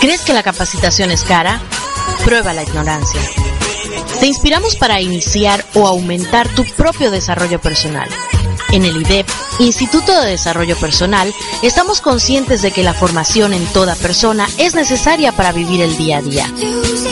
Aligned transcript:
¿Crees 0.00 0.20
que 0.22 0.32
la 0.32 0.42
capacitación 0.42 1.10
es 1.10 1.22
cara? 1.24 1.60
Prueba 2.24 2.52
la 2.52 2.62
ignorancia. 2.62 3.20
Te 4.20 4.26
inspiramos 4.26 4.76
para 4.76 5.00
iniciar 5.00 5.64
o 5.74 5.86
aumentar 5.86 6.48
tu 6.48 6.64
propio 6.64 7.10
desarrollo 7.10 7.60
personal. 7.60 8.08
En 8.70 8.84
el 8.84 8.98
IDEP, 8.98 9.26
Instituto 9.60 10.20
de 10.20 10.30
Desarrollo 10.30 10.76
Personal, 10.76 11.34
estamos 11.62 12.00
conscientes 12.00 12.60
de 12.60 12.70
que 12.70 12.82
la 12.82 12.92
formación 12.92 13.54
en 13.54 13.64
toda 13.66 13.96
persona 13.96 14.46
es 14.58 14.74
necesaria 14.74 15.32
para 15.32 15.52
vivir 15.52 15.80
el 15.80 15.96
día 15.96 16.18
a 16.18 16.22
día. 16.22 16.46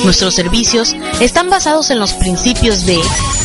Nuestros 0.04 0.34
servicios 0.34 0.94
están 1.20 1.48
basados 1.48 1.90
en 1.90 1.98
los 1.98 2.12
principios 2.12 2.84
de 2.84 3.00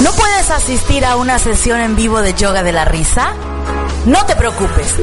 ¿No 0.00 0.12
puedes 0.12 0.50
asistir 0.50 1.04
a 1.04 1.16
una 1.16 1.38
sesión 1.38 1.80
en 1.80 1.96
vivo 1.96 2.22
de 2.22 2.34
yoga 2.34 2.62
de 2.62 2.72
la 2.72 2.84
risa? 2.84 3.34
No 4.06 4.24
te 4.26 4.34
preocupes. 4.34 4.96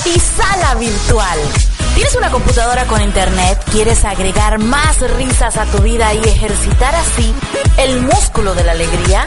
Llega 0.00 0.04
para 0.04 0.04
ti 0.04 0.20
Sala 0.20 0.74
Virtual. 0.74 1.38
¿Tienes 1.94 2.14
una 2.14 2.30
computadora 2.30 2.86
con 2.86 3.00
internet? 3.00 3.58
¿Quieres 3.70 4.04
agregar 4.04 4.58
más 4.58 5.00
risas 5.16 5.56
a 5.56 5.64
tu 5.66 5.78
vida 5.82 6.12
y 6.14 6.18
ejercitar 6.18 6.94
así 6.94 7.34
el 7.78 8.00
músculo 8.02 8.54
de 8.54 8.64
la 8.64 8.72
alegría? 8.72 9.26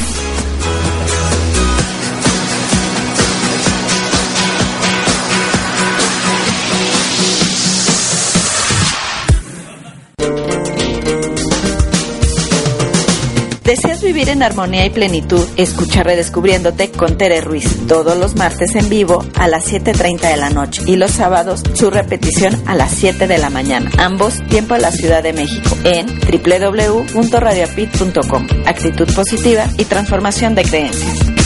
¿Deseas 13.71 14.03
vivir 14.03 14.27
en 14.27 14.43
armonía 14.43 14.85
y 14.85 14.89
plenitud? 14.89 15.47
Escucha 15.55 16.03
Redescubriéndote 16.03 16.91
con 16.91 17.17
Tere 17.17 17.39
Ruiz 17.39 17.87
todos 17.87 18.17
los 18.17 18.35
martes 18.35 18.75
en 18.75 18.89
vivo 18.89 19.23
a 19.35 19.47
las 19.47 19.71
7.30 19.71 20.29
de 20.29 20.35
la 20.35 20.49
noche 20.49 20.81
y 20.85 20.97
los 20.97 21.11
sábados 21.11 21.63
su 21.73 21.89
repetición 21.89 22.53
a 22.67 22.75
las 22.75 22.91
7 22.91 23.27
de 23.27 23.37
la 23.37 23.49
mañana. 23.49 23.89
Ambos 23.97 24.45
tiempo 24.49 24.73
a 24.73 24.77
la 24.77 24.91
Ciudad 24.91 25.23
de 25.23 25.31
México 25.31 25.69
en 25.85 26.05
www.radiopit.com. 26.05 28.47
Actitud 28.65 29.07
positiva 29.15 29.69
y 29.77 29.85
transformación 29.85 30.53
de 30.53 30.63
creencias. 30.63 31.40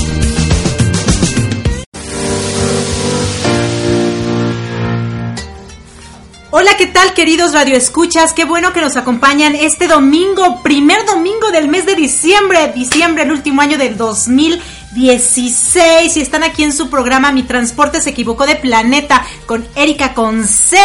Hola, 6.58 6.78
¿qué 6.78 6.88
tal 6.88 7.14
queridos 7.14 7.52
radioescuchas? 7.52 8.32
Qué 8.32 8.46
bueno 8.46 8.72
que 8.72 8.80
nos 8.80 8.96
acompañan 8.96 9.56
este 9.56 9.90
domingo, 9.90 10.64
primer 10.64 11.06
domingo 11.06 11.52
del 11.52 11.68
mes 11.68 11.86
de 11.86 11.96
diciembre, 11.96 12.72
diciembre, 12.74 13.24
el 13.24 13.34
último 13.34 13.62
año 13.62 13.78
del 13.78 13.98
2016. 13.98 16.16
Y 16.16 16.22
están 16.22 16.44
aquí 16.44 16.64
en 16.64 16.72
su 16.72 16.90
programa 16.90 17.34
Mi 17.34 17.44
Transporte 17.44 18.00
se 18.00 18.12
equivocó 18.12 18.46
de 18.46 18.56
planeta 18.56 19.26
con 19.46 19.68
Erika 19.76 20.14
Conce 20.14 20.78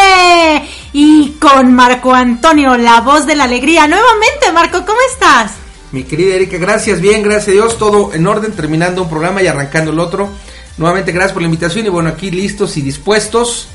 y 0.93 1.37
con 1.39 1.73
Marco 1.73 2.15
Antonio, 2.15 2.77
la 2.77 3.01
voz 3.03 3.27
de 3.27 3.37
la 3.37 3.45
alegría. 3.45 3.87
Nuevamente, 3.87 4.51
Marco, 4.53 4.85
¿cómo 4.85 4.99
estás? 5.13 5.53
Mi 5.93 6.03
querida 6.03 6.35
Erika, 6.35 6.59
gracias, 6.59 7.01
bien, 7.01 7.23
gracias 7.23 7.47
a 7.47 7.53
Dios, 7.53 7.79
todo 7.79 8.13
en 8.13 8.27
orden, 8.27 8.51
terminando 8.51 9.05
un 9.05 9.09
programa 9.09 9.41
y 9.41 9.47
arrancando 9.47 9.93
el 9.93 10.01
otro. 10.01 10.31
Nuevamente, 10.79 11.13
gracias 11.13 11.33
por 11.33 11.43
la 11.43 11.47
invitación 11.47 11.87
y 11.87 11.91
bueno, 11.91 12.09
aquí 12.09 12.33
listos 12.33 12.77
y 12.77 12.83
dispuestos 12.83 13.69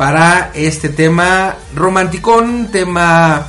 para 0.00 0.50
este 0.54 0.88
tema 0.88 1.56
romanticón, 1.74 2.68
tema 2.72 3.48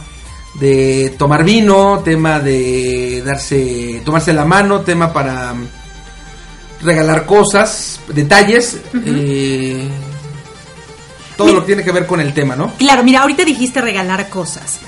de 0.56 1.16
tomar 1.18 1.46
vino, 1.46 2.02
tema 2.04 2.42
de 2.42 3.24
darse, 3.26 4.02
tomarse 4.04 4.34
la 4.34 4.44
mano, 4.44 4.82
tema 4.82 5.14
para 5.14 5.54
regalar 6.82 7.26
cosas, 7.26 8.02
detalles, 8.10 8.82
eh, 9.06 9.88
todo 11.38 11.54
lo 11.54 11.62
que 11.62 11.68
tiene 11.68 11.84
que 11.86 11.94
ver 11.94 12.06
con 12.06 12.20
el 12.20 12.34
tema, 12.34 12.58
¿no? 12.58 12.74
Claro, 12.74 13.06
mira, 13.06 13.22
ahorita 13.22 13.46
dijiste 13.46 13.80
regalar 13.80 14.28
cosas. 14.28 14.80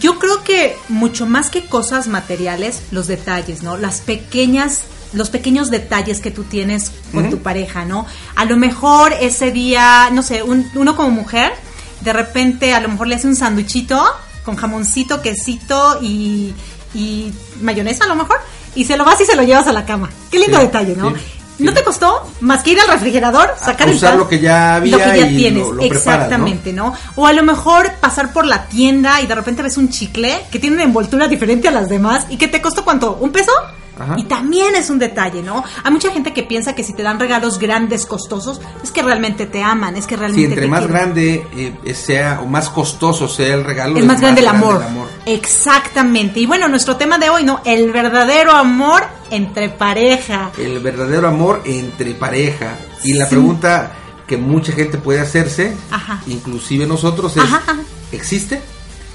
Yo 0.00 0.18
creo 0.18 0.44
que 0.44 0.76
mucho 0.90 1.24
más 1.24 1.48
que 1.48 1.64
cosas 1.64 2.08
materiales, 2.08 2.82
los 2.90 3.06
detalles, 3.06 3.62
¿no? 3.62 3.78
Las 3.78 4.02
pequeñas 4.02 4.82
los 5.12 5.30
pequeños 5.30 5.70
detalles 5.70 6.20
que 6.20 6.30
tú 6.30 6.44
tienes 6.44 6.92
con 7.12 7.30
tu 7.30 7.38
pareja, 7.38 7.84
¿no? 7.84 8.06
A 8.36 8.44
lo 8.44 8.56
mejor 8.56 9.12
ese 9.20 9.50
día, 9.50 10.08
no 10.12 10.22
sé, 10.22 10.42
un- 10.42 10.70
uno 10.74 10.94
como 10.96 11.10
mujer, 11.10 11.52
de 12.00 12.12
repente 12.12 12.72
a 12.74 12.80
lo 12.80 12.88
mejor 12.88 13.08
le 13.08 13.16
hace 13.16 13.26
un 13.26 13.36
sanduchito 13.36 14.02
con 14.44 14.56
jamoncito, 14.56 15.20
quesito 15.20 15.98
y, 16.00 16.54
y 16.94 17.32
mayonesa 17.60 18.04
a 18.04 18.08
lo 18.08 18.14
mejor, 18.16 18.38
y 18.74 18.84
se 18.84 18.96
lo 18.96 19.04
vas 19.04 19.20
y 19.20 19.24
se 19.26 19.36
lo 19.36 19.42
llevas 19.42 19.66
a 19.66 19.72
la 19.72 19.84
cama. 19.84 20.10
Qué 20.30 20.38
lindo 20.38 20.58
Sí, 20.58 20.62
detalle, 20.64 20.96
¿no? 20.96 21.10
sí. 21.10 21.16
No 21.60 21.72
te 21.74 21.82
costó 21.84 22.26
más 22.40 22.62
que 22.62 22.70
ir 22.70 22.80
al 22.80 22.88
refrigerador, 22.88 23.54
sacar 23.58 23.86
A 23.86 23.90
el 23.90 23.96
usar 23.96 24.10
pan, 24.10 24.18
lo 24.18 24.28
que 24.28 24.38
ya 24.40 24.76
había 24.76 24.96
lo 24.96 25.02
que 25.12 25.18
ya 25.20 25.26
y 25.26 25.36
tienes, 25.36 25.62
lo- 25.62 25.72
lo 25.74 25.80
preparas, 25.88 26.04
¿no? 26.06 26.12
exactamente, 26.14 26.72
¿no? 26.72 26.94
O 27.16 27.26
a 27.26 27.32
lo 27.32 27.42
mejor 27.42 27.92
pasar 28.00 28.32
por 28.32 28.46
la 28.46 28.64
tienda 28.66 29.20
y 29.20 29.26
de 29.26 29.34
repente 29.34 29.62
ves 29.62 29.76
un 29.76 29.88
chicle 29.90 30.40
que 30.50 30.58
tiene 30.58 30.76
una 30.76 30.84
envoltura 30.84 31.28
diferente 31.28 31.68
a 31.68 31.70
las 31.70 31.88
demás 31.88 32.26
y 32.30 32.36
que 32.36 32.48
te 32.48 32.60
costó 32.62 32.84
cuánto, 32.84 33.16
un 33.20 33.30
peso. 33.30 33.52
Ajá. 33.98 34.14
Y 34.16 34.24
también 34.24 34.74
es 34.76 34.88
un 34.88 34.98
detalle, 34.98 35.42
¿no? 35.42 35.62
Hay 35.84 35.92
mucha 35.92 36.10
gente 36.10 36.32
que 36.32 36.42
piensa 36.42 36.74
que 36.74 36.82
si 36.82 36.94
te 36.94 37.02
dan 37.02 37.20
regalos 37.20 37.58
grandes, 37.58 38.06
costosos, 38.06 38.58
es 38.82 38.90
que 38.92 39.02
realmente 39.02 39.44
te 39.44 39.62
aman, 39.62 39.94
es 39.94 40.06
que 40.06 40.16
realmente 40.16 40.40
Si 40.40 40.46
entre 40.46 40.62
te 40.62 40.68
más 40.68 40.78
quieren. 40.80 40.96
grande 40.96 41.46
eh, 41.84 41.94
sea 41.94 42.40
o 42.42 42.46
más 42.46 42.70
costoso 42.70 43.28
sea 43.28 43.52
el 43.54 43.62
regalo, 43.62 43.98
es 43.98 44.06
más 44.06 44.18
grande 44.22 44.40
el 44.40 44.46
amor. 44.48 44.82
Exactamente. 45.26 46.40
Y 46.40 46.46
bueno, 46.46 46.68
nuestro 46.68 46.96
tema 46.96 47.18
de 47.18 47.28
hoy, 47.30 47.44
¿no? 47.44 47.60
El 47.64 47.92
verdadero 47.92 48.52
amor 48.52 49.02
entre 49.30 49.68
pareja. 49.68 50.50
El 50.58 50.80
verdadero 50.80 51.28
amor 51.28 51.62
entre 51.64 52.14
pareja. 52.14 52.76
Y 53.04 53.14
la 53.14 53.24
Sí. 53.26 53.30
pregunta 53.30 53.92
que 54.26 54.36
mucha 54.36 54.72
gente 54.72 54.98
puede 54.98 55.20
hacerse, 55.20 55.76
Ajá. 55.90 56.22
inclusive 56.26 56.86
nosotros, 56.86 57.36
es, 57.36 57.42
Ajá, 57.42 57.62
ajá. 57.66 57.76
¿existe? 58.12 58.60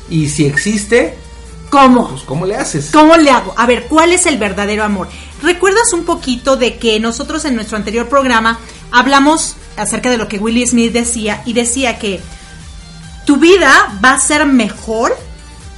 Y 0.10 0.28
si 0.30 0.46
existe, 0.46 1.18
¿Cómo? 1.70 2.10
pues 2.10 2.22
¿cómo 2.24 2.46
le 2.46 2.56
haces? 2.58 2.90
¿Cómo 2.92 3.16
le 3.18 3.32
hago? 3.32 3.54
A 3.58 3.66
ver, 3.66 3.86
¿cuál 3.88 4.12
es 4.14 4.26
el 4.26 4.38
verdadero 4.38 4.84
amor? 4.84 5.08
¿Recuerdas 5.42 5.94
un 5.94 6.04
poquito 6.04 6.58
de 6.58 6.78
que 6.78 7.00
nosotros 7.00 7.44
en 7.46 7.56
nuestro 7.56 7.78
anterior 7.78 8.08
programa 8.08 8.60
hablamos 8.92 9.56
acerca 9.78 10.10
de 10.10 10.18
lo 10.18 10.28
que 10.28 10.38
Willie 10.38 10.66
Smith 10.68 10.94
decía 10.94 11.42
y 11.46 11.54
decía 11.54 11.98
que 12.00 12.22
tu 13.26 13.38
vida 13.38 14.00
va 14.04 14.14
a 14.14 14.20
ser 14.20 14.46
mejor 14.46 15.18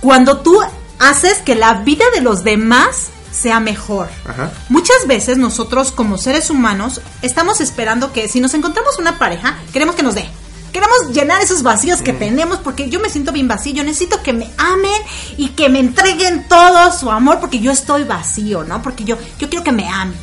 cuando 0.01 0.39
tú 0.41 0.59
haces 0.99 1.37
que 1.39 1.55
la 1.55 1.73
vida 1.75 2.05
de 2.13 2.21
los 2.21 2.43
demás 2.43 3.07
sea 3.37 3.59
mejor. 3.59 4.09
Ajá. 4.25 4.51
Muchas 4.69 5.07
veces 5.07 5.37
nosotros 5.37 5.91
como 5.91 6.17
seres 6.17 6.49
humanos 6.49 7.01
estamos 7.21 7.61
esperando 7.61 8.11
que 8.11 8.27
si 8.27 8.39
nos 8.39 8.53
encontramos 8.53 8.97
una 8.99 9.19
pareja, 9.19 9.57
queremos 9.71 9.95
que 9.95 10.03
nos 10.03 10.15
dé. 10.15 10.27
Queremos 10.73 11.11
llenar 11.11 11.41
esos 11.41 11.63
vacíos 11.63 12.01
que 12.01 12.13
tenemos 12.13 12.59
porque 12.59 12.89
yo 12.89 12.99
me 12.99 13.09
siento 13.09 13.31
bien 13.31 13.47
vacío. 13.47 13.73
Yo 13.73 13.83
necesito 13.83 14.21
que 14.21 14.33
me 14.33 14.49
amen 14.57 15.01
y 15.37 15.49
que 15.49 15.69
me 15.69 15.79
entreguen 15.79 16.47
todo 16.47 16.91
su 16.91 17.09
amor 17.09 17.39
porque 17.39 17.59
yo 17.59 17.71
estoy 17.71 18.03
vacío, 18.03 18.63
¿no? 18.63 18.81
Porque 18.81 19.03
yo, 19.03 19.17
yo 19.39 19.49
quiero 19.49 19.63
que 19.63 19.71
me 19.71 19.89
amen. 19.89 20.17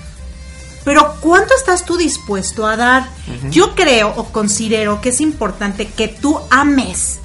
Pero 0.84 1.16
¿cuánto 1.20 1.54
estás 1.54 1.84
tú 1.84 1.96
dispuesto 1.96 2.66
a 2.66 2.76
dar? 2.76 3.08
Yo 3.50 3.74
creo 3.74 4.12
o 4.16 4.26
considero 4.26 5.00
que 5.00 5.08
es 5.08 5.20
importante 5.20 5.88
que 5.88 6.08
tú 6.08 6.38
ames 6.50 7.20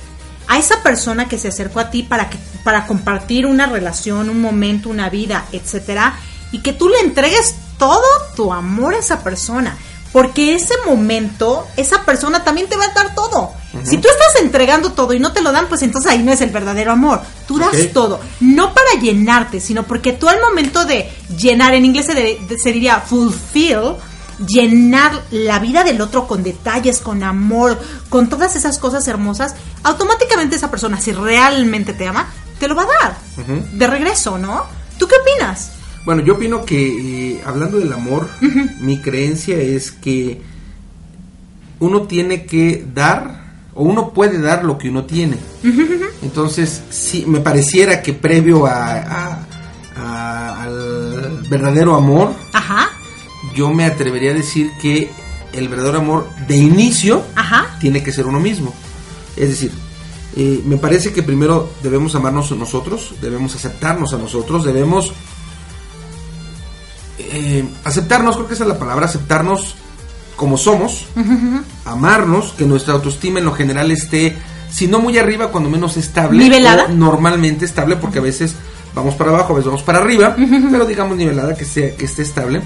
a 0.49 0.57
esa 0.57 0.83
persona 0.83 1.29
que 1.29 1.37
se 1.39 1.47
acercó 1.47 1.79
a 1.79 1.89
ti 1.89 2.03
para 2.03 2.29
que 2.29 2.37
para 2.65 2.85
compartir 2.85 3.45
una 3.45 3.67
relación, 3.67 4.29
un 4.29 4.41
momento, 4.41 4.89
una 4.89 5.09
vida, 5.09 5.45
etcétera, 5.53 6.19
y 6.51 6.59
que 6.59 6.73
tú 6.73 6.89
le 6.89 6.99
entregues 6.99 7.55
todo 7.77 8.03
tu 8.35 8.51
amor 8.51 8.93
a 8.95 8.97
esa 8.99 9.23
persona, 9.23 9.77
porque 10.11 10.55
ese 10.55 10.73
momento 10.85 11.65
esa 11.77 12.03
persona 12.03 12.43
también 12.43 12.67
te 12.67 12.75
va 12.75 12.85
a 12.85 12.93
dar 12.93 13.15
todo. 13.15 13.53
Si 13.83 13.99
tú 13.99 14.07
estás 14.09 14.41
entregando 14.41 14.91
todo 14.93 15.13
y 15.13 15.19
no 15.19 15.31
te 15.31 15.41
lo 15.41 15.51
dan, 15.51 15.67
pues 15.67 15.83
entonces 15.83 16.11
ahí 16.11 16.23
no 16.23 16.31
es 16.33 16.41
el 16.41 16.49
verdadero 16.49 16.91
amor. 16.91 17.21
Tú 17.47 17.59
das 17.59 17.93
todo, 17.93 18.19
no 18.39 18.73
para 18.73 18.99
llenarte, 18.99 19.59
sino 19.61 19.83
porque 19.83 20.13
tú 20.13 20.27
al 20.27 20.41
momento 20.41 20.83
de 20.85 21.07
llenar, 21.37 21.75
en 21.75 21.85
inglés 21.85 22.07
se, 22.07 22.15
de- 22.15 22.39
de- 22.49 22.57
se 22.57 22.71
diría 22.73 22.99
fulfill, 22.99 23.93
llenar 24.47 25.11
la 25.31 25.59
vida 25.59 25.83
del 25.83 25.99
otro 26.01 26.27
con 26.27 26.43
detalles, 26.43 26.99
con 26.99 27.23
amor, 27.23 27.77
con 28.09 28.29
todas 28.29 28.55
esas 28.55 28.77
cosas 28.79 29.07
hermosas, 29.07 29.55
automáticamente 29.83 30.55
esa 30.55 30.71
persona, 30.71 30.99
si 31.01 31.11
realmente 31.11 31.93
te 31.93 32.07
ama, 32.07 32.27
te 32.59 32.67
lo 32.67 32.75
va 32.75 32.83
a 32.83 32.87
dar 32.87 33.17
Ujú. 33.37 33.65
de 33.77 33.87
regreso, 33.87 34.37
¿no? 34.37 34.63
¿Tú 34.97 35.07
qué 35.07 35.15
opinas? 35.15 35.71
Bueno, 36.05 36.21
yo 36.23 36.33
opino 36.33 36.63
que 36.65 37.33
eh, 37.35 37.41
hablando 37.45 37.77
del 37.79 37.91
amor, 37.93 38.29
mi 38.79 38.99
creencia 38.99 39.57
es 39.57 39.91
que 39.91 40.41
uno 41.79 42.03
tiene 42.03 42.45
que 42.45 42.85
dar 42.93 43.43
o 43.73 43.83
uno 43.83 44.09
puede 44.13 44.39
dar 44.41 44.63
lo 44.65 44.77
que 44.77 44.89
uno 44.89 45.05
tiene. 45.05 45.37
Entonces, 46.21 46.81
sí, 46.89 47.25
me 47.27 47.39
pareciera 47.39 48.01
que 48.01 48.13
previo 48.13 48.65
a, 48.65 48.91
a- 48.93 49.39
a- 49.97 50.63
al 50.63 51.43
verdadero 51.49 51.95
amor, 51.95 52.33
Ajá, 52.53 52.89
yo 53.59 53.69
me 53.73 53.85
atrevería 53.85 54.31
a 54.31 54.33
decir 54.33 54.71
que 54.81 55.11
el 55.51 55.67
verdadero 55.67 55.99
amor 55.99 56.29
de 56.47 56.55
inicio 56.55 57.23
ajá, 57.35 57.75
tiene 57.79 58.01
que 58.01 58.11
ser 58.13 58.25
uno 58.25 58.39
mismo. 58.39 58.73
Es 59.35 59.49
decir, 59.49 59.71
eh, 60.37 60.61
me 60.65 60.77
parece 60.77 61.11
que 61.11 61.23
primero 61.23 61.69
debemos 61.83 62.15
amarnos 62.15 62.51
a 62.51 62.55
nosotros, 62.55 63.15
debemos 63.21 63.55
aceptarnos 63.55 64.13
a 64.13 64.17
nosotros, 64.17 64.63
debemos 64.63 65.11
eh, 67.17 67.67
aceptarnos, 67.83 68.35
creo 68.35 68.47
que 68.47 68.53
esa 68.53 68.63
es 68.63 68.69
la 68.69 68.79
palabra, 68.79 69.05
aceptarnos 69.07 69.75
como 70.37 70.57
somos, 70.57 71.05
amarnos, 71.83 72.53
que 72.53 72.65
nuestra 72.65 72.93
autoestima 72.93 73.39
en 73.39 73.45
lo 73.45 73.51
general 73.53 73.91
esté, 73.91 74.37
si 74.71 74.87
no 74.87 74.99
muy 74.99 75.17
arriba, 75.17 75.51
cuando 75.51 75.69
menos 75.69 75.97
estable, 75.97 76.39
¿Nivelada? 76.39 76.85
o 76.85 76.93
normalmente 76.93 77.65
estable, 77.65 77.97
porque 77.97 78.19
a 78.19 78.21
veces 78.21 78.55
vamos 78.95 79.15
para 79.15 79.31
abajo, 79.31 79.51
a 79.51 79.57
veces 79.57 79.65
vamos 79.65 79.83
para 79.83 79.99
arriba, 79.99 80.37
pero 80.71 80.85
digamos 80.85 81.17
nivelada, 81.17 81.55
que, 81.55 81.65
sea, 81.65 81.93
que 81.97 82.05
esté 82.05 82.21
estable. 82.21 82.61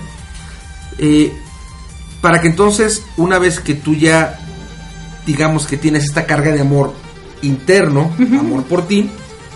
Eh, 0.97 1.33
para 2.21 2.39
que 2.41 2.47
entonces, 2.47 3.03
una 3.17 3.37
vez 3.39 3.59
que 3.59 3.73
tú 3.73 3.95
ya, 3.95 4.39
digamos 5.25 5.65
que 5.67 5.77
tienes 5.77 6.03
esta 6.05 6.25
carga 6.25 6.51
de 6.51 6.61
amor 6.61 6.93
interno, 7.41 8.13
amor 8.39 8.63
por 8.63 8.87
ti, 8.87 9.09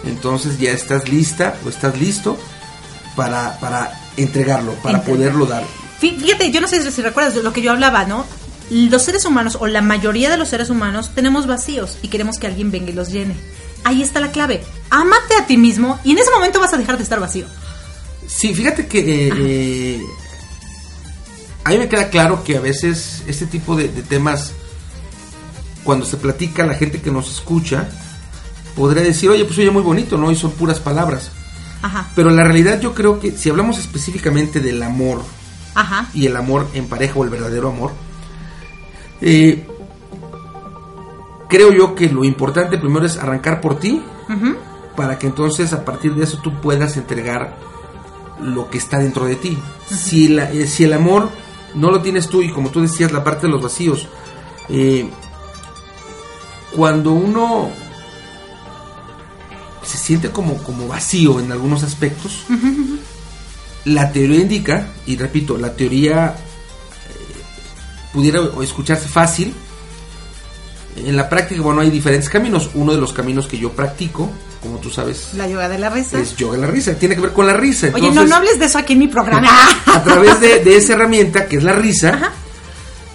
entonces 0.06 0.60
ya 0.60 0.72
estás 0.72 1.08
lista 1.10 1.56
o 1.66 1.70
estás 1.70 1.98
listo 2.00 2.38
para, 3.16 3.58
para 3.60 3.92
entregarlo, 4.18 4.74
para 4.84 5.02
poderlo 5.04 5.46
dar. 5.46 5.64
Fí- 6.02 6.18
Fíjate, 6.20 6.52
yo 6.52 6.60
no 6.62 6.68
sé 6.68 6.92
si 6.92 7.02
recuerdas 7.02 7.36
lo 7.36 7.54
que 7.54 7.62
yo 7.62 7.72
hablaba, 7.72 8.04
¿no? 8.06 8.26
Los 8.70 9.04
seres 9.04 9.24
humanos, 9.26 9.58
o 9.62 9.68
la 9.68 9.82
mayoría 9.82 10.30
de 10.30 10.36
los 10.38 10.50
seres 10.50 10.70
humanos, 10.70 11.12
tenemos 11.16 11.48
vacíos 11.48 11.98
y 12.02 12.10
queremos 12.10 12.38
que 12.38 12.48
alguien 12.48 12.70
venga 12.70 12.90
y 12.92 12.94
los 12.94 13.10
llene. 13.10 13.36
Ahí 13.86 14.02
está 14.02 14.20
la 14.20 14.32
clave. 14.32 14.62
Ámate 14.90 15.36
a 15.40 15.46
ti 15.48 15.56
mismo 15.56 15.98
y 16.04 16.12
en 16.12 16.18
ese 16.18 16.32
momento 16.32 16.60
vas 16.60 16.74
a 16.74 16.78
dejar 16.78 16.98
de 16.98 17.04
estar 17.04 17.20
vacío. 17.22 17.46
Sí, 18.28 18.54
fíjate 18.54 18.88
que 18.88 19.30
eh, 19.34 20.02
a 21.68 21.72
mí 21.72 21.78
me 21.78 21.90
queda 21.90 22.10
claro 22.10 22.44
que 22.44 22.58
a 22.58 22.62
veces 22.62 23.24
este 23.28 23.46
tipo 23.46 23.76
de, 23.76 23.90
de 23.90 24.02
temas, 24.02 24.54
cuando 25.84 26.06
se 26.06 26.18
platica, 26.18 26.66
la 26.66 26.76
gente 26.76 27.02
que 27.02 27.12
nos 27.12 27.30
escucha 27.32 27.90
podría 28.76 29.04
decir, 29.04 29.30
oye, 29.30 29.44
pues 29.46 29.58
oye 29.60 29.72
muy 29.72 29.82
bonito, 29.84 30.18
¿no? 30.18 30.32
Y 30.32 30.36
son 30.36 30.52
puras 30.52 30.80
palabras. 30.80 31.32
Ajá, 31.82 32.10
Pero 32.16 32.30
la 32.32 32.44
realidad 32.44 32.80
yo 32.82 32.94
creo 32.96 33.20
que 33.20 33.32
si 33.32 33.50
hablamos 33.50 33.78
específicamente 33.78 34.60
del 34.60 34.82
amor 34.82 35.22
ajá. 35.76 36.08
y 36.14 36.26
el 36.26 36.36
amor 36.36 36.68
en 36.74 36.88
pareja 36.88 37.14
o 37.20 37.24
el 37.24 37.30
verdadero 37.30 37.70
amor, 37.70 37.92
eh, 39.22 39.66
creo 41.50 41.72
yo 41.72 41.96
que 41.96 42.10
lo 42.10 42.24
importante 42.24 42.78
primero 42.78 43.06
es 43.06 43.18
arrancar 43.18 43.62
por 43.62 43.80
ti 43.80 44.02
ujú, 44.30 44.56
para 44.96 45.18
que 45.20 45.28
entonces 45.28 45.74
a 45.74 45.86
partir 45.86 46.16
de 46.16 46.24
eso 46.24 46.40
tú 46.44 46.60
puedas 46.62 46.98
entregar 46.98 47.56
lo 48.42 48.70
que 48.70 48.78
está 48.78 48.98
dentro 49.00 49.26
de 49.26 49.36
ti. 49.36 49.58
si, 49.90 50.28
la- 50.30 50.52
eh, 50.52 50.68
si 50.68 50.84
el 50.84 50.94
amor 50.94 51.30
no 51.78 51.92
lo 51.92 52.02
tienes 52.02 52.28
tú 52.28 52.42
y 52.42 52.52
como 52.52 52.70
tú 52.70 52.82
decías 52.82 53.12
la 53.12 53.24
parte 53.24 53.48
de 53.48 53.54
los 53.54 53.62
vacíos, 53.62 54.08
eh, 54.70 55.10
cuando 56.76 57.12
uno 57.14 57.70
se 59.84 59.98
siente 59.98 60.32
como, 60.32 60.58
como 60.64 60.88
vacío 60.88 61.40
en 61.40 61.52
algunos 61.52 61.84
aspectos, 61.84 62.44
la 63.86 64.12
teoría 64.12 64.42
indica, 64.42 64.88
y 65.06 65.16
repito, 65.16 65.58
la 65.58 65.74
teoría 65.76 66.36
eh, 66.36 68.12
pudiera 68.12 68.42
escucharse 68.62 69.08
fácil, 69.08 69.54
en 71.06 71.16
la 71.16 71.30
práctica, 71.30 71.62
bueno, 71.62 71.82
hay 71.82 71.90
diferentes 71.90 72.30
caminos. 72.30 72.72
Uno 72.74 72.94
de 72.94 73.00
los 73.00 73.14
caminos 73.14 73.48
que 73.48 73.58
yo 73.58 73.72
practico, 73.72 74.30
como 74.62 74.78
tú 74.80 74.90
sabes, 74.90 75.30
La 75.36 75.48
yoga 75.48 75.70
de 75.70 75.78
la 75.78 75.90
risa. 75.90 76.20
es 76.20 76.36
yoga 76.36 76.56
de 76.56 76.62
la 76.62 76.68
risa. 76.68 76.94
Tiene 76.96 77.16
que 77.16 77.22
ver 77.22 77.34
con 77.34 77.46
la 77.48 77.54
risa. 77.54 77.88
Oye, 77.94 78.02
no, 78.02 78.08
Entonces, 78.10 78.30
no 78.30 78.36
hables 78.38 78.60
de 78.60 78.66
eso 78.66 78.78
aquí 78.80 78.94
en 78.94 79.00
mi 79.00 79.08
programa. 79.08 79.50
a 79.86 80.04
través 80.04 80.40
de, 80.40 80.60
de 80.64 80.76
esa 80.78 80.94
herramienta 80.94 81.46
que 81.48 81.58
es 81.58 81.64
la 81.64 81.74
risa, 81.74 82.32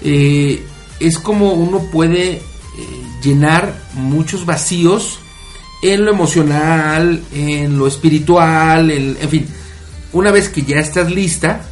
eh, 0.02 0.64
es 1.00 1.18
como 1.18 1.52
uno 1.52 1.80
puede 1.90 2.32
eh, 2.32 2.40
llenar 3.22 3.74
muchos 3.94 4.46
vacíos 4.46 5.18
en 5.82 6.04
lo 6.04 6.12
emocional, 6.12 7.22
en 7.32 7.76
lo 7.78 7.86
espiritual, 7.88 8.90
en, 8.90 9.16
en 9.20 9.28
fin. 9.28 9.46
Una 10.12 10.30
vez 10.30 10.48
que 10.48 10.62
ya 10.62 10.76
estás 10.78 11.10
lista, 11.10 11.62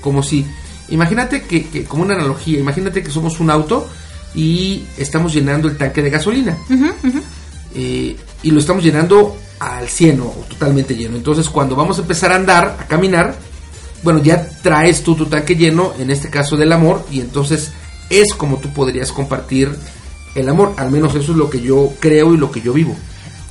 como 0.00 0.22
si, 0.22 0.44
imagínate 0.90 1.42
que, 1.42 1.66
que- 1.68 1.84
como 1.84 2.02
una 2.02 2.14
analogía, 2.14 2.58
imagínate 2.60 3.02
que 3.02 3.10
somos 3.10 3.40
un 3.40 3.50
auto 3.50 3.88
y 4.34 4.84
estamos 4.98 5.32
llenando 5.32 5.66
el 5.68 5.76
tanque 5.78 6.02
de 6.02 6.10
gasolina. 6.10 6.58
Eh, 7.76 8.16
y 8.42 8.50
lo 8.50 8.58
estamos 8.58 8.82
llenando 8.82 9.36
al 9.60 9.88
100 9.88 10.20
o 10.20 10.34
totalmente 10.48 10.94
lleno. 10.94 11.16
Entonces, 11.16 11.48
cuando 11.48 11.76
vamos 11.76 11.98
a 11.98 12.02
empezar 12.02 12.32
a 12.32 12.36
andar, 12.36 12.76
a 12.80 12.86
caminar, 12.86 13.34
bueno, 14.02 14.22
ya 14.22 14.48
traes 14.62 15.02
tú 15.02 15.14
tu 15.14 15.26
tanque 15.26 15.56
lleno, 15.56 15.92
en 15.98 16.10
este 16.10 16.30
caso 16.30 16.56
del 16.56 16.72
amor, 16.72 17.04
y 17.10 17.20
entonces 17.20 17.72
es 18.08 18.34
como 18.34 18.58
tú 18.58 18.72
podrías 18.72 19.12
compartir 19.12 19.74
el 20.34 20.48
amor. 20.48 20.74
Al 20.76 20.90
menos 20.90 21.14
eso 21.14 21.32
es 21.32 21.38
lo 21.38 21.50
que 21.50 21.60
yo 21.60 21.92
creo 22.00 22.34
y 22.34 22.36
lo 22.38 22.50
que 22.50 22.60
yo 22.60 22.72
vivo. 22.72 22.94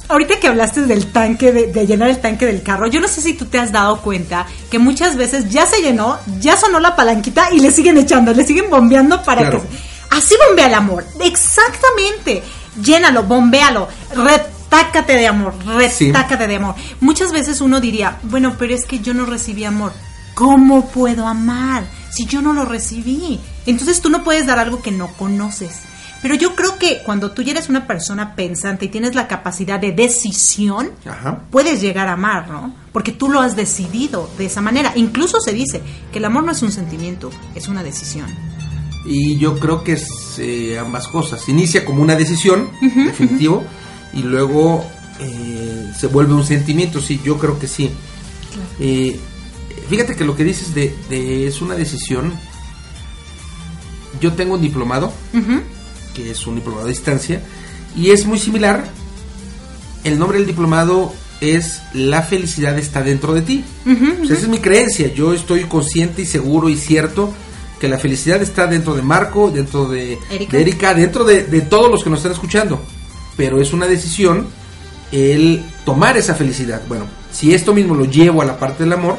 ahorita 0.08 0.40
que 0.40 0.48
hablaste 0.48 0.84
del 0.84 1.08
tanque, 1.08 1.52
de, 1.52 1.68
de 1.74 1.88
llenar 1.88 2.10
el 2.10 2.20
tanque 2.20 2.46
del 2.46 2.62
carro, 2.62 2.86
yo 2.88 3.02
no 3.02 3.08
sé 3.08 3.22
si 3.22 3.34
tú 3.34 3.46
te 3.46 3.58
has 3.58 3.72
dado 3.72 4.02
cuenta 4.02 4.46
que 4.70 4.78
muchas 4.78 5.18
veces 5.18 5.50
ya 5.50 5.66
se 5.66 5.82
llenó, 5.82 6.20
ya 6.40 6.56
sonó 6.58 6.80
la 6.80 6.96
palanquita 6.96 7.50
y 7.52 7.60
le 7.60 7.72
siguen 7.72 7.98
echando, 7.98 8.32
le 8.32 8.46
siguen 8.46 8.70
bombeando 8.70 9.24
para 9.24 9.42
Claro. 9.42 9.62
que... 9.64 9.68
Así 10.16 10.36
bombea 10.48 10.68
el 10.68 10.76
amor, 10.76 11.04
exactamente. 11.22 12.44
Llénalo, 12.82 13.24
bombéalo, 13.24 13.88
retácate 14.14 15.14
de 15.16 15.28
amor, 15.28 15.54
Sí. 15.92 16.08
retácate 16.08 16.48
de 16.48 16.56
amor. 16.58 16.76
Muchas 17.02 17.32
veces 17.32 17.62
uno 17.62 17.80
diría, 17.80 18.18
bueno, 18.24 18.56
pero 18.58 18.74
es 18.74 18.86
que 18.86 19.00
yo 19.00 19.14
no 19.14 19.26
recibí 19.26 19.64
amor. 19.66 19.94
¿Cómo 20.34 20.88
puedo 20.90 21.28
amar 21.28 21.86
si 22.12 22.26
yo 22.26 22.42
no 22.42 22.52
lo 22.54 22.66
recibí? 22.66 23.40
Entonces 23.66 24.02
tú 24.02 24.10
no 24.10 24.24
puedes 24.24 24.46
dar 24.46 24.60
algo 24.60 24.82
que 24.82 24.92
no 24.92 25.08
conoces. 25.14 25.80
Pero 26.22 26.36
yo 26.36 26.56
creo 26.56 26.78
que 26.80 27.04
cuando 27.04 27.32
tú 27.32 27.44
ya 27.44 27.52
eres 27.52 27.70
una 27.70 27.86
persona 27.86 28.36
pensante 28.36 28.86
y 28.86 28.90
tienes 28.90 29.14
la 29.16 29.28
capacidad 29.28 29.80
de 29.80 29.92
decisión, 29.92 30.90
Ajá. 31.06 31.40
puedes 31.52 31.82
llegar 31.82 32.08
a 32.08 32.14
amar, 32.14 32.48
¿no? 32.50 32.74
Porque 32.92 33.12
tú 33.12 33.30
lo 33.30 33.42
has 33.42 33.56
decidido 33.56 34.28
de 34.38 34.48
esa 34.48 34.60
manera. 34.60 34.92
Incluso 34.96 35.40
se 35.40 35.54
dice 35.54 35.82
que 36.12 36.18
el 36.18 36.26
amor 36.26 36.44
no 36.44 36.52
es 36.52 36.64
un 36.64 36.72
sentimiento, 36.72 37.30
es 37.54 37.68
una 37.68 37.84
decisión. 37.84 38.26
Y 39.06 39.38
yo 39.38 39.60
creo 39.60 39.84
que 39.84 39.94
es 39.94 40.40
eh, 40.40 40.80
ambas 40.80 41.08
cosas. 41.08 41.48
Inicia 41.48 41.86
como 41.86 42.02
una 42.02 42.16
decisión, 42.16 42.70
definitivo, 42.82 43.64
y 44.14 44.24
luego 44.24 44.86
eh, 45.20 45.92
se 45.98 46.08
vuelve 46.08 46.34
un 46.34 46.46
sentimiento. 46.46 47.00
Sí, 47.00 47.22
yo 47.24 47.38
creo 47.38 47.60
que 47.60 47.68
sí. 47.68 47.92
Eh, 48.80 49.20
fíjate 49.90 50.16
que 50.16 50.26
lo 50.26 50.36
que 50.36 50.44
dices 50.44 50.74
de, 50.74 50.96
de 51.10 51.48
es 51.48 51.62
una 51.62 51.76
decisión. 51.76 52.34
Yo 54.20 54.34
tengo 54.34 54.56
un 54.56 54.62
diplomado, 54.62 55.14
que 56.14 56.32
es 56.32 56.48
un 56.48 56.56
diplomado 56.56 56.86
a 56.86 56.90
distancia, 56.90 57.44
y 57.96 58.10
es 58.10 58.26
muy 58.26 58.40
similar. 58.40 58.88
El 60.04 60.18
nombre 60.18 60.38
del 60.38 60.48
diplomado 60.48 61.14
es 61.42 61.82
La 61.94 62.22
felicidad 62.22 62.78
está 62.80 63.04
dentro 63.04 63.34
de 63.34 63.42
ti. 63.42 63.64
O 63.86 64.26
sea, 64.26 64.36
esa 64.36 64.46
es 64.46 64.48
mi 64.48 64.60
creencia. 64.60 65.14
Yo 65.14 65.34
estoy 65.34 65.66
consciente 65.66 66.24
y 66.24 66.26
seguro 66.26 66.70
y 66.70 66.78
cierto 66.78 67.34
que 67.80 67.88
la 67.88 67.98
felicidad 67.98 68.42
está 68.42 68.68
dentro 68.68 68.94
de 68.96 69.02
Marco, 69.02 69.52
dentro 69.52 69.88
de 69.88 70.18
Erika. 70.30 70.58
de 70.58 70.62
Erika, 70.62 70.94
dentro 70.94 71.24
de, 71.24 71.44
de 71.44 71.62
todos 71.62 71.92
los 71.92 72.04
que 72.04 72.10
nos 72.10 72.20
están 72.20 72.32
escuchando. 72.32 72.82
Pero 73.36 73.62
es 73.62 73.74
una 73.74 73.86
decisión 73.86 74.48
el 75.12 75.64
tomar 75.86 76.18
esa 76.18 76.36
felicidad. 76.36 76.82
Bueno, 76.88 77.06
si 77.32 77.54
esto 77.54 77.74
mismo 77.74 77.96
lo 77.96 78.06
llevo 78.06 78.42
a 78.42 78.46
la 78.46 78.58
parte 78.58 78.84
del 78.84 78.94
amor, 78.94 79.18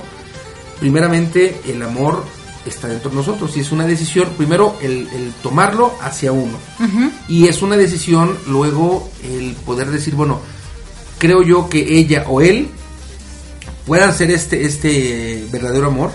primeramente 0.80 1.60
el 1.66 1.82
amor 1.82 2.24
está 2.64 2.88
dentro 2.88 3.10
de 3.10 3.16
nosotros 3.16 3.56
y 3.56 3.60
es 3.60 3.70
una 3.72 3.86
decisión, 3.86 4.30
primero 4.36 4.76
el, 4.82 5.08
el 5.14 5.32
tomarlo 5.42 5.94
hacia 6.00 6.32
uno. 6.32 6.58
Y 7.28 7.46
es 7.46 7.62
una 7.62 7.76
decisión 7.76 8.36
luego 8.46 9.10
el 9.22 9.52
poder 9.54 9.90
decir, 9.90 10.14
bueno, 10.14 10.40
creo 11.18 11.42
yo 11.42 11.68
que 11.68 11.98
ella 11.98 12.24
o 12.28 12.40
él 12.40 12.68
puedan 13.86 14.12
ser 14.12 14.30
este, 14.30 14.64
este 14.64 15.46
verdadero 15.52 15.86
amor 15.86 16.10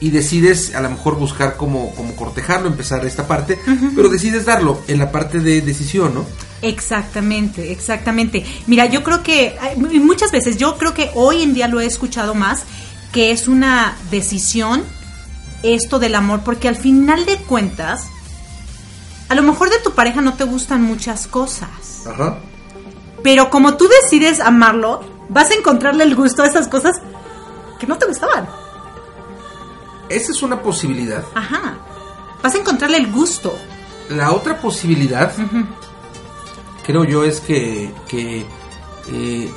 y 0.00 0.10
decides 0.10 0.74
a 0.74 0.80
lo 0.80 0.90
mejor 0.90 1.16
buscar 1.16 1.56
cómo, 1.56 1.94
cómo 1.94 2.16
cortejarlo, 2.16 2.68
empezar 2.68 3.04
esta 3.04 3.26
parte, 3.26 3.58
pero 3.94 4.08
decides 4.08 4.46
darlo 4.46 4.80
en 4.88 4.98
la 4.98 5.12
parte 5.12 5.40
de 5.40 5.60
decisión, 5.60 6.14
¿no? 6.14 6.24
Exactamente, 6.62 7.70
exactamente. 7.70 8.44
Mira, 8.66 8.86
yo 8.86 9.02
creo 9.02 9.22
que 9.22 9.56
muchas 9.76 10.32
veces, 10.32 10.56
yo 10.56 10.78
creo 10.78 10.94
que 10.94 11.10
hoy 11.14 11.42
en 11.42 11.52
día 11.52 11.68
lo 11.68 11.80
he 11.80 11.86
escuchado 11.86 12.34
más, 12.34 12.62
que 13.12 13.30
es 13.30 13.46
una 13.46 13.96
decisión 14.10 14.82
esto 15.62 15.98
del 15.98 16.14
amor, 16.14 16.40
porque 16.44 16.68
al 16.68 16.76
final 16.76 17.26
de 17.26 17.36
cuentas, 17.36 18.06
a 19.28 19.34
lo 19.34 19.42
mejor 19.42 19.68
de 19.68 19.78
tu 19.80 19.92
pareja 19.92 20.22
no 20.22 20.34
te 20.34 20.44
gustan 20.44 20.82
muchas 20.82 21.26
cosas, 21.26 22.06
Ajá. 22.06 22.38
pero 23.22 23.50
como 23.50 23.76
tú 23.76 23.86
decides 24.02 24.40
amarlo, 24.40 25.02
vas 25.28 25.50
a 25.50 25.54
encontrarle 25.54 26.04
el 26.04 26.16
gusto 26.16 26.42
a 26.42 26.46
esas 26.46 26.68
cosas 26.68 26.96
que 27.78 27.86
no 27.86 27.98
te 27.98 28.06
gustaban. 28.06 28.48
Esa 30.10 30.32
es 30.32 30.42
una 30.42 30.60
posibilidad. 30.60 31.24
Ajá. 31.34 31.78
Vas 32.42 32.54
a 32.54 32.58
encontrarle 32.58 32.98
el 32.98 33.10
gusto. 33.10 33.56
La 34.10 34.32
otra 34.32 34.60
posibilidad, 34.60 35.32
creo 36.84 37.04
yo, 37.04 37.22
es 37.24 37.40
que, 37.40 37.92
que 38.08 38.44
eh, 39.08 39.48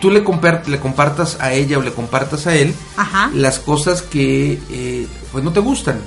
tú 0.00 0.10
le, 0.10 0.22
le 0.66 0.78
compartas 0.80 1.38
a 1.40 1.52
ella 1.52 1.78
o 1.78 1.82
le 1.82 1.92
compartas 1.92 2.46
a 2.46 2.54
él 2.54 2.74
Ajá. 2.96 3.30
las 3.34 3.58
cosas 3.58 4.02
que 4.02 4.60
eh, 4.70 5.08
pues 5.32 5.42
no 5.42 5.52
te 5.52 5.58
gustan 5.58 6.00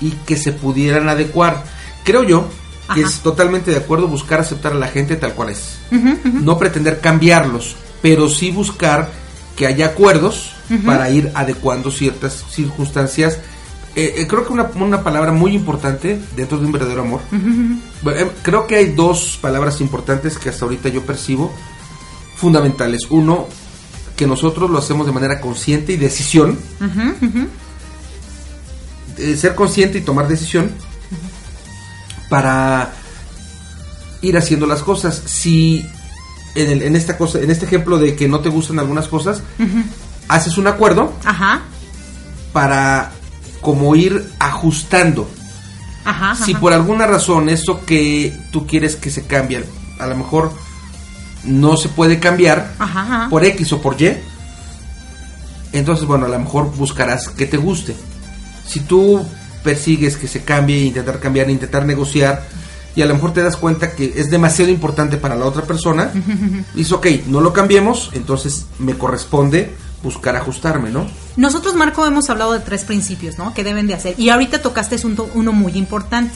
y 0.00 0.10
que 0.10 0.36
se 0.36 0.52
pudieran 0.52 1.08
adecuar. 1.08 1.62
Creo 2.04 2.24
yo 2.24 2.46
que 2.92 3.00
Ajá. 3.02 3.08
es 3.08 3.20
totalmente 3.20 3.70
de 3.70 3.76
acuerdo 3.76 4.08
buscar 4.08 4.40
aceptar 4.40 4.72
a 4.72 4.76
la 4.76 4.88
gente 4.88 5.14
tal 5.14 5.34
cual 5.34 5.50
es. 5.50 5.78
No 6.24 6.58
pretender 6.58 7.00
cambiarlos, 7.00 7.76
pero 8.02 8.28
sí 8.28 8.50
buscar 8.50 9.10
que 9.60 9.66
haya 9.66 9.88
acuerdos 9.88 10.54
para 10.86 11.10
ir 11.10 11.30
adecuando 11.34 11.90
ciertas 11.90 12.46
circunstancias. 12.48 13.40
Eh, 13.94 14.14
eh, 14.16 14.26
creo 14.26 14.46
que 14.46 14.54
una, 14.54 14.70
una 14.74 15.04
palabra 15.04 15.32
muy 15.32 15.54
importante 15.54 16.18
dentro 16.34 16.56
de 16.56 16.64
un 16.64 16.72
verdadero 16.72 17.02
amor. 17.02 17.20
Bueno, 18.00 18.20
eh, 18.20 18.30
creo 18.40 18.66
que 18.66 18.76
hay 18.76 18.94
dos 18.94 19.38
palabras 19.38 19.82
importantes 19.82 20.38
que 20.38 20.48
hasta 20.48 20.64
ahorita 20.64 20.88
yo 20.88 21.02
percibo 21.02 21.52
fundamentales. 22.36 23.02
Uno, 23.10 23.48
que 24.16 24.26
nosotros 24.26 24.70
lo 24.70 24.78
hacemos 24.78 25.04
de 25.04 25.12
manera 25.12 25.42
consciente 25.42 25.92
y 25.92 25.96
decisión. 25.98 26.58
Ser 29.36 29.54
consciente 29.54 29.98
y 29.98 30.00
tomar 30.00 30.26
decisión 30.26 30.70
para 32.30 32.94
ir 34.22 34.38
haciendo 34.38 34.66
las 34.66 34.82
cosas. 34.82 35.20
Si 35.26 35.84
en, 36.54 36.70
el- 36.70 36.82
en 36.82 36.96
esta 36.96 37.16
cosa, 37.18 37.38
en 37.40 37.50
este 37.50 37.66
ejemplo 37.66 37.98
de 37.98 38.16
que 38.16 38.28
no 38.28 38.40
te 38.40 38.48
gustan 38.48 38.78
algunas 38.78 39.08
cosas, 39.08 39.42
haces 40.28 40.58
un 40.58 40.66
acuerdo 40.66 41.12
Ajá. 41.24 41.62
para 42.52 43.12
como 43.60 43.94
ir 43.96 44.30
ajustando. 44.38 45.28
Ajá. 46.04 46.34
Si 46.34 46.52
ajá. 46.52 46.60
por 46.60 46.72
alguna 46.72 47.06
razón 47.06 47.48
eso 47.48 47.84
que 47.84 48.36
tú 48.50 48.66
quieres 48.66 48.96
que 48.96 49.10
se 49.10 49.24
cambie, 49.26 49.64
a 49.98 50.06
lo 50.06 50.16
mejor 50.16 50.52
no 51.44 51.76
se 51.76 51.88
puede 51.88 52.18
cambiar 52.18 52.72
por 53.30 53.44
X 53.44 53.72
o 53.72 53.80
por 53.82 54.00
Y, 54.00 54.16
entonces 55.72 56.06
bueno, 56.06 56.26
a 56.26 56.28
lo 56.28 56.38
mejor 56.38 56.74
buscarás 56.74 57.28
que 57.28 57.46
te 57.46 57.56
guste. 57.56 57.94
Si 58.66 58.80
tú 58.80 59.24
persigues 59.62 60.16
que 60.16 60.26
se 60.28 60.42
cambie, 60.42 60.78
intentar 60.84 61.18
cambiar, 61.20 61.50
intentar 61.50 61.84
negociar, 61.84 62.42
y 62.94 63.02
a 63.02 63.06
lo 63.06 63.14
mejor 63.14 63.32
te 63.32 63.42
das 63.42 63.56
cuenta 63.56 63.92
que 63.92 64.12
es 64.16 64.30
demasiado 64.30 64.70
importante 64.70 65.16
para 65.16 65.36
la 65.36 65.46
otra 65.46 65.62
persona, 65.62 66.10
dices, 66.74 66.92
ok, 66.92 67.06
no 67.26 67.40
lo 67.40 67.52
cambiemos, 67.52 68.10
entonces 68.14 68.66
me 68.78 68.94
corresponde 68.94 69.74
buscar 70.02 70.36
ajustarme, 70.36 70.90
¿no? 70.90 71.06
Nosotros, 71.36 71.74
Marco, 71.74 72.06
hemos 72.06 72.30
hablado 72.30 72.52
de 72.52 72.60
tres 72.60 72.84
principios, 72.84 73.38
¿no? 73.38 73.54
Que 73.54 73.64
deben 73.64 73.86
de 73.86 73.94
hacer. 73.94 74.14
Y 74.18 74.30
ahorita 74.30 74.62
tocaste 74.62 74.96
un 75.04 75.16
uno 75.34 75.52
muy 75.52 75.72
importante. 75.72 76.34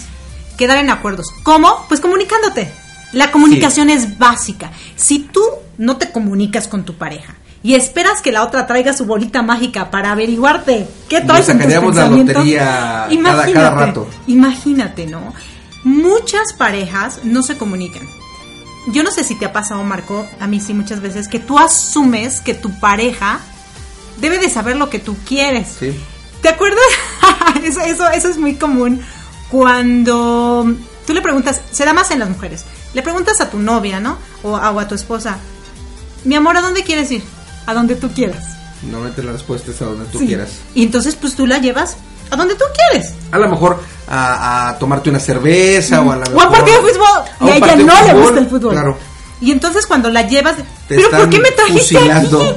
Quedar 0.59 0.79
en 0.79 0.91
acuerdos. 0.91 1.29
¿Cómo? 1.43 1.85
Pues 1.89 2.01
comunicándote. 2.01 2.71
La 3.13 3.31
comunicación 3.31 3.91
es 3.91 4.19
básica. 4.19 4.71
Si 4.97 5.21
tú 5.21 5.43
no 5.79 5.97
te 5.97 6.11
comunicas 6.11 6.69
con 6.69 6.85
tu 6.85 6.95
pareja 6.95 7.37
y 7.63 7.75
esperas 7.75 8.21
que 8.21 8.33
la 8.33 8.45
otra 8.45 8.67
traiga 8.67 8.93
su 8.93 9.07
bolita 9.07 9.43
mágica 9.43 9.91
para 9.91 10.13
averiguarte 10.13 10.87
qué 11.09 11.21
traes 11.23 11.49
en 11.49 11.59
tus 11.59 11.73
sacaríamos 11.73 11.97
la 11.97 12.09
lotería 12.09 13.09
cada 13.23 13.71
rato. 13.71 14.09
Imagínate, 14.27 15.07
¿no? 15.07 15.33
Muchas 15.85 16.53
parejas 16.55 17.21
no 17.25 17.43
se 17.43 17.57
comunican. 17.57 18.09
Yo 18.89 19.03
no 19.03 19.11
sé 19.11 19.23
si 19.25 19.35
te 19.35 19.45
ha 19.47 19.53
pasado, 19.53 19.83
Marco, 19.85 20.27
a 20.41 20.47
mí 20.47 20.61
sí 20.61 20.75
muchas 20.75 21.01
veces, 21.01 21.29
que 21.29 21.39
tú 21.39 21.59
asumes 21.59 22.41
que 22.41 22.55
tu 22.55 22.79
pareja 22.81 23.41
debe 24.19 24.39
de 24.39 24.51
saber 24.51 24.77
lo 24.77 24.91
que 24.91 24.99
tú 24.99 25.17
quieres. 25.27 25.69
Sí. 25.79 25.95
¿Te 26.43 26.49
acuerdas? 26.51 26.83
eso, 27.65 27.81
eso, 27.81 28.09
eso 28.11 28.29
es 28.29 28.37
muy 28.39 28.55
común 28.57 29.01
cuando 29.51 30.75
tú 31.07 31.13
le 31.15 31.23
preguntas, 31.23 31.61
se 31.71 31.85
da 31.85 31.93
más 31.93 32.11
en 32.11 32.19
las 32.19 32.29
mujeres, 32.29 32.65
le 32.93 33.03
preguntas 33.03 33.41
a 33.41 33.51
tu 33.51 33.59
novia, 33.59 34.01
¿no? 34.01 34.19
O, 34.43 34.57
a- 34.57 34.71
o 34.71 34.81
a 34.81 34.89
tu 34.89 34.95
esposa, 34.95 35.39
mi 36.25 36.35
amor, 36.35 36.57
¿a 36.57 36.61
dónde 36.61 36.83
quieres 36.83 37.11
ir? 37.11 37.23
A 37.67 37.73
donde 37.75 37.95
tú 37.97 38.11
quieras. 38.13 38.45
Normalmente 38.83 39.23
la 39.23 39.33
respuesta 39.33 39.71
es 39.71 39.81
a 39.81 39.87
donde 39.87 40.05
tú 40.07 40.19
Sí. 40.19 40.27
quieras. 40.27 40.51
Y 40.75 40.83
entonces 40.83 41.17
pues 41.17 41.35
tú 41.35 41.47
la 41.47 41.59
llevas 41.59 41.97
a 42.35 42.37
donde 42.37 42.55
tú 42.55 42.65
quieres. 42.91 43.13
A 43.33 43.39
lo 43.39 43.49
mejor 43.49 43.81
a, 44.09 44.69
a 44.69 44.79
tomarte 44.79 45.09
una 45.11 45.19
cerveza 45.21 46.01
o 46.03 46.13
a 46.13 46.17
la 46.17 46.25
O 46.35 46.41
a 46.41 46.47
un 46.47 46.53
partido 46.53 46.83
de 46.83 46.93
fútbol. 46.93 47.07
a 47.41 47.47
Y 47.47 47.51
a 47.51 47.57
ella 47.57 47.77
no 47.77 48.07
le 48.07 48.13
gusta 48.21 48.39
el 48.41 48.47
fútbol. 48.49 48.73
Claro. 48.73 48.99
Y 49.41 49.51
entonces 49.51 49.87
cuando 49.87 50.11
la 50.11 50.23
llevas, 50.23 50.57
¿pero 50.89 51.11
por 51.11 51.29
qué 51.31 51.39
me 51.41 51.51
trajiste 51.51 51.97
fusilando. 51.99 52.41
aquí? 52.43 52.55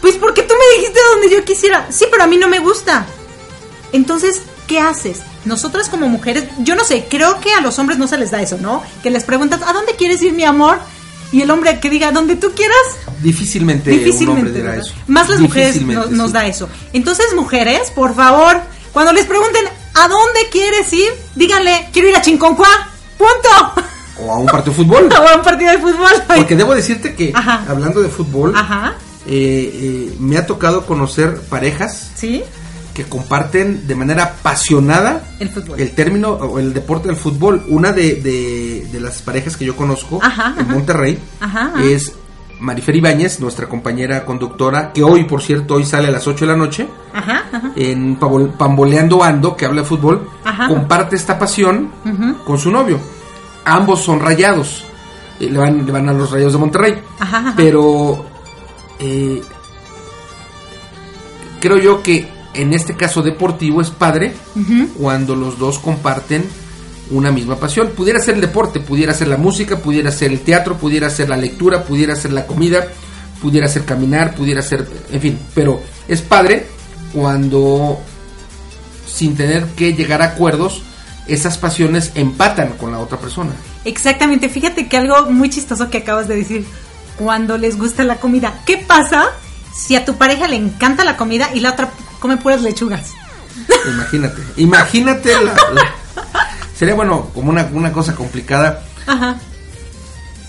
Pues 0.00 0.14
porque 0.16 0.42
tú 0.42 0.54
me 0.54 0.78
dijiste 0.78 0.98
donde 1.12 1.30
yo 1.30 1.44
quisiera. 1.44 1.86
Sí, 1.90 2.06
pero 2.10 2.22
a 2.24 2.26
mí 2.26 2.36
no 2.36 2.48
me 2.48 2.60
gusta. 2.60 3.04
Entonces, 3.92 4.42
¿qué 4.66 4.80
haces? 4.80 5.20
Nosotras 5.44 5.88
como 5.88 6.08
mujeres, 6.08 6.44
yo 6.58 6.74
no 6.76 6.84
sé, 6.84 7.06
creo 7.08 7.40
que 7.40 7.52
a 7.54 7.60
los 7.60 7.78
hombres 7.78 7.98
no 7.98 8.06
se 8.06 8.18
les 8.18 8.30
da 8.30 8.42
eso, 8.42 8.58
¿no? 8.60 8.82
Que 9.02 9.10
les 9.10 9.24
preguntas, 9.24 9.60
¿a 9.66 9.72
dónde 9.72 9.94
quieres 9.96 10.20
ir, 10.22 10.32
mi 10.32 10.44
amor? 10.44 10.78
Y 11.32 11.42
el 11.42 11.50
hombre 11.50 11.78
que 11.80 11.90
diga, 11.90 12.10
donde 12.10 12.36
tú 12.36 12.52
quieras, 12.54 12.76
Difícilmente, 13.20 13.90
un 13.90 13.96
hombre 13.98 14.04
difícilmente. 14.12 14.50
dirá 14.52 14.70
¿verdad? 14.70 14.86
eso. 14.86 14.94
Más 15.08 15.28
las 15.28 15.40
mujeres 15.40 15.80
no- 15.82 16.06
nos 16.06 16.28
sí. 16.28 16.32
da 16.32 16.46
eso. 16.46 16.68
Entonces, 16.92 17.26
mujeres, 17.34 17.90
por 17.94 18.14
favor, 18.14 18.60
cuando 18.92 19.12
les 19.12 19.26
pregunten, 19.26 19.64
¿a 19.94 20.08
dónde 20.08 20.40
quieres 20.50 20.92
ir? 20.92 21.10
Díganle, 21.34 21.88
quiero 21.92 22.08
ir 22.08 22.16
a 22.16 22.22
Chinconcuá. 22.22 22.68
Punto. 23.16 23.82
o 24.20 24.32
a 24.32 24.38
un 24.38 24.46
partido 24.46 24.72
de 24.76 24.84
fútbol. 24.84 25.08
O 25.20 25.28
a 25.28 25.36
un 25.36 25.42
partido 25.42 25.72
de 25.72 25.78
fútbol. 25.78 26.10
Porque 26.26 26.56
debo 26.56 26.74
decirte 26.74 27.14
que, 27.14 27.32
Ajá. 27.34 27.64
hablando 27.68 28.00
de 28.00 28.08
fútbol, 28.08 28.52
Ajá. 28.56 28.94
eh, 29.26 29.70
eh, 30.10 30.16
me 30.20 30.38
ha 30.38 30.46
tocado 30.46 30.86
conocer 30.86 31.40
parejas 31.42 32.10
¿Sí? 32.14 32.42
que 32.94 33.04
comparten 33.04 33.86
de 33.86 33.94
manera 33.94 34.24
apasionada 34.24 35.22
El 35.38 35.50
fútbol. 35.50 35.80
el 35.80 35.92
término 35.92 36.30
o 36.30 36.58
el 36.58 36.72
deporte 36.74 37.08
del 37.08 37.16
fútbol. 37.16 37.64
Una 37.68 37.92
de, 37.92 38.14
de, 38.16 38.88
de 38.90 39.00
las 39.00 39.22
parejas 39.22 39.56
que 39.56 39.64
yo 39.64 39.76
conozco 39.76 40.18
Ajá, 40.22 40.54
en 40.56 40.64
ajá. 40.64 40.72
Monterrey 40.74 41.18
Ajá, 41.40 41.72
ajá. 41.74 41.84
es 41.84 42.12
Marifer 42.60 42.96
Ibáñez, 42.96 43.40
nuestra 43.40 43.68
compañera 43.68 44.24
conductora, 44.24 44.92
que 44.92 45.02
hoy, 45.02 45.24
por 45.24 45.42
cierto, 45.42 45.74
hoy 45.74 45.84
sale 45.84 46.08
a 46.08 46.10
las 46.10 46.26
8 46.26 46.44
de 46.44 46.50
la 46.52 46.56
noche 46.56 46.88
Ajá, 47.12 47.44
ajá. 47.52 47.72
en 47.76 48.16
Pamboleando 48.16 49.22
Ando, 49.22 49.56
que 49.56 49.64
habla 49.66 49.82
de 49.82 49.86
fútbol, 49.88 50.28
Ajá. 50.44 50.68
comparte 50.68 51.16
esta 51.16 51.38
pasión 51.38 51.90
con 52.44 52.58
su 52.58 52.70
novio. 52.70 52.98
Ambos 53.64 54.00
son 54.02 54.20
rayados. 54.20 54.84
Eh, 55.40 55.48
le, 55.50 55.58
van, 55.58 55.84
le 55.86 55.92
van 55.92 56.08
a 56.08 56.12
los 56.12 56.30
rayos 56.30 56.52
de 56.52 56.58
Monterrey. 56.58 56.98
Pero 57.56 58.24
eh, 58.98 59.42
creo 61.60 61.78
yo 61.78 62.02
que 62.02 62.28
en 62.54 62.72
este 62.72 62.96
caso 62.96 63.22
deportivo 63.22 63.80
es 63.80 63.90
padre 63.90 64.34
cuando 64.98 65.36
los 65.36 65.58
dos 65.58 65.78
comparten 65.78 66.44
una 67.10 67.30
misma 67.32 67.56
pasión. 67.56 67.88
Pudiera 67.96 68.20
ser 68.20 68.34
el 68.34 68.40
deporte, 68.40 68.80
pudiera 68.80 69.14
ser 69.14 69.28
la 69.28 69.36
música, 69.36 69.78
pudiera 69.78 70.10
ser 70.10 70.30
el 70.32 70.40
teatro, 70.40 70.76
pudiera 70.76 71.08
ser 71.10 71.28
la 71.28 71.36
lectura, 71.36 71.84
pudiera 71.84 72.14
ser 72.16 72.32
la 72.32 72.46
comida, 72.46 72.86
pudiera 73.40 73.68
ser 73.68 73.84
caminar, 73.84 74.34
pudiera 74.34 74.62
ser, 74.62 74.86
en 75.10 75.20
fin, 75.20 75.38
pero 75.54 75.80
es 76.08 76.20
padre 76.22 76.66
cuando 77.12 77.98
sin 79.06 79.36
tener 79.36 79.64
que 79.68 79.94
llegar 79.94 80.22
a 80.22 80.26
acuerdos, 80.26 80.82
esas 81.26 81.58
pasiones 81.58 82.12
empatan 82.14 82.70
con 82.78 82.92
la 82.92 82.98
otra 82.98 83.18
persona. 83.18 83.50
Exactamente, 83.84 84.48
fíjate 84.48 84.88
que 84.88 84.96
algo 84.96 85.30
muy 85.30 85.50
chistoso 85.50 85.90
que 85.90 85.98
acabas 85.98 86.28
de 86.28 86.36
decir, 86.36 86.64
cuando 87.16 87.58
les 87.58 87.76
gusta 87.76 88.04
la 88.04 88.16
comida, 88.16 88.60
¿qué 88.66 88.76
pasa 88.78 89.26
si 89.74 89.96
a 89.96 90.04
tu 90.04 90.16
pareja 90.16 90.46
le 90.48 90.56
encanta 90.56 91.04
la 91.04 91.16
comida 91.16 91.50
y 91.54 91.60
la 91.60 91.70
otra 91.72 91.90
come 92.20 92.36
puras 92.36 92.62
lechugas? 92.62 93.12
Imagínate, 93.92 94.42
imagínate 94.56 95.32
la, 95.44 95.54
la- 95.72 95.94
sería 96.78 96.94
bueno 96.94 97.30
como 97.34 97.50
una, 97.50 97.68
una 97.72 97.92
cosa 97.92 98.14
complicada, 98.14 98.84
Ajá, 99.06 99.38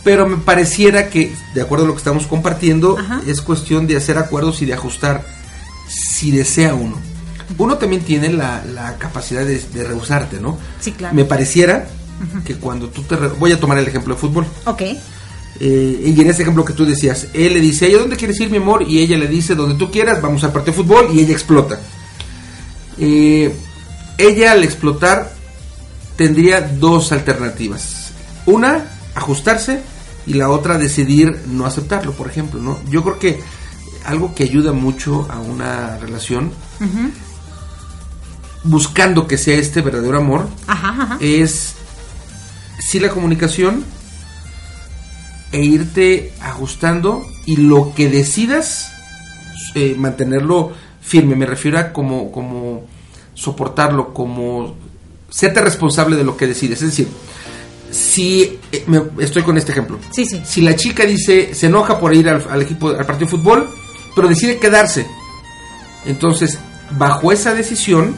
pero 0.04 0.28
me 0.28 0.38
pareciera 0.38 1.10
que 1.10 1.34
de 1.54 1.62
acuerdo 1.62 1.86
a 1.86 1.88
lo 1.88 1.94
que 1.94 2.00
estamos 2.00 2.28
compartiendo 2.28 2.98
Ajá. 2.98 3.22
es 3.28 3.42
cuestión 3.42 3.88
de 3.88 3.98
hacer 3.98 4.18
acuerdos 4.18 4.62
y 4.62 4.66
de 4.66 4.74
ajustar 4.74 5.26
si 5.88 6.32
desea 6.32 6.74
uno. 6.74 6.98
Uno 7.58 7.78
también 7.78 8.04
tiene 8.04 8.30
la, 8.30 8.64
la 8.74 8.98
capacidad 8.98 9.44
de, 9.46 9.60
de 9.60 9.84
rehusarte, 9.84 10.40
¿no? 10.40 10.58
sí, 10.80 10.92
claro. 10.92 11.16
Me 11.16 11.26
pareciera 11.26 11.88
que 12.46 12.56
cuando 12.56 12.90
tú 12.90 13.02
te... 13.04 13.16
re- 13.16 13.30
Voy 13.30 13.52
a 13.52 13.60
tomar 13.60 13.78
el 13.80 13.88
ejemplo 13.88 14.14
de 14.14 14.20
fútbol. 14.22 14.46
Ok, 14.66 14.82
Eh, 15.62 16.02
y 16.16 16.22
en 16.22 16.30
ese 16.30 16.44
ejemplo 16.44 16.64
que 16.64 16.74
tú 16.74 16.86
decías, 16.86 17.28
él 17.34 17.54
le 17.54 17.60
dice, 17.60 17.94
¿a 17.94 17.98
dónde 17.98 18.16
quieres 18.18 18.40
ir, 18.40 18.50
mi 18.52 18.58
amor? 18.58 18.84
Y 18.88 19.00
ella 19.00 19.18
le 19.18 19.28
dice, 19.28 19.56
donde 19.56 19.76
tú 19.76 19.90
quieras, 19.92 20.22
vamos 20.22 20.44
al 20.44 20.52
partido 20.54 20.78
de 20.78 20.84
fútbol, 20.84 21.08
y 21.14 21.20
ella 21.22 21.34
explota. 21.34 21.80
Eh, 22.98 23.54
ella 24.18 24.52
al 24.54 24.64
explotar 24.64 25.32
tendría 26.20 26.60
dos 26.60 27.14
alternativas. 27.14 28.12
Una, 28.46 28.84
ajustarse, 29.16 29.82
y 30.28 30.34
la 30.34 30.50
otra, 30.50 30.78
decidir 30.78 31.44
no 31.48 31.66
aceptarlo, 31.66 32.12
por 32.12 32.28
ejemplo, 32.28 32.60
¿no? 32.60 32.78
Yo 32.90 33.04
creo 33.04 33.20
que 33.20 33.40
algo 34.04 34.36
que 34.36 34.44
ayuda 34.44 34.74
mucho 34.74 35.26
a 35.32 35.40
una 35.40 35.98
relación, 35.98 36.52
buscando 38.66 39.28
que 39.28 39.38
sea 39.38 39.56
este 39.56 39.82
verdadero 39.82 40.18
amor, 40.18 40.50
ajá, 40.68 40.90
ajá. 40.90 41.18
es 41.22 41.76
sí 42.80 43.00
la 43.00 43.12
comunicación 43.12 43.86
e 45.54 45.64
irte 45.64 46.34
ajustando 46.42 47.26
y 47.46 47.56
lo 47.56 47.94
que 47.96 48.10
decidas 48.10 48.92
eh, 49.74 49.96
mantenerlo 49.98 50.74
firme 51.00 51.38
me 51.38 51.46
refiero 51.46 51.80
a 51.80 51.94
como 51.94 52.30
como 52.32 52.86
soportarlo 53.34 54.14
como 54.14 54.76
serte 55.30 55.62
responsable 55.62 56.16
de 56.16 56.24
lo 56.24 56.36
que 56.38 56.48
decides. 56.48 56.82
Es 56.82 56.90
decir 56.90 57.08
si 57.92 58.60
eh, 58.72 58.84
me- 58.88 59.02
estoy 59.24 59.42
con 59.42 59.58
este 59.58 59.72
ejemplo. 59.72 59.98
Sí, 60.12 60.26
sí. 60.26 60.42
si 60.46 60.62
la 60.62 60.76
chica 60.76 61.06
dice 61.06 61.54
se 61.56 61.66
enoja 61.68 62.00
por 62.00 62.14
ir 62.14 62.30
al, 62.30 62.46
al 62.50 62.62
equipo 62.62 62.90
al 62.90 63.06
partido 63.06 63.32
de 63.32 63.38
fútbol 63.38 63.70
pero 64.16 64.28
decide 64.28 64.58
quedarse 64.60 65.08
entonces 66.06 66.60
bajo 66.98 67.32
esa 67.32 67.54
decisión 67.56 68.16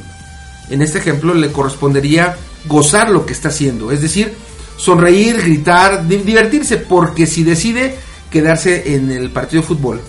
en 0.70 0.82
este 0.82 1.00
ejemplo 1.00 1.34
le 1.34 1.52
correspondería 1.52 2.36
gozar 2.66 3.10
lo 3.10 3.26
que 3.26 3.34
está 3.34 3.50
haciendo, 3.50 3.92
es 3.92 4.02
decir, 4.02 4.34
sonreír, 4.78 5.38
gritar, 5.42 6.08
di- 6.08 6.18
divertirse, 6.18 6.78
porque 6.78 7.26
si 7.26 7.44
decide 7.44 7.96
quedarse 8.30 8.94
en 8.96 9.10
el 9.12 9.32
partido 9.32 9.62
de 9.64 9.68
fútbol, 9.68 10.00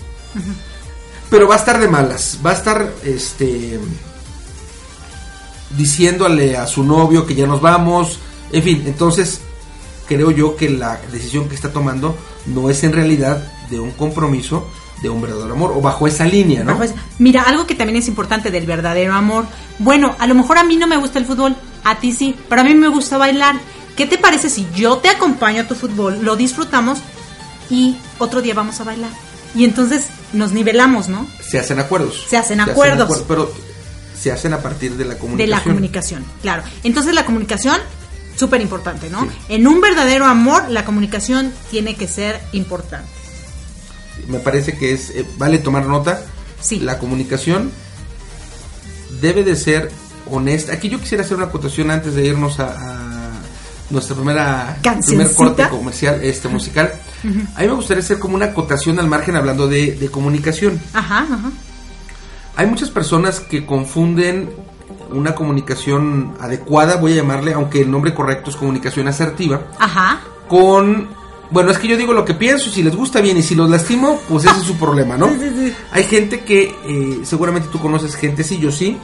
pero 1.30 1.48
va 1.48 1.54
a 1.56 1.58
estar 1.58 1.80
de 1.80 1.88
malas, 1.88 2.38
va 2.44 2.50
a 2.50 2.54
estar 2.54 2.92
este 3.04 3.78
diciéndole 5.76 6.56
a 6.56 6.66
su 6.66 6.85
novio 6.85 7.26
que 7.26 7.35
ya 7.35 7.46
nos 7.46 7.61
vamos, 7.61 8.18
en 8.52 8.62
fin, 8.62 8.82
entonces 8.87 9.40
creo 10.06 10.30
yo 10.30 10.56
que 10.56 10.68
la 10.70 11.00
decisión 11.11 11.48
que 11.48 11.54
está 11.54 11.72
tomando 11.72 12.16
no 12.46 12.68
es 12.70 12.82
en 12.85 12.92
realidad 12.92 13.42
de 13.70 13.80
un 13.80 13.92
compromiso, 13.92 14.66
de 15.00 15.08
un 15.08 15.20
verdadero 15.22 15.52
amor, 15.54 15.72
o 15.74 15.80
bajo 15.80 16.06
esa 16.06 16.24
línea, 16.24 16.62
¿no? 16.62 16.82
Esa- 16.82 16.94
Mira, 17.18 17.42
algo 17.42 17.66
que 17.66 17.74
también 17.74 17.96
es 17.98 18.08
importante 18.08 18.50
del 18.50 18.66
verdadero 18.66 19.14
amor. 19.14 19.46
Bueno, 19.78 20.14
a 20.18 20.26
lo 20.26 20.35
mejor 20.35 20.58
a 20.58 20.64
mí 20.64 20.76
no 20.76 20.87
me 20.87 20.96
gusta 20.96 21.18
el 21.18 21.26
fútbol, 21.26 21.56
a 21.85 21.98
ti 21.98 22.12
sí, 22.12 22.37
pero 22.48 22.61
a 22.61 22.64
mí 22.64 22.74
me 22.74 22.88
gusta 22.88 23.16
bailar. 23.16 23.56
¿Qué 23.96 24.06
te 24.06 24.18
parece 24.18 24.48
si 24.48 24.66
yo 24.74 24.98
te 24.98 25.08
acompaño 25.08 25.62
a 25.62 25.68
tu 25.68 25.74
fútbol, 25.74 26.20
lo 26.22 26.37
disfrutamos 26.37 26.98
y 27.70 27.96
otro 28.18 28.40
día 28.42 28.54
vamos 28.54 28.80
a 28.80 28.85
bailar? 28.85 29.11
Y 29.54 29.64
entonces 29.64 30.06
nos 30.32 30.52
nivelamos, 30.52 31.08
¿no? 31.08 31.26
se 31.46 31.58
hacen 31.58 31.78
acuerdos. 31.78 32.24
Se 32.28 32.37
hacen 32.38 32.61
acuerdos. 32.61 33.08
acuer- 33.11 33.24
pero 33.28 33.52
se 34.22 34.30
hacen 34.30 34.52
a 34.52 34.58
partir 34.61 34.96
de 34.96 35.04
la 35.04 35.18
comunicación. 35.18 35.38
De 35.38 35.56
la 35.56 35.62
comunicación, 35.64 36.24
claro. 36.42 36.62
Entonces 36.85 37.12
la 37.12 37.24
comunicación, 37.24 37.76
súper 38.37 38.61
importante, 38.61 39.11
¿no? 39.11 39.22
Sí. 39.22 39.30
En 39.48 39.66
un 39.66 39.80
verdadero 39.80 40.26
amor, 40.26 40.70
la 40.70 40.85
comunicación 40.85 41.52
tiene 41.72 41.96
que 41.96 42.06
ser 42.06 42.40
importante. 42.52 43.08
Me 44.28 44.38
parece 44.38 44.78
que 44.78 44.92
es 44.92 45.11
eh, 45.11 45.26
vale 45.38 45.58
tomar 45.58 45.87
nota. 45.87 46.22
Sí. 46.61 46.78
La 46.78 46.98
comunicación 46.98 47.72
debe 49.20 49.42
de 49.42 49.56
ser 49.56 49.90
honesta. 50.30 50.72
Aquí 50.72 50.88
yo 50.88 51.00
quisiera 51.00 51.24
hacer 51.24 51.37
una 51.37 51.46
acotación 51.46 51.90
antes 51.90 52.14
de 52.14 52.24
irnos 52.24 52.61
a, 52.61 52.68
a 52.68 53.30
nuestra 53.90 54.14
primera 54.14 54.78
primer 55.04 55.35
corte 55.35 55.68
comercial, 55.68 56.20
este 56.22 56.46
musical. 56.46 56.92
A 57.56 57.61
mí 57.61 57.66
me 57.66 57.72
gustaría 57.74 58.04
hacer 58.04 58.20
como 58.20 58.37
una 58.37 58.46
acotación 58.46 59.00
al 59.00 59.08
margen 59.08 59.35
hablando 59.35 59.66
de, 59.66 59.96
de 59.96 60.08
comunicación. 60.11 60.80
Ajá, 60.92 61.26
ajá. 61.28 61.50
Hay 62.56 62.66
muchas 62.66 62.90
personas 62.90 63.40
que 63.40 63.64
confunden 63.66 64.50
una 65.10 65.34
comunicación 65.34 66.34
adecuada, 66.40 66.96
voy 66.96 67.12
a 67.12 67.16
llamarle, 67.16 67.52
aunque 67.54 67.80
el 67.82 67.90
nombre 67.90 68.14
correcto 68.14 68.50
es 68.50 68.56
comunicación 68.56 69.08
asertiva, 69.08 69.62
Ajá. 69.78 70.20
con 70.48 71.08
bueno 71.50 71.70
es 71.70 71.76
que 71.76 71.86
yo 71.88 71.98
digo 71.98 72.14
lo 72.14 72.24
que 72.24 72.32
pienso 72.32 72.70
y 72.70 72.72
si 72.72 72.82
les 72.82 72.96
gusta 72.96 73.20
bien 73.20 73.36
y 73.36 73.42
si 73.42 73.54
los 73.54 73.68
lastimo 73.68 74.18
pues 74.26 74.46
ese 74.46 74.56
es 74.58 74.64
su 74.64 74.76
problema 74.78 75.18
no 75.18 75.28
Sí, 75.32 75.36
sí, 75.38 75.50
sí. 75.68 75.74
hay 75.90 76.04
gente 76.04 76.40
que 76.40 76.74
eh, 76.86 77.20
seguramente 77.24 77.68
tú 77.70 77.78
conoces 77.78 78.14
gente 78.16 78.42
sí 78.42 78.56
yo 78.58 78.72
sí 78.72 78.96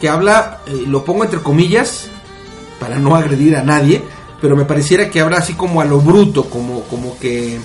que 0.00 0.08
habla 0.08 0.58
eh, 0.66 0.82
lo 0.88 1.04
pongo 1.04 1.22
entre 1.22 1.38
comillas 1.40 2.08
para 2.80 2.98
no 2.98 3.14
agredir 3.14 3.54
a 3.54 3.62
nadie 3.62 4.02
pero 4.40 4.56
me 4.56 4.64
pareciera 4.64 5.08
que 5.08 5.20
habla 5.20 5.36
así 5.36 5.54
como 5.54 5.80
a 5.80 5.84
lo 5.84 6.00
bruto 6.00 6.50
como 6.50 6.80
como 6.90 7.16
que 7.20 7.60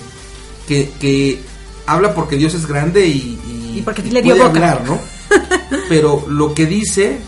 que, 0.68 0.92
que 1.00 1.40
habla 1.86 2.14
porque 2.14 2.36
Dios 2.36 2.54
es 2.54 2.66
grande 2.68 3.08
y, 3.08 3.72
Y 3.74 3.82
porque 3.84 4.02
le 4.02 4.22
dio 4.22 4.36
puede 4.36 4.46
boca. 4.46 4.58
hablar 4.72 4.84
no 4.86 4.96
pero 5.88 6.24
lo 6.28 6.54
que 6.54 6.66
dice 6.66 7.18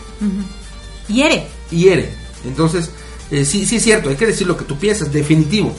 Hiere. 1.07 1.47
hiere. 1.71 2.13
Entonces, 2.45 2.89
eh, 3.31 3.45
sí, 3.45 3.65
sí 3.65 3.77
es 3.77 3.83
cierto, 3.83 4.09
hay 4.09 4.15
que 4.15 4.25
decir 4.27 4.47
lo 4.47 4.57
que 4.57 4.65
tú 4.65 4.77
piensas, 4.77 5.11
definitivo, 5.11 5.73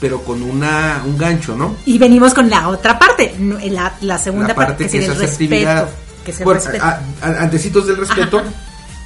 pero 0.00 0.22
con 0.22 0.42
una, 0.42 1.02
un 1.06 1.16
gancho, 1.18 1.56
¿no? 1.56 1.76
Y 1.86 1.98
venimos 1.98 2.34
con 2.34 2.48
la 2.50 2.68
otra 2.68 2.98
parte, 2.98 3.34
no, 3.38 3.58
la, 3.70 3.94
la 4.00 4.18
segunda 4.18 4.48
la 4.48 4.54
parte 4.54 4.84
que, 4.84 4.90
sería 4.90 5.12
es 5.12 5.16
el 5.18 5.24
asertividad. 5.24 5.82
respeto. 5.84 6.02
Que 6.24 6.30
es 6.30 6.38
el 6.38 6.44
Bueno, 6.44 6.60
respeto. 6.60 6.84
a- 6.84 7.00
a- 7.22 7.42
antecitos 7.42 7.86
del 7.86 7.96
respeto, 7.96 8.38
Ajá. 8.38 8.48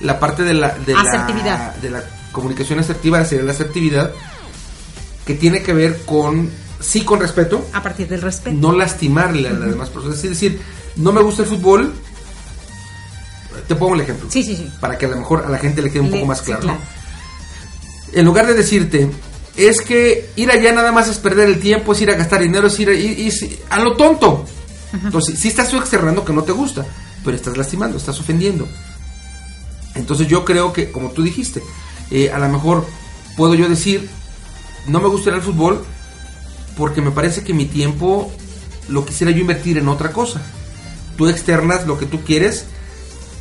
la 0.01 0.19
parte 0.21 0.43
de 0.43 0.55
la, 0.55 0.71
de, 0.75 0.95
Asertividad. 0.95 1.75
la, 1.77 1.81
de 1.81 1.91
la 1.91 2.05
comunicación 2.33 2.79
asertiva 2.79 3.25
sería 3.25 3.45
la 3.45 3.53
asertividad, 3.53 4.11
que 5.25 5.35
tiene 5.35 5.63
que 5.63 5.73
ver 5.73 6.03
con, 6.05 6.51
sí 6.81 7.03
con 7.05 7.21
respeto, 7.21 7.67
a 7.73 7.83
partir 7.83 8.07
del 8.09 8.21
respeto. 8.23 8.57
no 8.57 8.73
lastimarle 8.73 9.49
a 9.49 9.53
las 9.53 9.71
demás 9.71 9.89
personas. 9.89 10.19
Es 10.23 10.31
decir, 10.31 10.61
no 10.97 11.13
me 11.13 11.23
gusta 11.23 11.43
el 11.43 11.49
fútbol, 11.49 11.93
te 13.69 13.75
pongo 13.75 13.95
el 13.95 14.01
ejemplo. 14.03 14.29
Sí, 14.31 14.43
sí, 14.43 14.57
sí. 14.57 14.71
Para 14.81 14.97
que 14.99 15.07
a 15.07 15.09
lo 15.09 15.17
mejor 15.17 15.45
a 15.47 15.49
la 15.51 15.59
gente 15.59 15.83
le 15.83 15.91
quede 15.91 16.01
un 16.01 16.07
Le- 16.11 16.13
poco 16.17 16.27
más 16.27 16.39
sí, 16.39 16.45
claro. 16.47 16.67
¿no? 16.67 16.79
En 18.13 18.25
lugar 18.25 18.47
de 18.47 18.55
decirte, 18.55 19.11
es 19.57 19.81
que 19.81 20.31
ir 20.37 20.51
allá 20.51 20.73
nada 20.73 20.93
más 20.93 21.09
es 21.09 21.19
perder 21.19 21.49
el 21.49 21.59
tiempo, 21.61 21.93
es 21.93 22.01
ir 22.01 22.11
a 22.11 22.15
gastar 22.15 22.41
dinero, 22.41 22.67
es 22.69 22.79
ir 22.81 22.89
a, 22.89 22.93
ir- 22.95 23.19
ir- 23.19 23.59
a 23.71 23.81
lo 23.81 23.97
tonto. 23.97 24.45
Entonces, 24.93 25.39
sí 25.39 25.49
estás 25.49 25.73
externando 25.75 26.25
que 26.25 26.33
no 26.33 26.43
te 26.45 26.53
gusta, 26.53 26.87
pero 27.25 27.37
estás 27.37 27.57
lastimando, 27.57 27.97
estás 27.99 28.19
ofendiendo. 28.21 28.67
Entonces 29.95 30.27
yo 30.29 30.45
creo 30.45 30.73
que, 30.73 30.91
como 30.91 31.11
tú 31.11 31.23
dijiste, 31.23 31.63
eh, 32.11 32.31
a 32.31 32.39
lo 32.39 32.49
mejor 32.49 32.87
puedo 33.37 33.55
yo 33.55 33.69
decir, 33.69 34.09
no 34.87 35.01
me 35.01 35.09
gusta 35.09 35.31
al 35.33 35.43
fútbol 35.43 35.85
porque 36.77 37.01
me 37.01 37.11
parece 37.11 37.43
que 37.43 37.53
mi 37.55 37.65
tiempo 37.67 38.31
lo 38.89 39.05
quisiera 39.05 39.33
yo 39.33 39.41
invertir 39.41 39.79
en 39.79 39.89
otra 39.89 40.13
cosa. 40.13 40.41
Tú 41.17 41.29
externas 41.29 41.87
lo 41.87 41.99
que 41.99 42.07
tú 42.07 42.23
quieres 42.23 42.67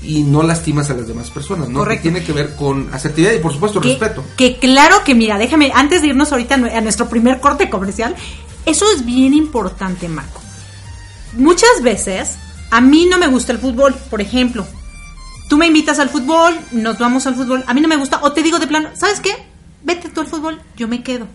y 0.06 0.24
no 0.24 0.44
lastimas 0.44 0.90
a 0.90 0.94
las 0.94 1.08
demás 1.08 1.30
personas, 1.30 1.70
¿no? 1.70 1.80
Correcto. 1.80 2.04
Que 2.04 2.10
tiene 2.10 2.26
que 2.26 2.32
ver 2.32 2.56
con 2.56 2.94
asertividad 2.94 3.34
y 3.34 3.40
por 3.40 3.54
supuesto 3.54 3.82
que, 3.82 3.90
respeto. 3.90 4.24
que 4.38 4.58
claro 4.58 5.04
que 5.04 5.16
mira, 5.16 5.38
déjame, 5.38 5.72
antes 5.74 6.02
de 6.02 6.10
irnos 6.10 6.32
ahorita 6.32 6.56
a 6.56 6.82
nuestro 6.82 7.10
primer 7.10 7.40
corte 7.40 7.70
comercial, 7.70 8.16
eso 8.66 8.86
es 8.94 9.06
bien 9.06 9.34
importante, 9.34 10.08
Marco. 10.08 10.42
Muchas 11.34 11.82
veces 11.82 12.36
a 12.72 12.82
mí 12.82 13.08
no 13.10 13.18
me 13.18 13.28
gusta 13.28 13.52
el 13.52 13.60
fútbol, 13.60 13.94
por 14.10 14.22
ejemplo. 14.22 14.66
Tú 15.50 15.58
me 15.58 15.68
invitas 15.68 16.00
al 16.00 16.10
fútbol, 16.10 16.56
nos 16.72 16.98
vamos 16.98 17.28
al 17.28 17.36
fútbol, 17.36 17.64
a 17.68 17.74
mí 17.74 17.82
no 17.82 17.88
me 17.88 17.98
gusta, 17.98 18.20
o 18.24 18.32
te 18.32 18.42
digo 18.42 18.58
de 18.60 18.68
plano, 18.68 18.90
¿sabes 18.96 19.20
qué? 19.20 19.32
Vete 19.84 20.10
tú 20.10 20.22
al 20.22 20.28
fútbol, 20.28 20.60
yo 20.76 20.88
me 20.88 21.04
quedo. 21.04 21.28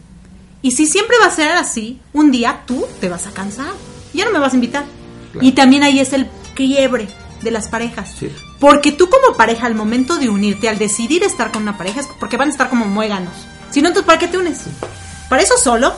Y 0.63 0.73
si 0.73 0.87
siempre 0.87 1.17
va 1.21 1.27
a 1.27 1.31
ser 1.31 1.53
así, 1.53 2.01
un 2.13 2.31
día 2.31 2.63
tú 2.67 2.85
te 3.01 3.09
vas 3.09 3.27
a 3.27 3.31
cansar. 3.31 3.73
Ya 4.13 4.25
no 4.25 4.33
me 4.33 4.41
vas 4.41 4.53
a 4.53 4.57
invitar. 4.57 4.85
Claro. 5.33 5.47
Y 5.47 5.53
también 5.53 5.85
ahí 5.85 6.01
es 6.01 6.13
el 6.13 6.29
quiebre 6.55 7.09
de 7.43 7.51
las 7.51 7.69
parejas. 7.69 8.11
Sí. 8.19 8.31
Porque 8.59 8.93
tú 8.93 9.09
como 9.11 9.37
pareja, 9.37 9.67
al 9.67 9.75
momento 9.75 10.17
de 10.19 10.29
unirte, 10.29 10.69
al 10.69 10.79
decidir 10.79 11.23
estar 11.25 11.51
con 11.53 11.63
una 11.63 11.77
pareja, 11.79 12.01
es 12.01 12.07
porque 12.19 12.37
van 12.37 12.49
a 12.49 12.53
estar 12.53 12.69
como 12.69 12.85
muéganos. 12.87 13.33
Si 13.71 13.81
no, 13.83 13.89
entonces 13.89 14.07
¿para 14.07 14.19
qué 14.19 14.29
te 14.29 14.39
unes? 14.39 14.61
Para 15.29 15.43
eso 15.43 15.57
solo. 15.57 15.93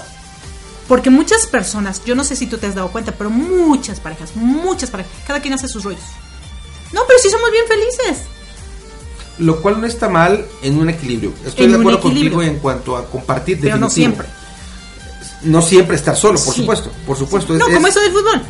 Porque 0.89 1.11
muchas 1.11 1.47
personas, 1.47 2.03
yo 2.05 2.15
no 2.15 2.25
sé 2.25 2.37
si 2.37 2.47
tú 2.47 2.59
te 2.59 2.67
has 2.67 2.75
dado 2.75 2.91
cuenta, 2.91 3.13
pero 3.13 3.31
muchas 3.31 4.01
parejas, 4.01 4.35
muchas 4.37 4.91
parejas, 4.91 5.13
cada 5.27 5.41
quien 5.41 5.55
hace 5.55 5.69
sus 5.69 5.85
rollos. 5.85 6.01
No, 6.93 7.03
pero 7.07 7.19
sí 7.21 7.31
somos 7.31 7.51
bien 7.51 7.65
felices. 7.67 8.25
Lo 9.39 9.63
cual 9.63 9.81
no 9.81 9.87
está 9.87 10.09
mal 10.11 10.45
en 10.61 10.79
un 10.79 10.91
equilibrio. 10.91 11.33
Estoy 11.47 11.65
En 11.65 11.73
de 11.73 11.79
acuerdo 11.79 12.01
contigo 12.01 12.43
en 12.43 12.59
cuanto 12.59 12.97
a 12.97 13.07
compartir 13.07 13.59
Pero 13.61 13.79
no 13.79 13.87
definitivo. 13.89 14.23
siempre. 14.23 14.27
No 15.45 15.63
siempre 15.63 15.97
estar 15.97 16.17
solo, 16.17 16.39
por 16.39 16.53
Sí. 16.55 16.61
supuesto. 16.61 16.91
Por 17.07 17.17
supuesto. 17.17 17.55
No, 17.55 17.67
es- 17.69 17.75
como 17.75 17.87
es- 17.87 17.97
eso 17.97 18.03
del 18.05 18.13
fútbol. 18.13 18.43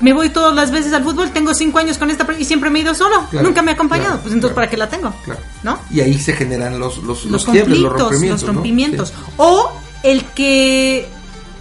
Me 0.00 0.12
voy 0.12 0.30
todas 0.30 0.54
las 0.54 0.70
veces 0.70 0.92
al 0.92 1.04
fútbol, 1.04 1.30
tengo 1.30 1.54
cinco 1.54 1.78
años 1.78 1.96
con 1.98 2.10
esta 2.10 2.26
y 2.38 2.44
siempre 2.44 2.70
me 2.70 2.80
he 2.80 2.82
ido 2.82 2.94
solo. 2.94 3.26
Claro, 3.30 3.46
Nunca 3.46 3.62
me 3.62 3.70
ha 3.70 3.74
acompañado. 3.74 4.08
claro, 4.10 4.22
pues 4.22 4.34
entonces, 4.34 4.54
claro. 4.54 4.66
¿para 4.66 4.70
qué 4.70 4.76
la 4.76 4.88
tengo? 4.88 5.14
Claro. 5.24 5.40
¿No? 5.62 5.78
Y 5.90 6.00
ahí 6.00 6.18
se 6.18 6.32
generan 6.32 6.78
los 6.78 6.98
los, 6.98 7.24
los, 7.26 7.44
conflictos, 7.44 7.78
los 7.78 7.92
rompimientos. 7.92 8.42
¿no? 8.42 8.52
rompimientos. 8.52 9.08
Sí. 9.08 9.14
O 9.36 9.72
el 10.02 10.24
que 10.26 11.08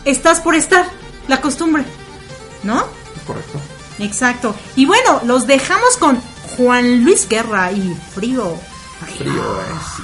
estás 0.06 0.40
por 0.40 0.56
estar, 0.56 0.86
la 1.28 1.42
costumbre. 1.42 1.86
¿No? 2.64 2.84
Correcto. 3.26 3.60
Exacto. 4.00 4.56
Y 4.76 4.86
bueno, 4.86 5.22
los 5.26 5.48
dejamos 5.48 5.98
con 5.98 6.20
Juan 6.58 7.04
Luis 7.04 7.28
Guerra 7.28 7.72
y 7.72 7.96
Frío. 8.14 8.58
Frío, 9.18 9.32
eh, 9.32 9.76
sí. 9.96 10.04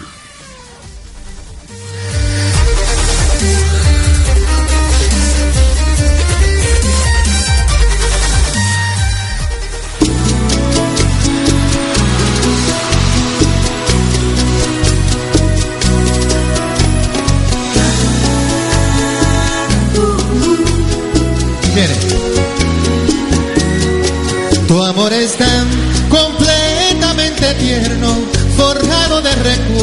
Tu 24.68 24.84
amor 24.84 25.14
es 25.14 25.38
tan 25.38 25.68
completamente 26.10 27.54
tierno, 27.54 28.18
forjado 28.58 29.22
de 29.22 29.36
recuerdos. 29.36 29.78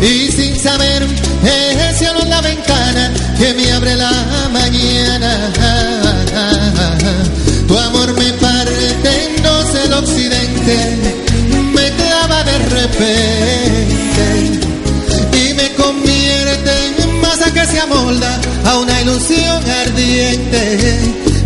Y 0.00 0.32
sin 0.32 0.58
saber, 0.58 1.06
ese 1.44 2.08
olor 2.08 2.26
la 2.28 2.40
ventana 2.40 3.12
que 3.38 3.52
me 3.52 3.70
abre 3.72 3.94
la 3.96 4.10
mañana. 4.52 5.52
Tu 7.68 7.76
amor 7.76 8.14
me 8.14 8.32
parte 8.32 8.96
en 9.04 9.42
dos 9.42 9.74
el 9.84 9.92
occidente, 9.92 10.96
me 11.74 11.90
clava 11.90 12.42
de 12.42 12.58
repente 12.58 14.60
y 15.32 15.52
me 15.52 15.74
convierte 15.74 16.86
en 16.86 17.20
masa 17.20 17.52
que 17.52 17.66
se 17.66 17.80
amolda 17.80 18.40
a 18.66 18.78
una 18.78 19.00
ilusión 19.02 19.62
ardiente. 19.70 20.98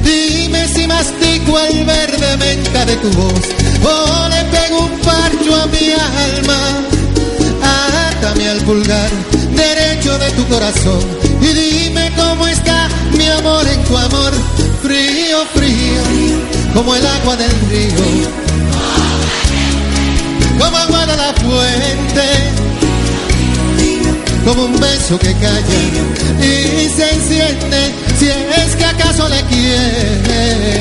Dime 0.02 0.66
si 0.68 0.86
mastico 0.86 1.58
el 1.58 1.84
verde 1.84 2.36
menta 2.38 2.84
de 2.86 2.96
tu 2.96 3.10
voz 3.10 3.44
o 3.84 4.28
le 4.28 4.44
pego 4.44 4.80
un 4.80 4.98
parcho 5.00 5.54
a 5.62 5.66
mi 5.66 5.90
alma. 5.92 6.60
Átame 7.62 8.48
al 8.48 8.58
pulgar 8.62 9.10
derecho 9.54 10.18
de 10.18 10.30
tu 10.32 10.46
corazón 10.48 11.04
y 11.40 11.46
dime 11.46 12.12
cómo 12.16 12.46
está 12.46 12.88
mi 13.16 13.26
amor 13.26 13.66
en 13.66 13.84
tu 13.84 13.96
amor. 13.96 14.32
Frío, 14.82 15.38
frío, 15.54 16.02
como 16.74 16.94
el 16.94 17.06
agua 17.06 17.36
del 17.36 17.52
río, 17.70 18.28
como 20.58 20.76
agua 20.76 21.06
de 21.06 21.16
la 21.16 21.34
fuente 21.34 22.69
como 24.50 24.64
un 24.64 24.80
beso 24.80 25.16
que 25.16 25.32
calla 25.34 25.62
y 26.40 26.88
se 26.88 27.08
enciende 27.14 27.94
si 28.18 28.26
es 28.26 28.74
que 28.74 28.84
acaso 28.84 29.28
le 29.28 29.40
quieres. 29.44 30.80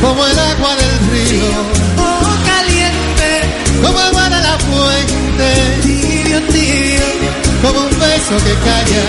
Como 0.00 0.26
el 0.26 0.38
agua 0.38 0.76
del 0.76 0.98
río, 1.10 1.62
oh 1.98 2.36
caliente, 2.46 3.30
como 3.82 3.98
agua 3.98 4.28
de 4.28 4.40
la 4.40 4.58
fuente, 4.58 5.48
tibio, 5.82 6.40
tibio, 6.48 7.06
como 7.62 7.80
un 7.80 7.90
beso 7.98 8.36
que 8.44 8.54
calla 8.68 9.04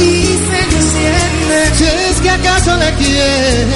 y 0.00 0.38
se 0.48 0.58
enciende. 0.76 1.74
si 1.74 1.84
es 1.84 2.20
que 2.20 2.30
acaso 2.30 2.76
le 2.76 2.94
quieres. 2.94 3.68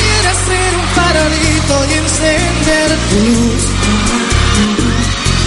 Quiero 0.00 0.30
ser 0.46 0.70
un 0.80 0.86
farolito 0.96 1.74
y 1.88 1.92
encender 1.94 2.88
tu 3.08 3.16
luz. 3.26 3.62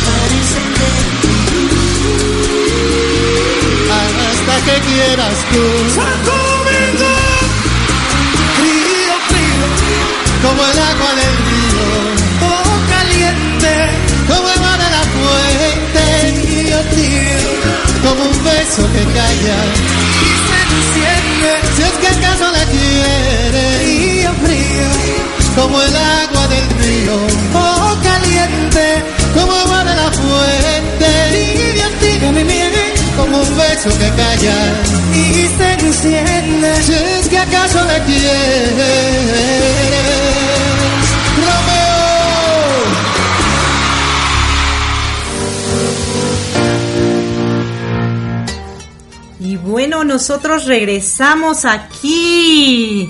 Para 0.05 0.33
encender 0.39 1.05
hasta 4.45 4.55
que 4.65 4.75
quieras 4.81 5.37
tú. 5.51 6.54
Como 10.45 10.61
el 10.63 10.79
agua 10.79 11.11
del 11.21 11.35
río, 11.49 11.87
oh 12.49 12.77
caliente, 12.93 13.73
como 14.27 14.47
agua 14.47 14.73
de 14.83 14.89
la 14.95 15.03
fuente, 15.15 16.03
tibio, 16.41 16.79
tibio, 16.93 17.41
como 18.03 18.21
un 18.29 18.43
beso 18.43 18.81
que 18.93 19.03
calla, 19.17 19.57
y 20.21 20.33
se 20.45 20.57
enciende. 20.75 21.51
si 21.75 21.81
es 21.81 21.95
que 22.01 22.07
acaso 22.07 22.51
la 22.51 22.63
quieres, 22.65 23.75
Frío, 23.85 24.31
frío, 24.43 24.89
como 25.55 25.81
el 25.81 25.95
agua 25.95 26.47
del 26.47 26.69
río, 26.81 27.15
oh 27.55 27.97
caliente, 28.03 29.03
como 29.33 29.51
agua 29.51 29.83
de 29.83 29.95
la 29.95 30.11
fuente, 30.11 30.64
tibio, 33.85 33.93
tibio, 33.93 33.93
mi 33.93 33.93
miel, 33.93 33.93
como 33.93 33.93
un 33.93 33.93
beso 33.93 33.93
beso 33.93 33.99
que 33.99 34.09
calla 34.09 34.55
y 35.13 35.47
se 35.57 35.73
enciende. 35.73 36.83
Si 36.83 36.93
es 36.93 37.29
que 37.29 37.37
acaso 37.37 37.85
me 37.85 38.03
quieres, 38.05 38.73
Romeo. 41.37 41.95
Y 49.39 49.57
bueno, 49.57 50.03
nosotros 50.03 50.65
regresamos 50.65 51.65
aquí 51.65 53.09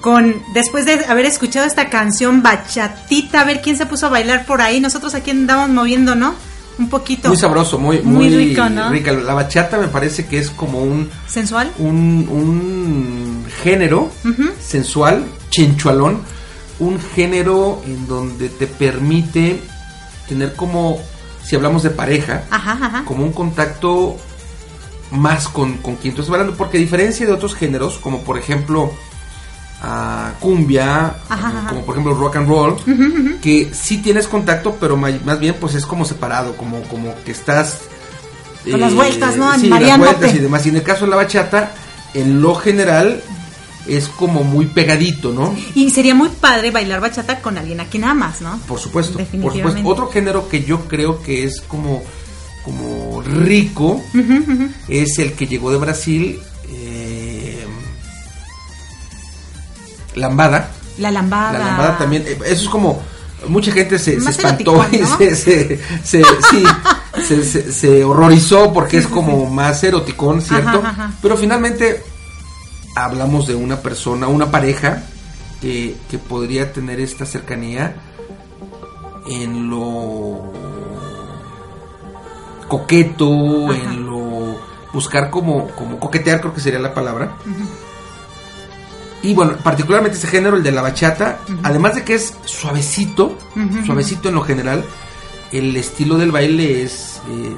con 0.00 0.42
después 0.54 0.84
de 0.86 1.04
haber 1.06 1.26
escuchado 1.26 1.66
esta 1.66 1.90
canción 1.90 2.42
bachatita, 2.42 3.42
a 3.42 3.44
ver 3.44 3.60
quién 3.60 3.76
se 3.76 3.86
puso 3.86 4.06
a 4.06 4.10
bailar 4.10 4.46
por 4.46 4.60
ahí. 4.62 4.80
Nosotros 4.80 5.14
aquí 5.14 5.30
andamos 5.30 5.68
moviendo, 5.70 6.14
¿no? 6.14 6.49
Un 6.80 6.88
poquito. 6.88 7.28
Muy 7.28 7.36
sabroso, 7.36 7.78
muy, 7.78 8.00
Muy 8.00 8.28
muy, 8.30 8.36
rico, 8.36 8.68
¿no? 8.68 8.90
rica. 8.90 9.12
La 9.12 9.34
bachata 9.34 9.76
me 9.78 9.86
parece 9.88 10.26
que 10.26 10.38
es 10.38 10.50
como 10.50 10.82
un, 10.82 11.10
sensual. 11.28 11.70
un, 11.78 12.26
un 12.28 13.44
género 13.62 14.10
sensual, 14.58 15.26
chinchualón, 15.50 16.22
un 16.78 16.98
género 16.98 17.82
en 17.86 18.08
donde 18.08 18.48
te 18.48 18.66
permite 18.66 19.60
tener 20.26 20.54
como, 20.56 20.98
si 21.44 21.54
hablamos 21.54 21.82
de 21.82 21.90
pareja, 21.90 22.44
Ajá, 22.50 22.72
ajá. 22.80 23.04
como 23.04 23.24
un 23.24 23.32
contacto 23.32 24.16
más 25.10 25.48
con, 25.48 25.74
con 25.78 25.96
quien 25.96 26.14
tú 26.14 26.22
estás 26.22 26.32
hablando, 26.32 26.56
porque 26.56 26.78
a 26.78 26.80
diferencia 26.80 27.26
de 27.26 27.32
otros 27.32 27.54
géneros, 27.54 27.98
como 27.98 28.22
por 28.22 28.38
ejemplo 28.38 28.90
a 29.82 30.34
cumbia, 30.40 31.14
Ajá, 31.28 31.66
como 31.68 31.84
por 31.84 31.94
ejemplo 31.94 32.14
rock 32.14 32.36
and 32.36 32.48
roll, 32.48 32.76
que 33.40 33.70
sí 33.72 33.98
tienes 33.98 34.28
contacto, 34.28 34.76
pero 34.78 34.96
más 34.96 35.40
bien 35.40 35.56
pues 35.58 35.74
es 35.74 35.86
como 35.86 36.04
separado, 36.04 36.56
como, 36.56 36.82
como 36.82 37.14
que 37.24 37.32
estás... 37.32 37.80
Con 38.70 38.78
las 38.78 38.94
vueltas, 38.94 39.36
¿no? 39.36 39.52
Sí, 39.58 39.68
las 39.68 39.98
vueltas 39.98 40.34
y 40.34 40.38
demás. 40.38 40.66
Y 40.66 40.68
en 40.68 40.76
el 40.76 40.82
caso 40.82 41.06
de 41.06 41.10
la 41.10 41.16
bachata, 41.16 41.72
en 42.12 42.42
lo 42.42 42.54
general 42.54 43.22
es 43.88 44.08
como 44.08 44.44
muy 44.44 44.66
pegadito, 44.66 45.32
¿no? 45.32 45.54
Y 45.74 45.88
sería 45.90 46.14
muy 46.14 46.28
padre 46.28 46.70
bailar 46.70 47.00
bachata 47.00 47.40
con 47.40 47.56
alguien 47.56 47.80
a 47.80 47.86
quien 47.86 48.04
amas, 48.04 48.42
¿no? 48.42 48.60
Por 48.68 48.78
supuesto, 48.78 49.14
por 49.14 49.22
Definitivamente. 49.22 49.78
supuesto. 49.78 49.88
Otro 49.88 50.12
género 50.12 50.48
que 50.48 50.62
yo 50.62 50.86
creo 50.86 51.22
que 51.22 51.44
es 51.44 51.62
como, 51.62 52.02
como 52.64 53.22
rico 53.22 54.02
es 54.88 55.18
el 55.18 55.32
que 55.32 55.46
llegó 55.46 55.72
de 55.72 55.78
Brasil, 55.78 56.38
lambada. 60.14 60.70
La 60.98 61.10
lambada. 61.10 61.58
La 61.58 61.64
lambada 61.66 61.98
también, 61.98 62.24
eh, 62.26 62.38
eso 62.46 62.64
es 62.64 62.68
como 62.68 63.02
mucha 63.48 63.72
gente 63.72 63.98
se, 63.98 64.20
se 64.20 64.30
espantó 64.30 64.84
y 64.92 64.98
se, 64.98 65.34
se, 65.34 65.80
se- 66.04 67.72
sí, 67.72 67.86
horrorizó 68.04 68.72
porque 68.72 68.98
es 68.98 69.06
como 69.06 69.46
más 69.46 69.82
eroticón, 69.82 70.42
¿cierto? 70.42 70.78
Ajá, 70.78 70.88
ajá. 70.90 71.12
Pero 71.22 71.36
finalmente 71.36 72.02
hablamos 72.96 73.46
de 73.46 73.54
una 73.54 73.76
persona, 73.80 74.26
una 74.28 74.50
pareja 74.50 75.02
que, 75.60 75.96
que 76.10 76.18
podría 76.18 76.72
tener 76.72 77.00
esta 77.00 77.24
cercanía 77.24 77.94
en 79.26 79.70
lo 79.70 80.52
coqueto, 82.68 83.70
Ajá. 83.70 83.76
en 83.94 84.06
lo 84.06 84.58
buscar 84.92 85.30
como, 85.30 85.68
como 85.68 85.98
coquetear, 85.98 86.40
creo 86.40 86.52
que 86.54 86.60
sería 86.60 86.78
la 86.80 86.94
palabra. 86.94 87.36
Y 89.22 89.34
bueno, 89.34 89.56
particularmente 89.62 90.16
ese 90.16 90.26
género, 90.26 90.56
el 90.56 90.62
de 90.62 90.72
la 90.72 90.82
bachata, 90.82 91.40
además 91.62 91.94
de 91.94 92.04
que 92.04 92.14
es 92.14 92.34
suavecito, 92.44 93.36
suavecito 93.84 94.28
en 94.30 94.34
lo 94.34 94.42
general, 94.42 94.84
el 95.52 95.76
estilo 95.76 96.16
del 96.16 96.32
baile 96.32 96.82
es 96.82 97.20
eh, 97.28 97.54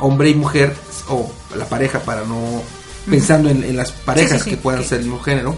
hombre 0.00 0.30
y 0.30 0.34
mujer, 0.34 0.74
o 1.08 1.30
la 1.56 1.66
pareja, 1.66 2.00
para 2.00 2.24
no 2.24 2.62
pensando 3.08 3.48
en, 3.48 3.64
en 3.64 3.76
las 3.76 3.92
parejas 3.92 4.42
sí, 4.42 4.44
sí, 4.44 4.50
que 4.50 4.56
puedan 4.56 4.82
ser 4.84 4.98
del 4.98 5.06
mismo 5.08 5.22
género, 5.22 5.56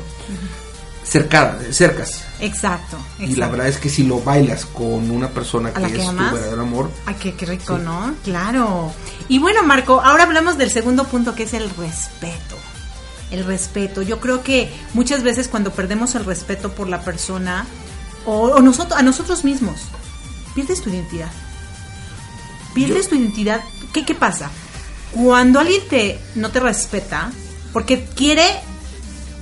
cerca, 1.05 1.59
cercas. 1.71 2.25
Exacto, 2.41 2.97
Y 3.19 3.23
la 3.23 3.27
exacto. 3.27 3.51
verdad 3.53 3.69
es 3.69 3.79
que 3.79 3.89
si 3.89 4.05
lo 4.05 4.21
bailas 4.21 4.67
con 4.67 5.11
una 5.11 5.29
persona 5.29 5.71
¿A 5.71 5.73
que 5.73 5.87
es 5.87 6.07
tu 6.07 6.17
verdadero 6.17 6.63
amor, 6.63 6.91
Ay, 7.07 7.17
qué, 7.21 7.35
qué 7.35 7.47
rico, 7.47 7.79
¿no? 7.79 8.15
Claro. 8.25 8.93
Y 9.29 9.39
bueno, 9.39 9.63
Marco, 9.63 10.01
ahora 10.01 10.25
hablamos 10.25 10.57
del 10.59 10.71
segundo 10.71 11.05
punto 11.05 11.35
que 11.35 11.45
es 11.45 11.55
el 11.55 11.69
respeto. 11.71 12.57
El 13.31 13.45
respeto. 13.45 14.03
Yo 14.03 14.21
creo 14.21 14.43
que 14.43 14.73
muchas 14.95 15.23
veces 15.23 15.49
cuando 15.49 15.73
perdemos 15.73 16.15
el 16.15 16.25
respeto 16.25 16.73
por 16.73 16.89
la 16.89 17.03
persona 17.03 17.67
o, 18.27 18.49
o 18.49 18.61
nosotros, 18.61 18.99
a 18.99 19.03
nosotros 19.03 19.45
mismos, 19.45 19.81
pierdes 20.55 20.83
tu 20.83 20.91
identidad. 20.91 21.31
Pierdes 22.75 23.09
tu 23.09 23.15
identidad. 23.15 23.63
¿Qué, 23.93 24.05
¿Qué 24.05 24.15
pasa? 24.15 24.51
Cuando 25.13 25.61
alguien 25.61 25.83
te 25.89 26.19
no 26.35 26.51
te 26.51 26.61
respeta, 26.61 27.33
porque 27.73 28.05
quiere 28.05 28.45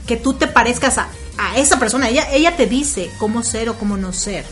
que 0.07 0.17
tú 0.17 0.35
te 0.35 0.47
parezcas 0.47 0.99
a, 0.99 1.09
a 1.37 1.59
esa 1.59 1.79
persona, 1.79 2.09
ella, 2.09 2.31
ella 2.33 2.57
te 2.57 2.67
dice 2.67 3.11
cómo 3.19 3.43
ser 3.43 3.69
o 3.69 3.79
cómo 3.79 3.97
no 3.97 4.13
ser 4.13 4.45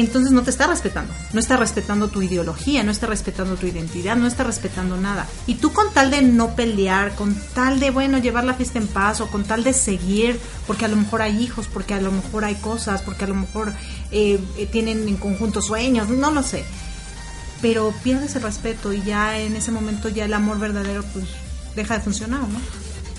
entonces 0.00 0.32
no 0.32 0.42
te 0.42 0.50
está 0.50 0.66
respetando. 0.66 1.12
No 1.32 1.40
está 1.40 1.56
respetando 1.56 2.08
tu 2.08 2.22
ideología, 2.22 2.82
no 2.82 2.90
está 2.90 3.06
respetando 3.06 3.56
tu 3.56 3.66
identidad, 3.66 4.16
no 4.16 4.26
está 4.26 4.44
respetando 4.44 4.96
nada. 4.96 5.26
Y 5.46 5.54
tú 5.54 5.72
con 5.72 5.92
tal 5.92 6.10
de 6.10 6.22
no 6.22 6.54
pelear, 6.54 7.14
con 7.14 7.34
tal 7.54 7.80
de, 7.80 7.90
bueno, 7.90 8.18
llevar 8.18 8.44
la 8.44 8.54
fiesta 8.54 8.78
en 8.78 8.86
paz 8.86 9.20
o 9.20 9.28
con 9.28 9.44
tal 9.44 9.64
de 9.64 9.72
seguir, 9.72 10.38
porque 10.66 10.84
a 10.84 10.88
lo 10.88 10.96
mejor 10.96 11.22
hay 11.22 11.42
hijos, 11.42 11.66
porque 11.66 11.94
a 11.94 12.00
lo 12.00 12.12
mejor 12.12 12.44
hay 12.44 12.56
cosas, 12.56 13.02
porque 13.02 13.24
a 13.24 13.28
lo 13.28 13.34
mejor 13.34 13.72
eh, 14.12 14.38
eh, 14.56 14.66
tienen 14.66 15.08
en 15.08 15.16
conjunto 15.16 15.62
sueños, 15.62 16.08
no 16.08 16.30
lo 16.30 16.42
sé. 16.42 16.64
Pero 17.62 17.92
pierdes 18.02 18.36
el 18.36 18.42
respeto 18.42 18.92
y 18.92 19.02
ya 19.02 19.38
en 19.38 19.56
ese 19.56 19.72
momento 19.72 20.08
ya 20.08 20.26
el 20.26 20.34
amor 20.34 20.58
verdadero 20.58 21.02
pues 21.12 21.24
deja 21.74 21.94
de 21.94 22.00
funcionar, 22.00 22.40
¿no? 22.40 22.60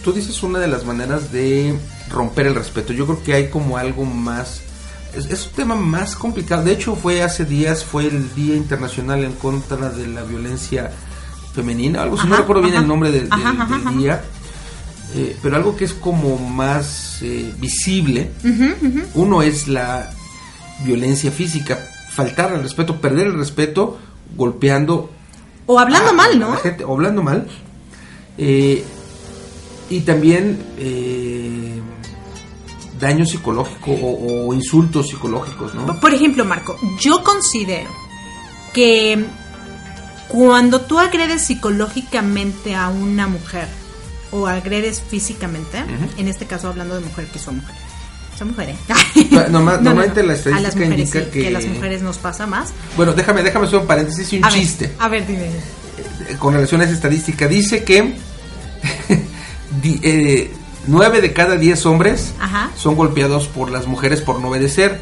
tú 0.07 0.13
dices 0.13 0.41
una 0.41 0.59
de 0.59 0.69
las 0.69 0.85
maneras 0.85 1.33
de 1.33 1.77
romper 2.09 2.47
el 2.47 2.55
respeto. 2.55 2.93
Yo 2.93 3.05
creo 3.05 3.23
que 3.23 3.33
hay 3.33 3.49
como 3.49 3.75
algo 3.77 4.05
más. 4.05 4.61
Es, 5.17 5.25
es 5.27 5.45
un 5.47 5.51
tema 5.53 5.75
más 5.75 6.15
complicado. 6.15 6.63
De 6.63 6.71
hecho, 6.73 6.95
fue 6.95 7.23
hace 7.23 7.45
días, 7.45 7.83
fue 7.83 8.05
el 8.07 8.33
Día 8.35 8.55
Internacional 8.55 9.23
en 9.23 9.33
contra 9.33 9.89
de 9.89 10.07
la 10.07 10.23
violencia 10.23 10.91
femenina. 11.53 12.03
Algo, 12.03 12.17
si 12.21 12.27
no 12.27 12.35
recuerdo 12.37 12.61
bien 12.61 12.73
ajá. 12.75 12.81
el 12.83 12.87
nombre 12.87 13.11
del, 13.11 13.23
del- 13.23 13.33
Ajá, 13.33 13.49
ajá, 13.49 13.77
del 13.77 13.87
ajá. 13.87 13.97
día. 13.97 14.21
Eh, 15.15 15.37
pero 15.41 15.55
algo 15.55 15.75
que 15.75 15.85
es 15.85 15.93
como 15.93 16.37
más 16.37 17.19
eh, 17.21 17.53
visible. 17.59 18.31
Uno 19.15 19.41
es 19.41 19.67
la 19.67 20.09
violencia 20.85 21.31
física. 21.31 21.79
Faltar 22.11 22.53
al 22.53 22.61
respeto, 22.63 22.99
perder 22.99 23.27
el 23.27 23.33
respeto, 23.37 23.97
golpeando 24.35 25.09
O 25.65 25.79
hablando 25.79 26.09
a- 26.09 26.13
mal, 26.13 26.31
a 26.33 26.35
¿no? 26.35 26.49
la 26.51 26.57
gente, 26.57 26.83
o 26.83 26.93
hablando 26.93 27.23
mal. 27.23 27.47
Eh, 28.37 28.83
y 29.89 30.01
también 30.01 30.59
eh, 30.77 31.46
daño 32.99 33.25
psicológico 33.25 33.91
o, 33.91 34.47
o 34.49 34.53
insultos 34.53 35.07
psicológicos, 35.09 35.73
¿no? 35.75 35.99
Por 35.99 36.13
ejemplo, 36.13 36.43
Marco, 36.45 36.77
yo 36.99 37.23
considero 37.23 37.89
que 38.73 39.25
cuando 40.27 40.81
tú 40.81 40.99
agredes 40.99 41.43
psicológicamente 41.45 42.75
a 42.75 42.89
una 42.89 43.27
mujer 43.27 43.67
o 44.31 44.45
agredes 44.47 45.01
físicamente, 45.01 45.77
en 46.17 46.27
este 46.27 46.45
caso 46.45 46.67
hablando 46.67 46.95
de 46.95 47.01
mujer 47.01 47.25
que 47.27 47.39
son 47.39 47.55
mujeres, 47.57 47.81
son 48.37 48.49
mujeres. 48.49 48.75
Norma- 49.49 49.77
normalmente 49.81 50.21
la 50.23 50.33
estadística 50.33 50.57
a 50.57 50.61
las 50.61 50.75
mujeres 50.75 50.99
indica 50.99 51.19
sí, 51.21 51.25
que- 51.31 51.47
a 51.47 51.51
las 51.51 51.65
mujeres 51.65 52.01
nos 52.01 52.17
pasa 52.17 52.45
más. 52.45 52.73
Bueno, 52.97 53.13
déjame, 53.13 53.41
déjame 53.41 53.67
hacer 53.67 53.79
un 53.79 53.87
paréntesis 53.87 54.31
y 54.33 54.37
un 54.37 54.45
A 54.45 54.49
ver, 54.49 54.59
chiste 54.59 54.93
a 54.99 55.07
ver, 55.07 55.25
dime. 55.25 55.45
eh, 55.47 56.35
con 56.37 56.53
relación 56.53 56.81
a 56.81 56.83
esa 56.83 56.93
estadística. 56.93 57.47
Dice 57.47 57.83
que 57.83 58.15
eh, 60.03 60.51
nueve 60.87 61.21
de 61.21 61.33
cada 61.33 61.55
diez 61.55 61.85
hombres 61.85 62.33
Ajá. 62.39 62.71
son 62.75 62.95
golpeados 62.95 63.47
por 63.47 63.71
las 63.71 63.87
mujeres 63.87 64.21
por 64.21 64.39
no 64.39 64.49
obedecer. 64.49 65.01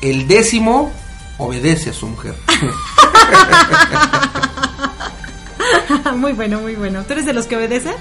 El 0.00 0.26
décimo 0.28 0.92
obedece 1.38 1.90
a 1.90 1.92
su 1.92 2.06
mujer. 2.06 2.34
muy 6.16 6.32
bueno, 6.32 6.60
muy 6.60 6.74
bueno. 6.74 7.04
¿Tú 7.04 7.12
eres 7.12 7.26
de 7.26 7.32
los 7.32 7.46
que 7.46 7.56
obedecen? 7.56 7.94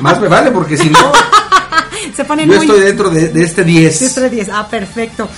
Más 0.00 0.20
me 0.20 0.28
vale 0.28 0.50
porque 0.50 0.76
si 0.76 0.88
no, 0.90 1.12
Se 2.14 2.24
ponen 2.24 2.48
yo 2.48 2.56
muy 2.56 2.66
estoy 2.66 2.80
dentro 2.80 3.10
de, 3.10 3.28
de 3.28 3.42
este 3.44 3.64
10. 3.64 4.02
Extra 4.02 4.28
10. 4.28 4.48
Ah, 4.52 4.68
perfecto. 4.68 5.28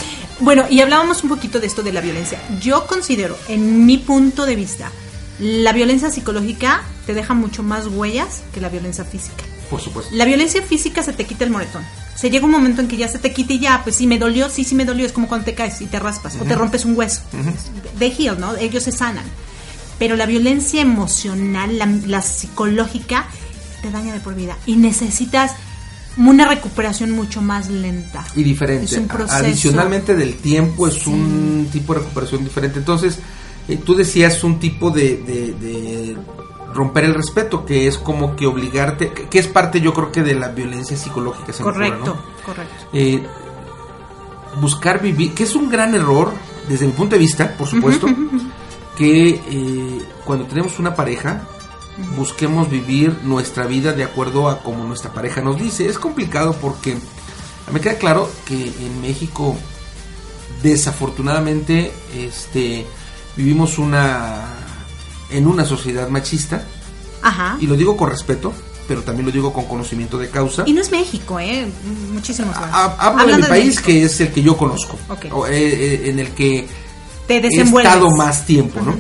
Bueno, 0.41 0.65
y 0.69 0.81
hablábamos 0.81 1.23
un 1.23 1.29
poquito 1.29 1.61
de 1.61 1.67
esto 1.67 1.83
de 1.83 1.93
la 1.93 2.01
violencia. 2.01 2.41
Yo 2.61 2.87
considero, 2.87 3.37
en 3.49 3.87
mi 3.87 3.99
punto 3.99 4.47
de 4.47 4.57
vista, 4.57 4.91
la 5.39 5.73
violencia 5.73 6.11
psicológica 6.11 6.83
te 7.07 7.15
deja 7.15 7.35
mucho 7.35 7.63
más 7.63 7.87
huellas 7.87 8.43
que 8.53 8.61
la 8.61 8.69
violencia 8.69 9.05
física. 9.05 9.45
Por 9.73 9.81
supuesto. 9.81 10.15
La 10.15 10.25
violencia 10.27 10.61
física 10.63 11.03
se 11.03 11.13
te 11.15 11.25
quita 11.25 11.45
el 11.45 11.51
moretón. 11.51 11.83
Se 12.15 12.29
llega 12.31 12.45
un 12.45 12.53
momento 12.53 12.83
en 12.83 12.89
que 12.89 12.97
ya 12.99 13.09
se 13.09 13.19
te 13.19 13.33
quita 13.33 13.55
y 13.55 13.59
ya, 13.59 13.81
pues 13.83 13.97
si 13.97 14.07
me 14.07 14.19
dolió, 14.19 14.49
sí, 14.51 14.65
sí 14.65 14.75
me 14.75 14.85
dolió. 14.85 15.07
Es 15.07 15.13
como 15.13 15.27
cuando 15.29 15.47
te 15.47 15.55
caes 15.55 15.81
y 15.81 15.87
te 15.87 15.99
raspas 15.99 16.37
o 16.41 16.45
te 16.45 16.55
rompes 16.55 16.85
un 16.85 16.95
hueso. 16.97 17.23
They 17.99 18.15
heal, 18.19 18.39
¿no? 18.39 18.55
Ellos 18.57 18.83
se 18.85 18.93
sanan. 18.93 19.25
Pero 19.99 20.15
la 20.17 20.27
violencia 20.27 20.81
emocional, 20.83 21.79
la, 21.79 21.87
la 22.07 22.21
psicológica, 22.23 23.27
te 23.81 23.91
daña 23.91 24.13
de 24.13 24.21
por 24.21 24.35
vida. 24.35 24.57
Y 24.67 24.77
necesitas 24.77 25.53
una 26.19 26.47
recuperación 26.47 27.11
mucho 27.13 27.41
más 27.41 27.71
lenta. 27.71 28.25
y 28.37 28.43
diferente. 28.43 28.85
Es 28.85 28.93
un 28.93 29.09
proceso. 29.09 29.35
Adicionalmente 29.37 30.15
del 30.15 30.35
tiempo 30.37 30.87
es 30.87 31.07
un 31.07 31.69
tipo 31.73 31.95
de 31.95 32.01
recuperación 32.01 32.45
diferente. 32.45 32.79
Entonces, 32.79 33.19
eh, 33.69 33.79
tú 33.83 33.95
decías 33.95 34.45
un 34.45 34.61
tipo 34.61 34.91
de, 34.91 35.17
de- 35.17 35.53
de 35.55 36.17
romper 36.73 37.05
el 37.05 37.15
respeto, 37.15 37.65
que 37.65 37.87
es 37.87 37.99
como 37.99 38.37
que 38.37 38.47
obligarte, 38.47 39.13
que, 39.13 39.29
que 39.29 39.39
es 39.39 39.47
parte 39.47 39.81
yo 39.81 39.93
creo 39.93 40.13
que 40.13 40.23
de 40.23 40.35
la 40.35 40.49
violencia 40.49 40.97
psicológica. 40.97 41.53
se 41.53 41.63
ocurre, 41.63 41.91
Correcto, 41.91 42.17
¿no? 42.17 42.45
correcto. 42.45 42.75
Eh, 42.93 43.23
buscar 44.61 45.01
vivir, 45.01 45.35
que 45.35 45.45
es 45.45 45.55
un 45.55 45.71
gran 45.71 45.95
error 45.95 46.33
desde 46.69 46.87
mi 46.87 46.93
punto 46.93 47.17
de 47.17 47.21
vista, 47.21 47.55
por 47.57 47.67
supuesto, 47.67 48.07
que 48.97 49.29
eh, 49.31 50.03
cuando 50.25 50.47
tenemos 50.47 50.79
una 50.79 50.95
pareja 50.95 51.43
busquemos 52.17 52.71
vivir 52.71 53.19
nuestra 53.23 53.67
vida 53.67 53.93
de 53.93 54.05
acuerdo 54.05 54.49
a 54.49 54.63
como 54.63 54.85
nuestra 54.85 55.13
pareja 55.13 55.41
nos 55.41 55.59
dice. 55.59 55.87
Es 55.89 55.99
complicado 55.99 56.55
porque 56.61 56.97
me 57.73 57.81
queda 57.81 57.97
claro 57.97 58.31
que 58.47 58.67
en 58.67 59.01
México 59.01 59.57
desafortunadamente 60.63 61.93
este 62.17 62.87
vivimos 63.37 63.79
una 63.79 64.47
en 65.33 65.47
una 65.47 65.65
sociedad 65.65 66.09
machista 66.09 66.63
Ajá. 67.23 67.57
y 67.61 67.67
lo 67.67 67.77
digo 67.77 67.97
con 67.97 68.11
respeto, 68.11 68.53
pero 68.89 69.03
también 69.03 69.27
lo 69.27 69.33
digo 69.33 69.53
con 69.53 69.65
conocimiento 69.67 70.19
de 70.19 70.29
causa. 70.31 70.65
Y 70.67 70.73
no 70.73 70.81
es 70.81 70.91
México, 70.91 71.39
¿eh? 71.41 71.67
Muchísimos. 72.13 72.55
Ha- 72.57 72.97
Hablo 72.99 73.27
de 73.27 73.37
mi 73.37 73.43
país 73.45 73.67
México, 73.67 73.83
que 73.87 74.03
es 74.05 74.21
el 74.21 74.33
que 74.33 74.43
yo 74.43 74.57
conozco, 74.57 74.99
o, 75.33 75.47
eh, 75.47 75.53
eh, 75.53 76.03
en 76.11 76.19
el 76.19 76.31
que 76.31 76.67
te 77.27 77.37
he 77.39 77.61
estado 77.63 78.11
más 78.17 78.45
tiempo, 78.47 78.81
¿no? 78.81 78.97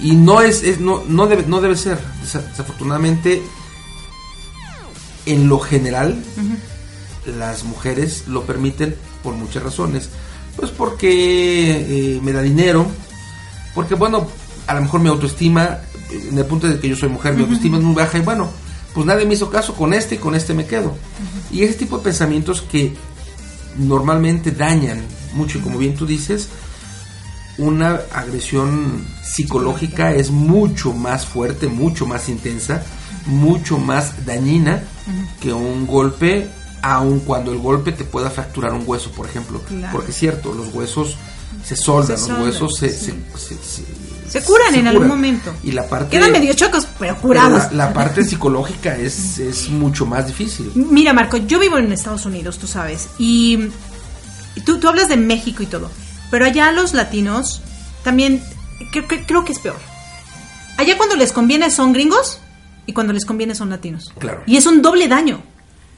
Y 0.00 0.16
no 0.16 0.40
es, 0.40 0.62
es- 0.62 0.80
no, 0.80 1.02
no 1.06 1.26
debe, 1.26 1.44
no 1.46 1.60
debe 1.60 1.76
ser. 1.76 1.98
Desa- 2.22 2.42
Desafortunadamente, 2.50 3.42
en 5.26 5.48
lo 5.48 5.58
general, 5.60 6.22
las 7.38 7.64
mujeres 7.64 8.24
lo 8.26 8.44
permiten 8.44 8.96
por 9.22 9.34
muchas 9.34 9.62
razones. 9.62 10.08
Pues 10.56 10.70
porque 10.70 12.16
eh, 12.16 12.20
me 12.22 12.32
da 12.32 12.42
dinero, 12.42 12.86
porque 13.74 13.94
bueno, 13.94 14.26
a 14.70 14.74
lo 14.74 14.82
mejor 14.82 15.00
mi 15.00 15.08
autoestima, 15.08 15.78
en 16.10 16.38
el 16.38 16.44
punto 16.44 16.66
de 16.68 16.78
que 16.78 16.88
yo 16.88 16.96
soy 16.96 17.08
mujer, 17.08 17.34
mi 17.34 17.42
autoestima 17.42 17.76
es 17.78 17.82
muy 17.84 17.94
baja 17.94 18.18
y 18.18 18.22
bueno, 18.22 18.48
pues 18.94 19.04
nadie 19.06 19.26
me 19.26 19.34
hizo 19.34 19.50
caso 19.50 19.74
con 19.74 19.92
este 19.94 20.14
y 20.14 20.18
con 20.18 20.34
este 20.34 20.54
me 20.54 20.64
quedo. 20.66 20.96
Y 21.50 21.62
ese 21.62 21.74
tipo 21.74 21.98
de 21.98 22.04
pensamientos 22.04 22.62
que 22.62 22.94
normalmente 23.78 24.50
dañan 24.52 25.02
mucho 25.34 25.58
y 25.58 25.60
como 25.60 25.78
bien 25.78 25.94
tú 25.94 26.06
dices, 26.06 26.48
una 27.58 28.00
agresión 28.12 29.04
psicológica 29.22 30.12
es 30.14 30.30
mucho 30.30 30.92
más 30.92 31.26
fuerte, 31.26 31.66
mucho 31.68 32.06
más 32.06 32.28
intensa, 32.28 32.82
mucho 33.26 33.78
más 33.78 34.24
dañina 34.24 34.82
que 35.40 35.52
un 35.52 35.86
golpe, 35.86 36.48
aun 36.82 37.20
cuando 37.20 37.52
el 37.52 37.58
golpe 37.58 37.92
te 37.92 38.04
pueda 38.04 38.30
fracturar 38.30 38.72
un 38.72 38.84
hueso, 38.86 39.10
por 39.10 39.26
ejemplo. 39.26 39.60
Claro. 39.68 39.92
Porque 39.92 40.10
es 40.12 40.16
cierto, 40.16 40.52
los 40.54 40.72
huesos 40.74 41.16
se 41.64 41.76
soldan, 41.76 42.16
Se 42.18 42.32
los 42.32 42.40
huesos 42.42 42.76
se, 42.76 42.88
sí. 42.88 43.12
se, 43.34 43.38
se- 43.38 43.54
se- 43.62 44.09
Se 44.30 44.42
curan 44.42 44.74
en 44.76 44.86
algún 44.86 45.08
momento. 45.08 45.52
Y 45.64 45.72
la 45.72 45.86
parte, 45.88 46.16
Quedan 46.16 46.32
medio 46.32 46.54
chocos, 46.54 46.86
pero 46.98 47.14
pero 47.14 47.20
curados. 47.20 47.72
la, 47.72 47.86
la 47.88 47.92
parte 47.92 48.22
psicológica 48.24 48.96
es, 48.96 49.38
es 49.38 49.68
mucho 49.68 50.06
más 50.06 50.26
difícil. 50.26 50.70
Mira, 50.74 51.12
Marco, 51.12 51.36
yo 51.38 51.58
vivo 51.58 51.78
en 51.78 51.90
Estados 51.92 52.24
Unidos, 52.26 52.58
tú 52.58 52.66
sabes, 52.66 53.08
y 53.18 53.58
tú, 54.64 54.78
tú 54.78 54.88
hablas 54.88 55.08
de 55.08 55.16
México 55.16 55.62
y 55.62 55.66
todo, 55.66 55.90
pero 56.30 56.44
allá 56.44 56.70
los 56.72 56.94
latinos 56.94 57.60
también 58.04 58.42
creo, 58.92 59.08
que- 59.08 59.26
creo 59.26 59.44
que 59.44 59.52
es 59.52 59.58
peor. 59.58 59.76
Allá 60.78 60.96
cuando 60.96 61.16
les 61.16 61.32
conviene 61.32 61.70
son 61.70 61.92
gringos 61.92 62.38
y 62.86 62.92
cuando 62.92 63.12
les 63.12 63.24
conviene 63.24 63.54
son 63.54 63.68
latinos. 63.70 64.12
Claro. 64.18 64.42
Y 64.46 64.56
es 64.56 64.66
un 64.66 64.80
doble 64.80 65.08
daño. 65.08 65.42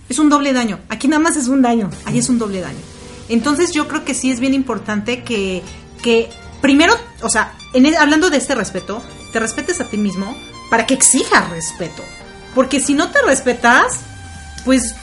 Es 0.09 0.18
un 0.18 0.29
doble 0.29 0.53
daño. 0.53 0.81
Aquí 0.88 1.07
nada 1.07 1.23
más 1.23 1.37
es 1.37 1.47
un 1.49 1.62
daño. 1.62 1.88
Allá 2.05 2.18
es 2.18 2.29
un 2.29 2.38
doble 2.38 2.61
daño. 2.61 2.81
Entonces 3.29 3.71
yo 3.73 3.87
creo 3.88 4.05
que 4.05 4.14
sí 4.14 4.31
es 4.33 4.40
bien 4.40 4.53
importante 4.55 5.23
que, 5.23 5.62
que 6.03 6.29
primero, 6.62 6.96
o 7.20 7.29
sea, 7.29 7.53
en 7.75 7.85
el- 7.85 7.96
hablando 7.96 8.31
de 8.31 8.38
este 8.38 8.55
respeto, 8.55 9.03
te 9.33 9.38
respetes 9.40 9.81
a 9.83 9.85
ti 9.90 9.98
mismo 9.98 10.35
para 10.70 10.87
que 10.87 10.94
exijas 10.94 11.51
respeto. 11.51 12.03
Porque 12.55 12.81
si 12.81 12.94
no 12.94 13.11
te 13.11 13.20
respetas, 13.22 13.98
pues 14.64 14.94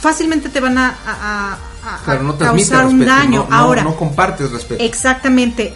fácilmente 0.00 0.48
te 0.50 0.60
van 0.60 0.76
a, 0.78 0.88
a- 1.06 1.52
a- 1.84 1.94
a- 1.96 1.98
Claro, 2.04 2.22
no 2.24 2.36
causar 2.36 2.84
un 2.86 2.98
respeto, 3.00 3.16
daño. 3.18 3.42
no- 3.44 3.48
no- 3.50 3.56
Ahora, 3.56 3.82
no 3.84 3.96
compartes 3.96 4.50
respeto. 4.50 4.82
Exactamente. 4.84 5.72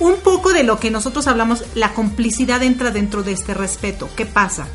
Un 0.00 0.16
poco 0.16 0.52
de 0.52 0.62
lo 0.62 0.78
que 0.78 0.90
nosotros 0.90 1.26
hablamos, 1.26 1.64
la 1.74 1.92
complicidad 1.92 2.62
entra 2.62 2.90
dentro 2.90 3.22
de 3.22 3.32
este 3.32 3.52
respeto. 3.54 4.08
¿Qué 4.16 4.26
pasa? 4.26 4.66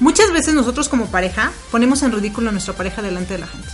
Muchas 0.00 0.30
veces 0.30 0.54
nosotros 0.54 0.88
como 0.88 1.06
pareja 1.06 1.50
ponemos 1.70 2.02
en 2.02 2.12
ridículo 2.12 2.50
a 2.50 2.52
nuestra 2.52 2.74
pareja 2.74 3.02
delante 3.02 3.32
de 3.34 3.38
la 3.40 3.46
gente. 3.46 3.68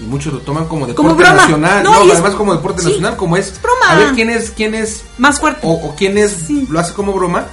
Y 0.00 0.04
muchos 0.04 0.32
lo 0.32 0.40
toman 0.40 0.66
como 0.66 0.86
deporte 0.86 1.14
Como 1.14 1.22
nacional, 1.36 1.82
No, 1.82 1.94
no, 1.94 2.04
y 2.04 2.08
es- 2.08 2.14
además 2.14 2.34
como 2.34 2.54
deporte 2.54 2.82
sí, 2.82 2.88
nacional, 2.88 3.16
como 3.16 3.36
es, 3.36 3.48
es 3.48 3.60
broma. 3.62 3.90
a 3.90 3.94
ver 3.96 4.12
quién 4.14 4.30
es, 4.30 4.50
quién 4.50 4.74
es, 4.74 5.02
Más 5.18 5.38
fuerte. 5.40 5.60
o, 5.64 5.72
o 5.72 5.94
quién 5.96 6.16
es, 6.18 6.32
Sí. 6.46 6.66
lo 6.70 6.78
hace 6.80 6.92
como 6.94 7.12
broma, 7.12 7.46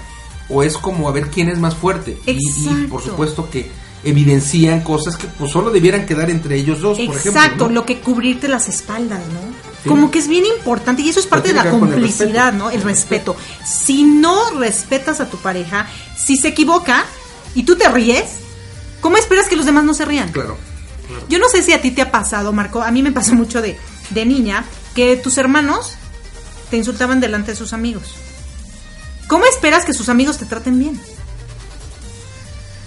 o 0.49 0.63
es 0.63 0.77
como 0.77 1.07
a 1.09 1.11
ver 1.11 1.27
quién 1.29 1.49
es 1.49 1.59
más 1.59 1.75
fuerte. 1.75 2.17
Y- 2.25 2.87
por 2.89 3.01
supuesto 3.03 3.49
que 3.49 3.69
evidencian 4.03 4.79
cosas 4.81 5.17
que 5.17 5.27
pues 5.27 5.51
solo 5.51 5.71
debieran 5.71 6.05
quedar 6.05 6.29
entre 6.29 6.55
ellos 6.55 6.79
dos, 6.81 6.97
por 6.97 7.15
ejemplo. 7.15 7.31
Exacto, 7.31 7.67
¿no? 7.67 7.73
lo 7.73 7.85
que 7.85 7.99
cubrirte 7.99 8.47
las 8.47 8.69
espaldas, 8.69 9.19
¿no? 9.19 9.39
Sí. 9.83 9.89
Como 9.89 10.09
que 10.09 10.19
es 10.19 10.27
bien 10.27 10.45
importante 10.45 11.01
y 11.01 11.09
eso 11.09 11.19
es 11.19 11.27
parte 11.27 11.49
de 11.49 11.53
la 11.55 11.63
el 11.63 11.69
complicidad. 11.71 12.53
¿no? 12.53 12.69
El 12.69 12.81
respeto. 12.81 13.35
Si 13.65 14.03
no 14.03 14.51
respetas 14.57 15.19
a 15.19 15.29
tu 15.29 15.37
pareja, 15.37 15.87
si 16.17 16.35
se 16.37 16.47
equivoca 16.49 17.05
y 17.55 17.63
tú 17.63 17.75
te 17.75 17.87
ríes, 17.89 18.25
¿cómo 19.01 19.17
esperas 19.17 19.47
que 19.47 19.55
los 19.55 19.65
demás 19.65 19.83
no 19.83 19.93
se 19.93 20.05
rían? 20.05 20.31
Claro. 21.09 21.25
Yo 21.27 21.39
no 21.39 21.49
sé 21.49 21.61
si 21.63 21.73
a 21.73 21.81
ti 21.81 21.91
te 21.91 22.01
ha 22.01 22.11
pasado, 22.11 22.53
Marco, 22.53 22.81
a 22.81 22.91
mí 22.91 23.03
me 23.03 23.11
pasó 23.11 23.33
mucho 23.33 23.61
de, 23.61 23.77
de 24.11 24.25
niña, 24.25 24.63
que 24.95 25.17
tus 25.17 25.37
hermanos 25.37 25.95
te 26.69 26.77
insultaban 26.77 27.19
delante 27.19 27.51
de 27.51 27.57
sus 27.57 27.73
amigos. 27.73 28.15
¿Cómo 29.27 29.45
esperas 29.45 29.83
que 29.85 29.93
sus 29.93 30.07
amigos 30.09 30.37
te 30.37 30.45
traten 30.45 30.79
bien? 30.79 30.99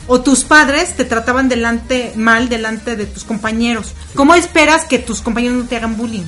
O 0.08 0.20
tus 0.20 0.42
padres 0.44 0.96
te 0.96 1.04
trataban 1.04 1.48
delante 1.48 2.12
mal 2.16 2.48
delante 2.48 2.96
de 2.96 3.06
tus 3.06 3.24
compañeros. 3.24 3.92
¿Cómo 4.14 4.34
esperas 4.34 4.84
que 4.84 4.98
tus 4.98 5.20
compañeros 5.20 5.58
no 5.58 5.68
te 5.68 5.76
hagan 5.76 5.96
bullying? 5.96 6.24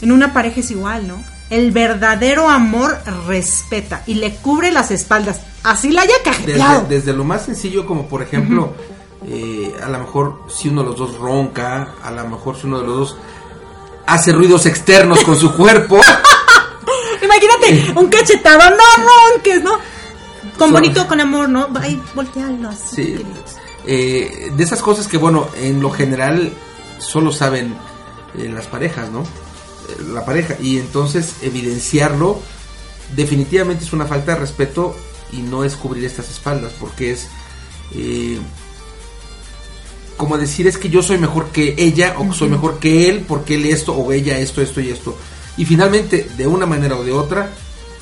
En 0.00 0.12
una 0.12 0.32
pareja 0.32 0.60
es 0.60 0.70
igual, 0.70 1.08
¿no? 1.08 1.22
El 1.50 1.72
verdadero 1.72 2.48
amor 2.48 3.00
respeta 3.26 4.04
y 4.06 4.14
le 4.14 4.36
cubre 4.36 4.70
las 4.70 4.92
espaldas. 4.92 5.40
Así 5.64 5.90
la 5.90 6.02
haya 6.02 6.14
Desde, 6.24 6.30
cajeteado. 6.30 6.86
desde 6.88 7.12
lo 7.12 7.24
más 7.24 7.44
sencillo 7.44 7.84
como 7.86 8.06
por 8.08 8.22
ejemplo, 8.22 8.74
eh, 9.26 9.74
a 9.82 9.88
lo 9.88 9.98
mejor 9.98 10.42
si 10.48 10.68
uno 10.68 10.82
de 10.82 10.88
los 10.90 10.98
dos 10.98 11.18
ronca, 11.18 11.94
a 12.02 12.10
lo 12.10 12.26
mejor 12.28 12.56
si 12.56 12.66
uno 12.66 12.80
de 12.80 12.86
los 12.86 12.96
dos 12.96 13.16
hace 14.06 14.32
ruidos 14.32 14.66
externos 14.66 15.22
con 15.24 15.36
su 15.38 15.52
cuerpo. 15.56 16.00
Imagínate, 17.22 17.92
un 17.98 18.08
cachetado, 18.08 18.70
no 18.70 19.04
ronques, 19.34 19.62
¿no? 19.62 19.72
Con 20.56 20.68
Son- 20.68 20.72
bonito, 20.72 21.06
con 21.06 21.20
amor, 21.20 21.48
¿no? 21.48 21.68
Ay, 21.80 22.00
voltealo 22.14 22.68
así. 22.70 22.96
Sí. 23.16 23.26
Eh, 23.86 24.50
de 24.54 24.64
esas 24.64 24.80
cosas 24.82 25.06
que, 25.08 25.16
bueno, 25.16 25.48
en 25.56 25.80
lo 25.80 25.90
general 25.90 26.52
solo 26.98 27.32
saben 27.32 27.74
eh, 28.36 28.48
las 28.52 28.66
parejas, 28.66 29.10
¿no? 29.10 29.20
Eh, 29.22 30.02
la 30.12 30.24
pareja. 30.24 30.54
Y 30.60 30.78
entonces 30.78 31.36
evidenciarlo 31.42 32.38
definitivamente 33.14 33.84
es 33.84 33.92
una 33.92 34.06
falta 34.06 34.32
de 34.34 34.38
respeto 34.40 34.94
y 35.32 35.38
no 35.38 35.64
es 35.64 35.76
cubrir 35.76 36.04
estas 36.04 36.28
espaldas, 36.30 36.72
porque 36.80 37.12
es 37.12 37.28
eh, 37.94 38.38
como 40.20 40.36
decir 40.36 40.66
es 40.66 40.76
que 40.76 40.90
yo 40.90 41.02
soy 41.02 41.16
mejor 41.16 41.48
que 41.48 41.74
ella 41.78 42.14
o 42.18 42.30
soy 42.34 42.50
mejor 42.50 42.78
que 42.78 43.08
él 43.08 43.24
porque 43.26 43.54
él 43.54 43.64
esto 43.64 43.94
o 43.94 44.12
ella 44.12 44.36
esto, 44.36 44.60
esto 44.60 44.82
y 44.82 44.90
esto. 44.90 45.16
Y 45.56 45.64
finalmente, 45.64 46.28
de 46.36 46.46
una 46.46 46.66
manera 46.66 46.96
o 46.96 47.02
de 47.02 47.10
otra, 47.10 47.48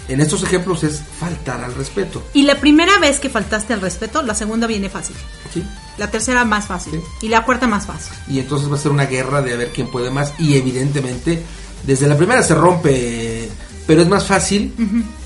en 0.09 0.20
estos 0.20 0.42
ejemplos 0.42 0.83
es 0.83 1.00
faltar 1.20 1.62
al 1.62 1.76
respeto. 1.76 2.20
Y 2.35 2.42
la 2.42 2.57
primera 2.57 2.98
vez 2.98 3.20
que 3.20 3.31
faltaste 3.31 3.72
al 3.72 3.81
respeto, 3.81 4.20
la 4.22 4.35
segunda 4.35 4.66
viene 4.66 4.90
fácil. 4.90 5.14
¿sí? 5.54 5.62
La 5.96 6.11
tercera 6.11 6.44
más 6.44 6.66
fácil. 6.66 6.94
Sí. 6.94 7.26
Y 7.26 7.28
la 7.28 7.44
cuarta 7.44 7.68
más 7.68 7.87
fácil. 7.87 8.12
y 8.26 8.40
entonces 8.40 8.68
va 8.68 8.74
a 8.74 8.81
ser 8.81 8.90
una 8.90 9.07
guerra 9.07 9.40
de 9.40 9.52
a 9.52 9.57
ver 9.57 9.70
quién 9.70 9.87
puede 9.88 10.11
más 10.11 10.33
y 10.40 10.57
evidentemente 10.57 11.40
desde 11.87 12.09
la 12.09 12.16
primera 12.16 12.42
se 12.42 12.57
rompe 12.57 13.48
pero 13.87 14.02
es 14.02 14.09
más 14.09 14.26
fácil 14.26 14.74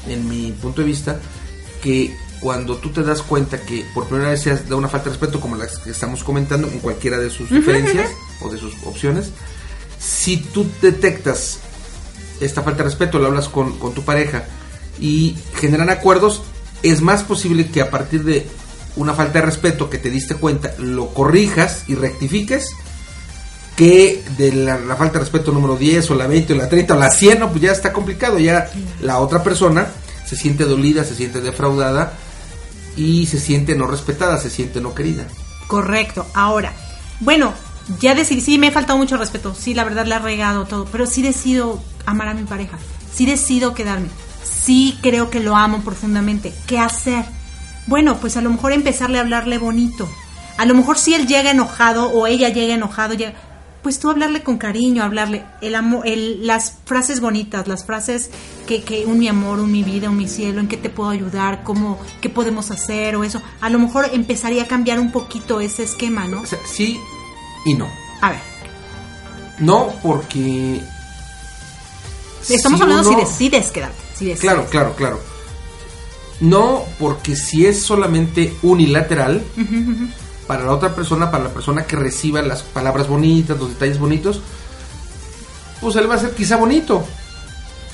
en 0.07 0.29
mi 0.29 0.53
punto 0.53 0.83
de 0.83 0.87
vista 0.87 1.19
que 1.83 2.15
cuando 2.43 2.77
tú 2.77 2.91
te 2.91 3.03
das 3.03 3.23
cuenta 3.23 3.61
que 3.61 3.87
por 3.95 4.09
primera 4.09 4.31
vez 4.31 4.43
se 4.43 4.55
dado 4.55 4.77
una 4.77 4.89
falta 4.89 5.05
de 5.05 5.11
respeto 5.11 5.41
como 5.41 5.57
la 5.57 5.67
que 5.67 5.91
estamos 5.91 6.25
comentando 6.25 6.69
en 6.69 6.81
cualquiera 6.81 7.19
de 7.19 7.31
sus 7.31 7.49
diferencias 7.49 8.11
o 8.41 8.51
de 8.51 8.59
sus 8.59 8.75
opciones 8.85 9.31
si 10.03 10.37
tú 10.37 10.67
detectas 10.81 11.61
esta 12.41 12.63
falta 12.63 12.79
de 12.79 12.85
respeto, 12.85 13.19
lo 13.19 13.27
hablas 13.27 13.49
con, 13.49 13.79
con 13.79 13.95
tu 13.95 14.03
pareja 14.03 14.45
y 15.01 15.37
generan 15.55 15.91
acuerdos, 15.91 16.43
es 16.83 17.01
más 17.01 17.23
posible 17.23 17.69
que 17.71 17.81
a 17.81 17.91
partir 17.91 18.25
de 18.25 18.47
una 18.97 19.15
falta 19.15 19.39
de 19.39 19.47
respeto 19.47 19.89
que 19.89 19.99
te 19.99 20.11
diste 20.11 20.35
cuenta, 20.35 20.75
lo 20.79 21.15
corrijas 21.15 21.85
y 21.87 21.95
rectifiques, 21.95 22.71
que 23.77 24.23
de 24.37 24.53
la, 24.53 24.79
la 24.79 24.97
falta 24.97 25.15
de 25.15 25.21
respeto 25.21 25.53
número 25.53 25.77
10 25.77 26.11
o 26.11 26.15
la 26.17 26.27
20 26.27 26.53
o 26.53 26.57
la 26.57 26.69
30 26.69 26.95
o 26.95 26.99
la 26.99 27.11
100, 27.11 27.39
no, 27.39 27.51
pues 27.51 27.63
ya 27.63 27.73
está 27.73 27.93
complicado, 27.93 28.39
ya 28.39 28.71
la 29.01 29.19
otra 29.21 29.43
persona 29.43 29.87
se 30.27 30.37
siente 30.37 30.65
dolida, 30.65 31.05
se 31.05 31.15
siente 31.15 31.41
defraudada 31.41 32.19
y 32.97 33.27
se 33.27 33.39
siente 33.39 33.75
no 33.75 33.87
respetada, 33.87 34.39
se 34.39 34.51
siente 34.51 34.81
no 34.81 34.95
querida. 34.95 35.27
Correcto. 35.67 36.27
Ahora, 36.35 36.73
bueno, 37.21 37.53
ya 38.01 38.15
decidí, 38.15 38.41
sí, 38.41 38.59
me 38.59 38.69
ha 38.69 38.73
faltado 38.73 38.99
mucho 38.99 39.17
respeto. 39.17 39.55
Sí, 39.55 39.75
la 39.75 39.85
verdad 39.85 40.07
la 40.07 40.17
he 40.17 40.21
regado 40.21 40.65
todo. 40.67 40.85
Pero 40.87 41.07
sí 41.07 41.23
decido 41.23 41.83
amar 42.07 42.29
a 42.29 42.35
mi 42.35 42.45
pareja. 42.45 42.79
Sí 43.13 43.27
decido 43.27 43.75
quedarme. 43.75 44.09
sí 44.45 44.99
creo 45.03 45.31
que 45.31 45.41
lo 45.41 45.57
amo 45.57 45.83
profundamente. 45.83 46.53
¿Qué 46.67 46.79
hacer? 46.79 47.25
Bueno, 47.87 48.19
pues 48.19 48.37
a 48.37 48.41
lo 48.41 48.51
mejor 48.51 48.73
empezarle 48.73 49.19
a 49.19 49.23
hablarle 49.23 49.59
bonito. 49.59 50.09
A 50.57 50.67
lo 50.67 50.75
mejor 50.75 50.99
si 50.99 51.15
él 51.15 51.27
llega 51.27 51.51
enojado 51.51 52.11
o 52.11 52.27
ella 52.27 52.51
llega 52.51 52.75
enojado, 52.75 53.15
llega, 53.15 53.35
pues 53.83 53.99
tú 53.99 54.11
hablarle 54.11 54.43
con 54.43 54.59
cariño, 54.59 55.03
hablarle 55.03 55.45
el 55.61 55.75
amor, 55.75 56.07
el, 56.07 56.47
las 56.47 56.75
frases 56.85 57.21
bonitas, 57.21 57.67
las 57.67 57.85
frases 57.85 58.31
que, 58.67 58.83
que 58.83 59.07
un 59.07 59.19
mi 59.19 59.29
amor, 59.29 59.59
un 59.59 59.73
mi 59.73 59.83
vida, 59.83 60.09
un 60.11 60.17
mi 60.17 60.29
cielo, 60.29 60.61
en 60.61 60.69
qué 60.69 60.77
te 60.77 60.89
puedo 60.91 61.11
ayudar, 61.11 61.63
cómo, 61.65 61.99
qué 62.21 62.29
podemos 62.29 62.71
hacer 62.71 63.17
o 63.17 63.25
eso. 63.25 63.43
A 63.61 63.69
lo 63.71 63.79
mejor 63.79 64.09
empezaría 64.13 64.63
a 64.63 64.67
cambiar 64.67 65.01
un 65.01 65.11
poquito 65.11 65.61
ese 65.61 65.83
esquema, 65.83 66.29
¿no? 66.29 66.43
O 66.43 66.47
sea, 66.47 66.59
sí 66.65 66.99
y 67.65 67.75
no. 67.75 67.89
A 68.21 68.31
ver, 68.31 68.41
No 69.59 69.93
porque... 70.03 70.81
estamos 72.49 72.79
si 72.79 72.83
hablando 72.83 73.09
uno- 73.11 73.19
si 73.19 73.25
decides 73.49 73.71
quedarte. 73.73 73.97
Si 74.15 74.25
decides. 74.27 74.41
Claro, 74.41 74.67
claro, 74.71 74.95
claro. 74.95 75.21
No 76.41 76.83
porque 76.99 77.37
si 77.37 77.67
es 77.67 77.81
solamente 77.83 78.55
unilateral. 78.63 79.43
Para 80.47 80.65
la 80.65 80.73
otra 80.73 80.95
persona, 80.95 81.31
para 81.31 81.45
la 81.45 81.51
persona 81.51 81.85
que 81.87 81.97
reciba 81.97 82.43
las 82.43 82.63
palabras 82.63 83.09
bonitas, 83.09 83.59
los 83.59 83.71
detalles 83.71 83.99
bonitos, 83.99 84.41
pues 85.81 85.97
él 85.97 86.11
va 86.11 86.17
a 86.17 86.19
ser 86.19 86.35
quizá 86.35 86.57
bonito. 86.57 87.05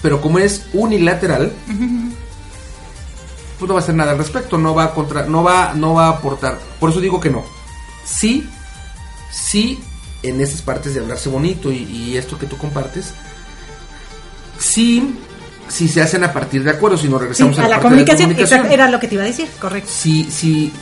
Pero 0.03 0.21
como 0.21 0.39
es 0.39 0.67
unilateral, 0.73 1.53
pues 3.59 3.69
no 3.69 3.75
va 3.75 3.81
a 3.81 3.83
hacer 3.83 3.95
nada 3.95 4.13
al 4.13 4.19
respecto, 4.19 4.57
no 4.57 4.75
va 4.75 4.85
a 4.85 4.95
contra, 4.95 5.27
no 5.27 5.43
va, 5.43 5.75
no 5.75 5.95
va 5.95 6.07
a 6.07 6.11
aportar. 6.11 6.59
Por 6.79 6.91
eso 6.91 7.01
digo 7.01 7.19
que 7.19 7.31
no. 7.31 7.45
Sí, 8.05 8.49
sí, 9.33 9.81
en 10.23 10.41
esas 10.41 10.63
partes 10.63 10.95
de 10.95 11.01
hablarse 11.01 11.29
bonito 11.29 11.73
y, 11.73 11.79
y 11.83 12.17
esto 12.17 12.39
que 12.39 12.47
tú 12.47 12.57
compartes, 12.57 13.13
sí, 14.59 15.19
sí 15.69 15.89
se 15.89 16.01
hacen 16.01 16.25
a 16.25 16.33
partir 16.33 16.63
de 16.63 16.71
acuerdos, 16.71 17.01
si 17.01 17.09
Sí, 17.09 17.15
regresamos 17.15 17.59
a 17.59 17.65
a, 17.65 17.69
la 17.69 17.81
parte 17.81 17.97
de 17.97 18.05
comunicación, 18.05 18.31
exacto, 18.33 18.73
era 18.73 18.89
lo 18.89 19.01
que 19.01 19.09
te 19.09 19.15
iba 19.15 19.25
a 19.25 19.27
decir, 19.27 19.49
correcto. 19.61 19.91
si, 19.93 20.25
si 20.31 20.73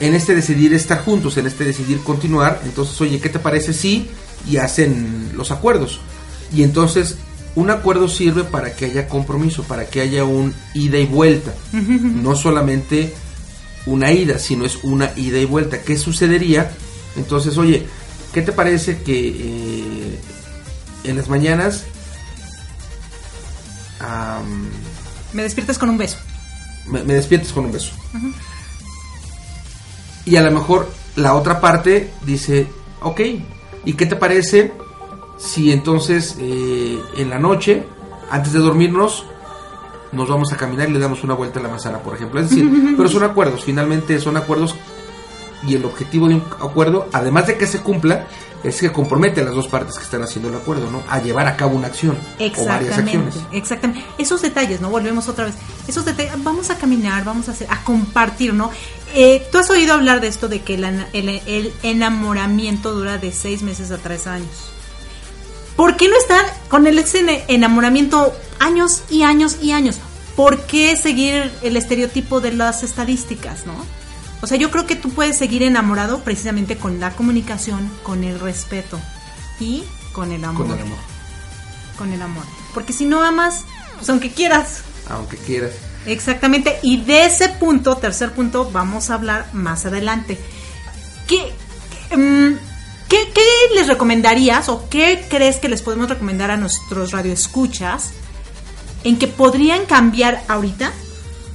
en 0.00 0.14
este 0.14 0.34
decidir 0.34 0.74
estar 0.74 1.02
juntos, 1.04 1.36
en 1.36 1.46
este 1.46 1.64
decidir 1.64 2.00
continuar, 2.00 2.60
entonces, 2.64 3.00
oye, 3.00 3.20
¿qué 3.20 3.28
te 3.28 3.38
parece 3.38 3.72
si 3.72 4.08
y 4.48 4.58
hacen 4.58 5.30
los 5.34 5.50
acuerdos? 5.50 6.00
Y 6.54 6.62
entonces, 6.62 7.16
un 7.54 7.70
acuerdo 7.70 8.08
sirve 8.08 8.44
para 8.44 8.74
que 8.74 8.84
haya 8.84 9.08
compromiso, 9.08 9.62
para 9.62 9.86
que 9.86 10.00
haya 10.02 10.24
un 10.24 10.54
ida 10.74 10.98
y 10.98 11.06
vuelta, 11.06 11.54
no 11.72 12.36
solamente 12.36 13.14
una 13.86 14.12
ida, 14.12 14.38
sino 14.38 14.66
es 14.66 14.80
una 14.82 15.10
ida 15.16 15.38
y 15.38 15.44
vuelta. 15.46 15.80
¿Qué 15.80 15.96
sucedería? 15.96 16.70
Entonces, 17.16 17.56
oye, 17.56 17.86
¿qué 18.34 18.42
te 18.42 18.52
parece 18.52 18.98
que 18.98 19.28
eh, 19.28 20.20
en 21.04 21.16
las 21.16 21.28
mañanas 21.28 21.84
am, 24.00 24.68
Me 25.32 25.42
despiertas 25.42 25.78
con 25.78 25.88
un 25.88 25.98
beso. 25.98 26.18
me, 26.86 27.02
me 27.04 27.14
despiertes 27.14 27.52
con 27.52 27.64
un 27.64 27.72
beso. 27.72 27.92
Y 30.26 30.36
a 30.36 30.42
lo 30.42 30.50
mejor 30.50 30.88
la 31.14 31.34
otra 31.34 31.60
parte 31.60 32.10
dice, 32.26 32.66
ok, 33.00 33.20
¿y 33.84 33.92
qué 33.94 34.06
te 34.06 34.16
parece 34.16 34.72
si 35.38 35.72
entonces 35.72 36.36
eh, 36.40 37.00
en 37.16 37.30
la 37.30 37.38
noche, 37.38 37.84
antes 38.30 38.52
de 38.52 38.58
dormirnos, 38.58 39.24
nos 40.12 40.28
vamos 40.28 40.52
a 40.52 40.56
caminar 40.56 40.88
y 40.88 40.92
le 40.92 40.98
damos 40.98 41.24
una 41.24 41.34
vuelta 41.34 41.60
a 41.60 41.62
la 41.62 41.68
manzana, 41.68 42.00
por 42.00 42.14
ejemplo? 42.14 42.40
Es 42.40 42.50
decir, 42.50 42.68
pero 42.96 43.08
son 43.08 43.22
acuerdos, 43.22 43.64
finalmente 43.64 44.18
son 44.18 44.36
acuerdos 44.36 44.74
y 45.66 45.74
el 45.74 45.84
objetivo 45.84 46.28
de 46.28 46.34
un 46.36 46.44
acuerdo, 46.60 47.08
además 47.12 47.46
de 47.46 47.56
que 47.56 47.66
se 47.66 47.80
cumpla, 47.80 48.26
es 48.64 48.80
que 48.80 48.90
compromete 48.90 49.42
a 49.42 49.44
las 49.44 49.54
dos 49.54 49.68
partes 49.68 49.96
que 49.96 50.02
están 50.04 50.22
haciendo 50.22 50.48
el 50.48 50.56
acuerdo, 50.56 50.90
¿no? 50.90 51.02
A 51.08 51.20
llevar 51.20 51.46
a 51.46 51.56
cabo 51.56 51.76
una 51.76 51.86
acción 51.86 52.16
o 52.62 52.66
varias 52.66 52.98
acciones. 52.98 53.34
Exactamente. 53.52 54.04
Esos 54.18 54.42
detalles, 54.42 54.80
¿no? 54.80 54.90
Volvemos 54.90 55.28
otra 55.28 55.44
vez. 55.44 55.54
Esos 55.86 56.04
detalles, 56.04 56.32
vamos 56.42 56.70
a 56.70 56.76
caminar, 56.76 57.24
vamos 57.24 57.48
a 57.48 57.52
hacer, 57.52 57.68
a 57.70 57.84
compartir, 57.84 58.54
¿no? 58.54 58.70
Eh, 59.14 59.46
Tú 59.52 59.58
has 59.58 59.70
oído 59.70 59.94
hablar 59.94 60.20
de 60.20 60.26
esto 60.28 60.48
de 60.48 60.62
que 60.62 60.74
el, 60.74 60.84
el- 61.12 61.28
el 61.46 61.72
enamoramiento 61.84 62.92
dura 62.92 63.18
de 63.18 63.30
seis 63.32 63.62
meses 63.62 63.90
a 63.92 63.98
tres 63.98 64.26
años. 64.26 64.48
¿Por 65.76 65.96
qué 65.96 66.08
no 66.08 66.16
estar 66.16 66.44
con 66.68 66.86
el 66.86 66.98
enamoramiento 67.48 68.34
años 68.58 69.02
y 69.10 69.22
años 69.22 69.58
y 69.62 69.72
años? 69.72 69.96
¿Por 70.34 70.62
qué 70.62 70.96
seguir 70.96 71.52
el 71.62 71.76
estereotipo 71.76 72.40
de 72.40 72.52
las 72.52 72.82
estadísticas, 72.82 73.66
no? 73.66 73.74
O 74.42 74.46
sea, 74.46 74.58
yo 74.58 74.70
creo 74.70 74.86
que 74.86 74.96
tú 74.96 75.10
puedes 75.10 75.36
seguir 75.38 75.62
enamorado 75.62 76.20
precisamente 76.20 76.76
con 76.76 77.00
la 77.00 77.10
comunicación, 77.12 77.90
con 78.02 78.22
el 78.24 78.38
respeto 78.38 79.00
y 79.58 79.82
con 80.12 80.30
el 80.32 80.44
amor. 80.44 80.66
Con 80.66 80.76
el 80.76 80.82
amor, 80.82 80.98
Con 81.98 82.12
el 82.12 82.22
amor. 82.22 82.44
Porque 82.74 82.92
si 82.92 83.06
no 83.06 83.22
amas, 83.22 83.64
pues 83.96 84.08
aunque 84.10 84.30
quieras. 84.30 84.82
aunque 85.08 85.36
quieras. 85.38 85.72
Exactamente. 86.04 86.78
Y 86.82 86.98
de 86.98 87.24
ese 87.24 87.48
punto, 87.48 87.96
tercer 87.96 88.32
punto, 88.32 88.70
vamos 88.70 89.10
a 89.10 89.14
hablar 89.14 89.48
más 89.52 89.86
adelante. 89.86 90.38
¿Qué, 91.26 91.52
qué, 92.10 92.16
mm, 92.16 92.58
qué- 93.08 93.32
qué 93.34 93.74
les 93.74 93.88
recomendarías 93.88 94.68
o 94.68 94.88
qué 94.88 95.24
crees 95.28 95.56
que 95.56 95.68
les 95.68 95.82
podemos 95.82 96.08
recomendar 96.08 96.50
a 96.50 96.56
nuestros 96.56 97.10
radioescuchas 97.12 98.10
en 99.04 99.18
que 99.18 99.26
podrían 99.28 99.86
cambiar 99.86 100.44
ahorita 100.48 100.92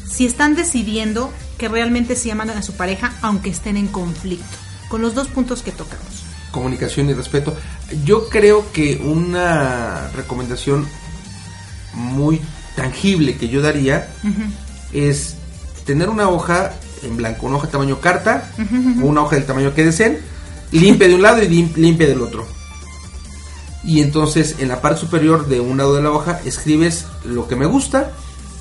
si 0.09 0.25
están 0.25 0.55
decidiendo 0.55 1.31
que 1.61 1.67
realmente 1.69 2.15
se 2.15 2.31
aman 2.31 2.49
a 2.49 2.63
su 2.63 2.73
pareja 2.73 3.13
aunque 3.21 3.51
estén 3.51 3.77
en 3.77 3.87
conflicto? 3.87 4.57
Con 4.89 5.01
los 5.03 5.13
dos 5.13 5.27
puntos 5.27 5.61
que 5.61 5.71
tocamos. 5.71 6.23
comunicación 6.51 7.07
y 7.09 7.13
respeto. 7.13 7.55
Yo 8.03 8.27
creo 8.29 8.65
que 8.73 8.99
una 9.05 10.09
recomendación 10.15 10.87
muy 11.93 12.41
tangible 12.75 13.37
que 13.37 13.47
yo 13.47 13.61
daría 13.61 14.07
es 14.91 15.35
tener 15.85 16.09
una 16.09 16.27
hoja 16.29 16.73
en 17.03 17.15
blanco, 17.15 17.45
una 17.45 17.57
hoja 17.57 17.67
de 17.67 17.71
tamaño 17.73 17.99
carta 18.01 18.51
o 19.01 19.05
una 19.05 19.21
hoja 19.21 19.35
del 19.35 19.45
tamaño 19.45 19.73
que 19.75 19.85
deseen, 19.85 20.19
limpia 20.71 21.07
de 21.07 21.15
un 21.15 21.21
lado 21.21 21.41
y 21.43 21.47
lim- 21.47 21.75
limpia 21.75 22.07
del 22.07 22.21
otro. 22.21 22.45
Y 23.83 24.01
entonces 24.01 24.55
en 24.59 24.67
la 24.67 24.81
parte 24.81 24.99
superior 25.01 25.47
de 25.47 25.59
un 25.59 25.77
lado 25.77 25.95
de 25.95 26.01
la 26.01 26.11
hoja 26.11 26.39
escribes 26.43 27.05
lo 27.23 27.47
que 27.47 27.55
me 27.55 27.65
gusta 27.65 28.11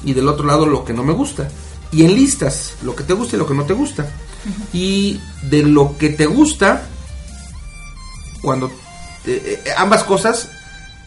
y 0.05 0.12
del 0.14 0.28
otro 0.28 0.46
lado 0.46 0.66
lo 0.66 0.84
que 0.84 0.92
no 0.92 1.03
me 1.03 1.12
gusta. 1.12 1.48
Y 1.93 2.05
en 2.05 2.14
listas 2.14 2.74
lo 2.82 2.95
que 2.95 3.05
te 3.05 3.14
gusta 3.14 3.36
y 3.36 3.38
lo 3.38 3.47
que 3.47 3.55
no 3.55 3.64
te 3.64 3.74
gusta. 3.74 4.07
Y 4.72 5.20
de 5.43 5.62
lo 5.62 5.99
que 5.99 6.11
te 6.11 6.26
gusta, 6.26 6.82
cuando 8.43 8.68
eh, 9.26 9.62
eh, 9.64 9.70
ambas 9.76 10.05
cosas 10.05 10.51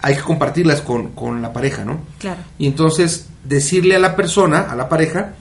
hay 0.01 0.15
que 0.15 0.21
compartirlas 0.21 0.81
con, 0.81 1.09
con 1.09 1.41
la 1.41 1.53
pareja, 1.53 1.85
¿no? 1.85 2.01
Claro. 2.19 2.41
Y 2.59 2.67
entonces 2.67 3.27
decirle 3.43 3.95
a 3.95 3.99
la 3.99 4.15
persona, 4.15 4.61
a 4.69 4.75
la 4.75 4.89
pareja, 4.89 5.33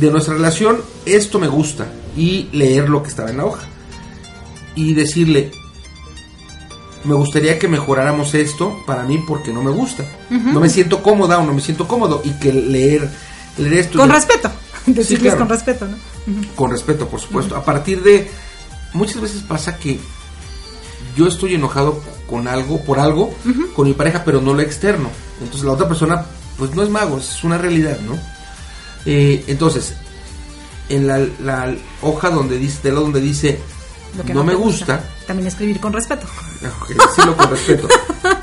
de 0.00 0.10
nuestra 0.10 0.34
relación, 0.34 0.80
esto 1.04 1.38
me 1.38 1.48
gusta, 1.48 1.86
y 2.16 2.48
leer 2.52 2.88
lo 2.88 3.02
que 3.02 3.08
estaba 3.08 3.30
en 3.30 3.36
la 3.38 3.44
hoja. 3.44 3.66
Y 4.74 4.94
decirle, 4.94 5.50
me 7.04 7.14
gustaría 7.14 7.58
que 7.58 7.68
mejoráramos 7.68 8.34
esto 8.34 8.76
para 8.86 9.02
mí 9.04 9.22
porque 9.26 9.52
no 9.52 9.62
me 9.62 9.70
gusta. 9.70 10.04
No 10.30 10.60
me 10.60 10.68
siento 10.68 11.02
cómoda 11.02 11.38
o 11.38 11.44
no 11.44 11.52
me 11.52 11.60
siento 11.60 11.88
cómodo. 11.88 12.22
Y 12.24 12.30
que 12.38 12.52
leer, 12.52 13.08
leer 13.56 13.74
esto... 13.74 13.98
Con 13.98 14.10
respeto. 14.10 14.50
Decirles 14.94 15.34
claro. 15.34 15.38
con 15.38 15.48
respeto, 15.48 15.86
¿no? 15.86 15.96
con 16.54 16.70
respeto, 16.70 17.08
por 17.08 17.20
supuesto. 17.20 17.56
A 17.56 17.64
partir 17.64 18.02
de 18.02 18.30
muchas 18.92 19.20
veces 19.20 19.42
pasa 19.42 19.78
que 19.78 19.98
yo 21.16 21.26
estoy 21.26 21.54
enojado 21.54 22.02
con 22.28 22.48
algo, 22.48 22.82
por 22.82 23.00
algo, 23.00 23.34
con 23.74 23.86
mi 23.86 23.94
pareja, 23.94 24.22
pero 24.24 24.40
no 24.40 24.54
lo 24.54 24.60
externo. 24.60 25.10
Entonces 25.40 25.64
la 25.64 25.72
otra 25.72 25.88
persona, 25.88 26.26
pues 26.56 26.74
no 26.74 26.82
es 26.82 26.90
mago, 26.90 27.18
es 27.18 27.42
una 27.44 27.58
realidad, 27.58 27.98
¿no? 28.00 28.18
Eh, 29.06 29.44
entonces, 29.46 29.94
en 30.88 31.06
la, 31.06 31.18
la 31.40 31.74
hoja 32.02 32.30
donde 32.30 32.58
dice, 32.58 32.80
del 32.82 32.94
lado 32.94 33.04
donde 33.04 33.20
dice 33.20 33.60
Lo 34.16 34.24
que 34.24 34.34
no, 34.34 34.44
me 34.44 34.54
gusta, 34.54 35.02
También 35.26 35.46
escribir 35.48 35.80
con 35.80 35.92
respeto. 35.92 36.26
Ok, 36.80 36.88
decirlo 36.88 37.36
con 37.36 37.50
respeto. 37.50 37.88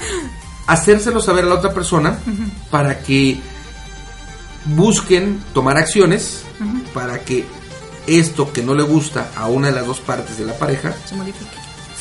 Hacérselo 0.68 1.22
saber 1.22 1.46
a 1.46 1.48
la 1.50 1.56
otra 1.56 1.74
persona 1.74 2.18
para 2.72 3.00
que 3.00 3.40
busquen 4.66 5.42
tomar 5.54 5.78
acciones 5.78 6.42
para 6.94 7.20
que 7.20 7.46
esto 8.08 8.52
que 8.54 8.62
no 8.64 8.74
le 8.74 8.84
gusta 8.84 9.30
a 9.36 9.48
una 9.48 9.68
de 9.68 9.74
las 9.76 9.86
dos 9.86 10.00
partes 10.00 10.38
de 10.38 10.46
la 10.46 10.54
pareja 10.58 10.94
Se 11.08 11.16
modifica. 11.16 11.52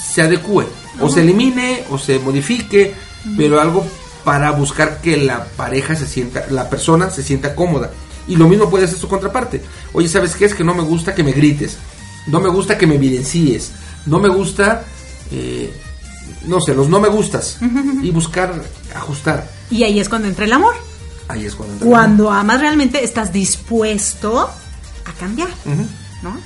se 0.07 0.23
adecue 0.23 0.67
o 1.01 1.09
se 1.09 1.21
elimine 1.23 1.85
o 1.91 1.99
se 1.99 2.19
modifique, 2.19 2.95
pero 3.37 3.61
algo 3.61 3.87
para 4.23 4.51
buscar 4.53 5.01
que 5.01 5.17
la 5.17 5.45
pareja 5.45 5.95
se 5.97 6.07
sienta, 6.07 6.47
la 6.51 6.69
persona 6.71 7.11
se 7.11 7.23
sienta 7.23 7.55
cómoda. 7.55 7.91
Y 8.27 8.37
lo 8.37 8.49
mismo 8.49 8.71
puede 8.71 8.89
ser 8.89 8.97
su 8.99 9.07
contraparte. 9.09 9.61
Oye, 9.93 10.09
¿sabes 10.09 10.35
qué? 10.35 10.47
Es 10.47 10.55
que 10.55 10.65
no 10.65 10.75
me 10.75 10.83
gusta 10.83 11.15
que 11.15 11.23
me 11.23 11.33
grites, 11.33 11.77
no 12.27 12.41
me 12.41 12.49
gusta 12.49 12.79
que 12.79 12.87
me 12.87 12.95
evidencies, 12.95 13.73
no 14.07 14.19
me 14.19 14.29
gusta, 14.31 14.85
eh, 15.31 15.71
no 16.47 16.59
sé, 16.61 16.75
los 16.75 16.89
no 16.89 17.01
me 17.01 17.09
gustas. 17.09 17.59
Y 18.03 18.11
buscar 18.11 18.63
ajustar. 18.95 19.47
Y 19.71 19.83
ahí 19.83 20.01
es 20.01 20.09
cuando 20.09 20.29
entra 20.29 20.45
el 20.47 20.53
amor. 20.55 20.75
Ahí 21.29 21.47
es 21.47 21.55
cuando. 21.55 21.85
Cuando 21.85 22.31
amas 22.31 22.61
realmente 22.61 23.03
estás 23.03 23.33
dispuesto 23.33 24.41
a 25.05 25.13
cambiar. 25.19 25.49
¿no? 26.23 26.37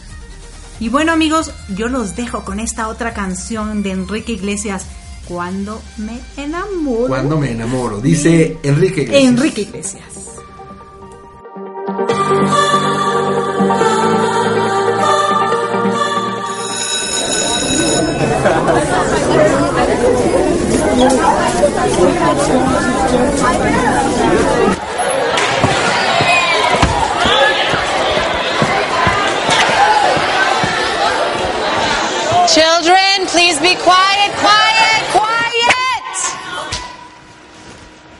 Y 0.81 0.89
bueno 0.89 1.13
amigos, 1.13 1.53
yo 1.75 1.89
los 1.89 2.15
dejo 2.15 2.45
con 2.45 2.61
esta 2.61 2.89
otra 2.89 3.13
canción 3.13 3.83
de 3.83 3.91
Enrique 3.93 4.33
Iglesias, 4.33 4.87
Cuando 5.27 5.83
me 5.99 6.21
enamoro. 6.37 7.09
Cuando 7.09 7.39
me 7.39 7.51
enamoro, 7.51 8.01
dice 8.01 8.59
Enrique 8.63 9.03
Iglesias. 9.03 9.31
Enrique 9.31 9.61
Iglesias. 9.63 10.05
Children, 32.55 33.27
please 33.27 33.59
be 33.61 33.75
quiet, 33.77 34.33
quiet, 34.37 35.03
quiet. 35.13 36.15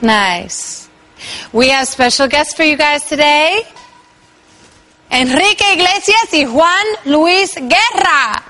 Nice. 0.01 0.89
We 1.53 1.69
have 1.69 1.89
special 1.89 2.27
guests 2.27 2.55
for 2.55 2.63
you 2.63 2.77
guys 2.77 3.05
today. 3.05 3.63
Enrique 5.11 5.75
Iglesias 5.75 6.33
y 6.33 6.45
Juan 6.45 6.87
Luis 7.05 7.55
Guerra. 7.55 8.48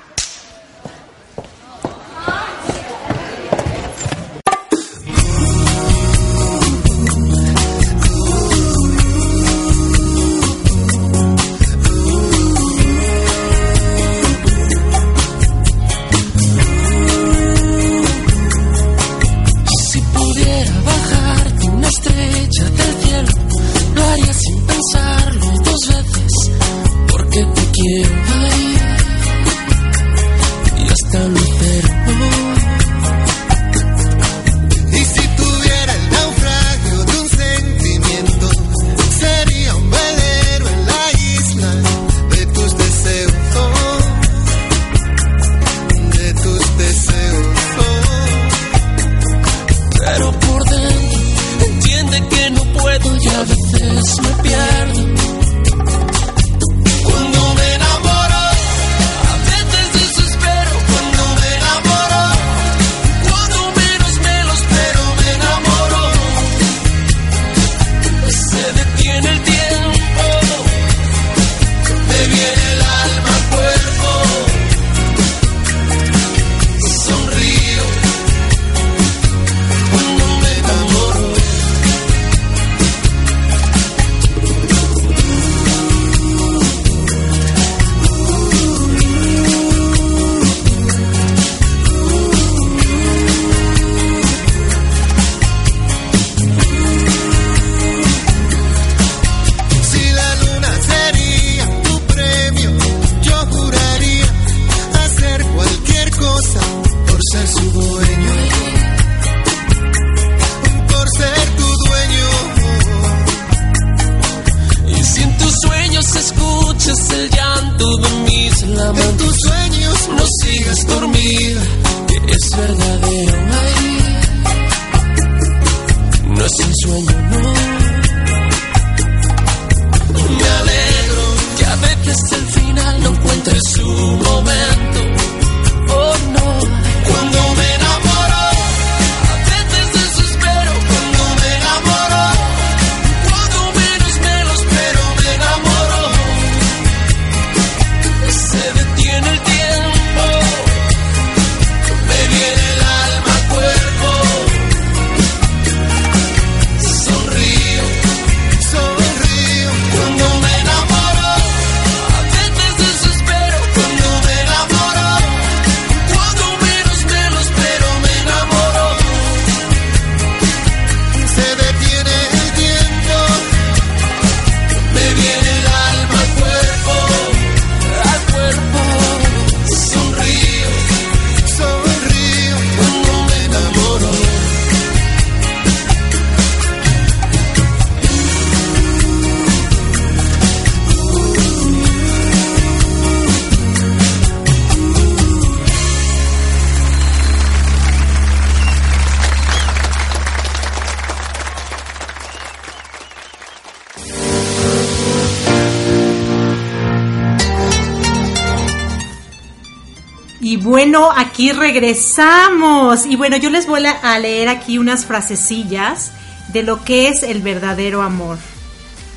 Aquí 211.38 211.52
regresamos. 211.52 213.06
Y 213.06 213.14
bueno, 213.14 213.36
yo 213.36 213.48
les 213.48 213.68
voy 213.68 213.84
a 213.86 214.18
leer 214.18 214.48
aquí 214.48 214.76
unas 214.78 215.04
frasecillas 215.04 216.10
de 216.48 216.64
lo 216.64 216.82
que 216.82 217.06
es 217.08 217.22
el 217.22 217.42
verdadero 217.42 218.02
amor. 218.02 218.38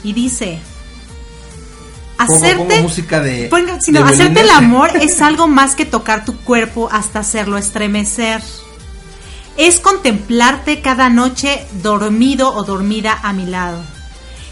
Y 0.03 0.13
dice, 0.13 0.59
hacerte, 2.19 2.57
pongo 2.75 2.81
música 2.83 3.21
de- 3.21 3.49
Ponga- 3.49 3.81
sino, 3.81 4.03
de 4.05 4.13
hacerte 4.13 4.41
el 4.41 4.51
amor 4.51 4.91
es 5.01 5.19
algo 5.21 5.47
más 5.47 5.75
que 5.75 5.85
tocar 5.85 6.23
tu 6.23 6.37
cuerpo 6.37 6.89
hasta 6.91 7.19
hacerlo 7.19 7.57
estremecer. 7.57 8.39
Es 9.57 9.79
contemplarte 9.79 10.79
cada 10.81 11.09
noche 11.09 11.65
dormido 11.81 12.53
o 12.53 12.63
dormida 12.63 13.19
a 13.23 13.33
mi 13.33 13.47
lado, 13.47 13.81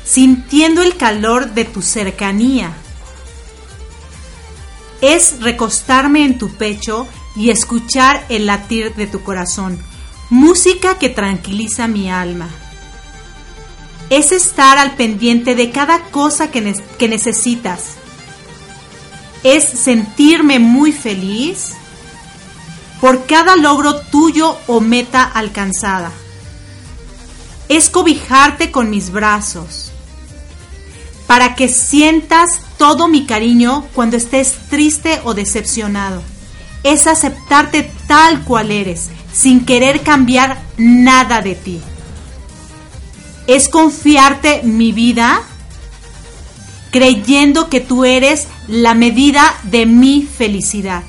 sintiendo 0.04 0.82
el 0.82 0.98
calor 0.98 1.52
de 1.52 1.66
tu 1.66 1.84
cercanía. 1.84 2.74
Es 5.02 5.40
recostarme 5.42 6.26
en 6.26 6.38
tu 6.40 6.50
pecho 6.56 7.08
y 7.40 7.52
escuchar 7.52 8.26
el 8.28 8.48
latir 8.48 8.94
de 8.96 9.08
tu 9.08 9.24
corazón, 9.24 9.80
música 10.30 11.00
que 11.00 11.08
tranquiliza 11.08 11.88
mi 11.88 12.12
alma. 12.12 12.50
Es 14.10 14.34
estar 14.34 14.78
al 14.78 14.96
pendiente 14.96 15.56
de 15.56 15.72
cada 15.72 16.02
cosa 16.12 16.52
que, 16.52 16.76
que 16.98 17.08
necesitas. 17.08 17.92
Es 19.44 19.64
sentirme 19.64 20.60
muy 20.60 20.92
feliz 20.92 21.76
por 23.00 23.26
cada 23.26 23.56
logro 23.56 24.02
tuyo 24.02 24.58
o 24.68 24.82
meta 24.82 25.24
alcanzada. 25.24 26.12
Es 27.70 27.90
cobijarte 27.90 28.70
con 28.70 28.90
mis 28.90 29.12
brazos, 29.12 29.92
para 31.26 31.56
que 31.56 31.70
sientas 31.70 32.60
todo 32.78 33.08
mi 33.08 33.26
cariño 33.26 33.86
cuando 33.94 34.18
estés 34.18 34.56
triste 34.70 35.22
o 35.24 35.34
decepcionado. 35.34 36.22
Es 36.84 37.08
aceptarte 37.08 37.92
tal 38.08 38.44
cual 38.44 38.72
eres, 38.72 39.10
sin 39.34 39.66
querer 39.66 40.02
cambiar 40.02 40.60
nada 40.78 41.42
de 41.42 41.56
ti. 41.56 41.82
Es 43.48 43.68
confiarte 43.68 44.62
mi 44.64 44.92
vida 44.92 45.42
creyendo 46.92 47.70
que 47.70 47.80
tú 47.80 48.06
eres 48.06 48.48
la 48.68 48.94
medida 48.94 49.56
de 49.64 49.86
mi 49.86 50.24
felicidad. 50.24 51.04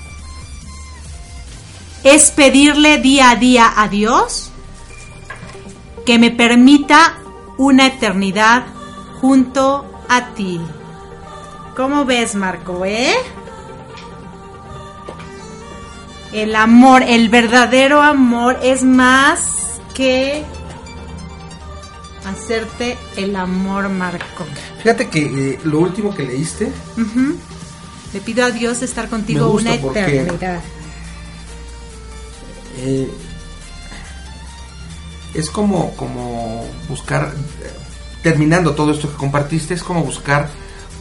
Es 2.02 2.30
pedirle 2.30 2.98
día 2.98 3.30
a 3.30 3.36
día 3.36 3.72
a 3.76 3.88
Dios 3.88 4.50
que 6.06 6.18
me 6.18 6.30
permita 6.30 7.18
una 7.58 7.86
eternidad 7.86 8.64
junto 9.20 9.84
a 10.08 10.28
ti. 10.34 10.60
¿Cómo 11.76 12.04
ves, 12.04 12.34
Marco, 12.34 12.84
eh? 12.84 13.14
El 16.32 16.54
amor, 16.54 17.02
el 17.02 17.28
verdadero 17.28 18.00
amor 18.02 18.58
es 18.62 18.82
más 18.84 19.80
que 19.94 20.44
hacerte 22.24 22.96
el 23.16 23.34
amor, 23.36 23.88
Marco. 23.88 24.46
Fíjate 24.82 25.08
que 25.08 25.52
eh, 25.52 25.58
lo 25.64 25.80
último 25.80 26.14
que 26.14 26.24
leíste, 26.24 26.70
Ujú. 26.96 27.36
Le 28.12 28.20
pido 28.20 28.44
a 28.44 28.50
Dios 28.50 28.82
estar 28.82 29.08
contigo 29.08 29.50
una 29.50 29.74
eternidad. 29.74 30.60
eh, 32.78 33.08
es 35.32 35.48
como, 35.48 35.94
como 35.94 36.66
buscar, 36.88 37.32
eh, 37.62 37.70
terminando 38.22 38.74
todo 38.74 38.90
esto 38.90 39.08
que 39.08 39.16
compartiste, 39.16 39.74
es 39.74 39.82
como 39.84 40.02
buscar 40.02 40.48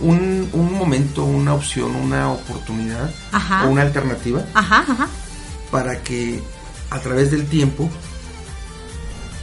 un, 0.01 0.49
un 0.53 0.73
momento, 0.73 1.23
una 1.25 1.53
opción, 1.53 1.95
una 1.95 2.31
oportunidad 2.31 3.09
Ajá. 3.31 3.65
o 3.65 3.69
una 3.69 3.81
alternativa 3.83 4.43
Ajá, 4.53 4.85
ajá. 4.87 5.07
para 5.71 6.01
que 6.03 6.41
a 6.89 6.99
través 6.99 7.31
del 7.31 7.45
tiempo 7.47 7.89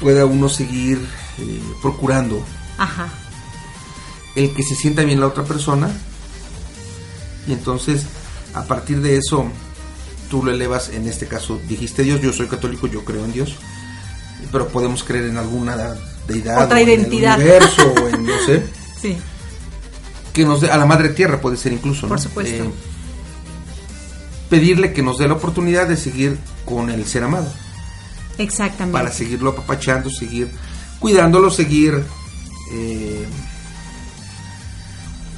pueda 0.01 0.27
uno 0.27 0.49
seguir 0.49 0.99
eh, 1.39 1.61
procurando 1.83 2.43
el 4.35 4.53
que 4.55 4.63
se 4.63 4.75
sienta 4.75 5.03
bien 5.03 5.21
la 5.21 5.27
otra 5.29 5.45
persona 5.45 5.89
y 7.47 7.53
entonces 7.53 8.03
a 8.55 8.65
partir 8.65 9.01
de 9.01 9.17
eso 9.17 9.47
tú 10.31 10.43
lo 10.43 10.51
elevas 10.53 10.89
en 10.91 11.07
este 11.07 11.27
caso 11.27 11.61
dijiste 11.69 12.03
Dios 12.03 12.21
yo 12.21 12.33
soy 12.33 12.47
católico 12.47 12.87
yo 12.87 13.05
creo 13.05 13.25
en 13.25 13.33
Dios 13.33 13.55
pero 14.53 14.69
podemos 14.69 15.03
creer 15.05 15.27
en 15.27 15.37
alguna 15.39 15.77
deidad 16.29 16.65
Otra 16.65 16.77
o 16.77 16.81
en 16.81 16.89
el 16.89 16.95
identidad. 17.01 17.37
universo 17.39 17.95
o 18.03 18.09
en 18.09 18.27
no 18.27 18.33
sé 18.45 18.67
Sí. 19.01 19.17
Que 20.37 20.45
nos 20.45 20.61
dé 20.61 20.71
a 20.71 20.77
la 20.77 20.85
madre 20.85 21.09
tierra 21.09 21.41
puede 21.41 21.57
ser 21.57 21.73
incluso 21.73 22.03
¿no? 22.03 22.11
Por 22.11 22.21
supuesto. 22.21 22.65
Eh, 22.65 22.71
pedirle 24.51 24.93
que 24.93 25.01
nos 25.03 25.17
dé 25.17 25.27
la 25.27 25.33
oportunidad 25.33 25.89
de 25.89 25.97
seguir 25.97 26.39
con 26.67 26.91
el 26.91 27.07
ser 27.07 27.25
amado 27.25 27.51
Exactamente. 28.37 28.93
para 28.93 29.11
seguirlo 29.11 29.51
apapachando, 29.53 30.11
seguir 30.11 30.51
cuidándolo, 30.99 31.51
seguir 31.51 32.05
eh, 32.71 33.25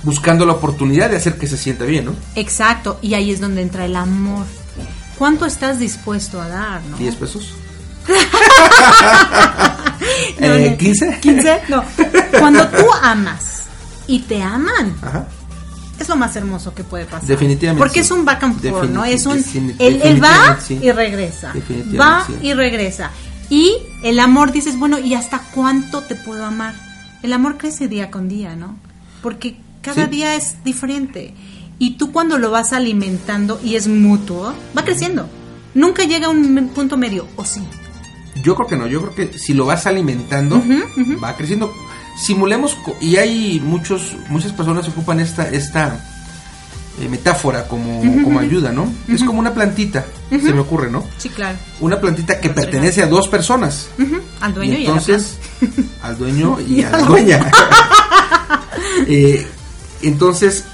buscando 0.03 0.45
la 0.45 0.55
oportunidad 0.55 1.11
de 1.11 1.17
hacer 1.17 1.39
que 1.39 1.47
se 1.47 1.57
sienta 1.57 1.85
bien, 1.85 2.07
¿no? 2.07 2.15
Exacto. 2.35 2.99
Y 3.01 3.15
ahí 3.15 3.31
es 3.31 3.39
donde 3.41 3.63
entra 3.63 3.85
el 3.85 3.95
amor. 3.95 4.47
¿Cuánto 5.17 5.47
estás 5.47 5.79
dispuesto 5.79 6.41
a 6.41 6.49
dar, 6.49 6.83
no? 6.91 6.97
10 6.97 7.15
pesos. 7.17 7.55
No, 10.41 10.47
Eh, 10.47 10.71
no. 10.71 10.77
15. 10.79 11.19
15, 11.21 11.61
no. 11.69 11.85
Cuando 12.39 12.67
tú 12.69 12.85
amas 13.03 13.48
y 14.09 14.21
te 14.21 14.43
aman, 14.43 14.97
Ajá. 15.03 15.29
es 16.01 16.09
lo 16.09 16.17
más 16.17 16.35
hermoso 16.35 16.75
que 16.75 16.83
puede 16.83 17.05
pasar. 17.05 17.29
Definitivamente 17.29 17.79
Porque 17.79 18.01
sí. 18.01 18.07
es 18.07 18.11
un 18.11 18.25
back 18.25 18.43
and 18.43 18.61
forth, 18.61 18.91
¿no? 18.91 19.05
Es 19.05 19.27
un. 19.27 19.45
Él, 19.79 20.01
él 20.03 20.23
va 20.23 20.59
sí. 20.61 20.81
y 20.83 20.91
regresa. 20.91 21.53
Va 22.01 22.25
sí. 22.27 22.35
y 22.43 22.55
regresa. 22.55 23.11
Y 23.51 23.77
el 24.03 24.19
amor 24.19 24.51
dices, 24.51 24.79
bueno, 24.79 24.99
¿y 24.99 25.15
hasta 25.15 25.41
cuánto 25.55 26.03
te 26.03 26.15
puedo 26.17 26.45
amar? 26.45 26.75
El 27.23 27.33
amor 27.33 27.57
crece 27.59 27.89
día 27.89 28.11
con 28.11 28.29
día, 28.29 28.57
¿no? 28.57 28.77
Porque 29.23 29.59
cada 29.83 30.07
día 30.07 30.35
es 30.35 30.63
diferente. 30.65 31.35
Y 31.79 31.93
tú 31.93 32.13
cuando 32.13 32.39
lo 32.39 32.51
vas 32.51 32.73
alimentando 32.73 33.61
y 33.63 33.77
es 33.77 33.89
mutuo, 33.89 34.55
va 34.77 34.85
creciendo. 34.85 35.29
Nunca 35.75 36.05
llega 36.05 36.27
a 36.27 36.31
un 36.31 36.71
punto 36.75 36.97
medio, 36.97 37.29
¿o 37.37 37.45
sí? 37.45 37.63
Yo 38.43 38.55
creo 38.55 38.69
que 38.69 38.77
no, 38.77 38.87
yo 38.87 39.01
creo 39.03 39.15
que 39.15 39.39
si 39.39 39.55
lo 39.55 39.67
vas 39.67 39.87
alimentando, 39.87 40.63
va 41.23 41.37
creciendo. 41.37 41.73
Simulemos, 42.19 42.77
y 43.01 43.17
hay 43.17 43.61
muchos, 43.61 44.17
muchas 44.29 44.53
personas 44.53 44.85
que 44.85 44.91
ocupan 44.91 45.21
esta, 45.21 45.49
esta 45.49 46.05
eh, 47.01 47.09
metáfora 47.09 47.69
como, 47.69 48.01
como 48.25 48.41
ayuda, 48.41 48.73
¿no? 48.73 48.93
Es 49.07 49.23
como 49.23 49.39
una 49.39 49.55
plantita, 49.55 50.05
se 50.31 50.53
me 50.53 50.61
ocurre, 50.61 50.91
¿no? 50.91 51.05
Sí, 51.17 51.29
claro. 51.29 51.57
Una 51.81 52.01
plantita 52.01 52.41
que 52.41 52.51
pertenece 52.51 53.03
a 53.03 53.07
dos 53.07 53.29
personas. 53.29 53.89
Al 54.41 54.55
dueño 54.55 54.79
y, 54.79 54.83
y 54.83 54.87
a 54.87 54.91
la 54.91 54.95
entonces 54.97 55.39
al 56.03 56.19
dueño 56.19 56.59
y 56.61 56.83
a 56.83 56.91
la 56.91 56.99
dueña 57.07 57.51
Eh, 59.07 59.47
entonces 60.03 60.65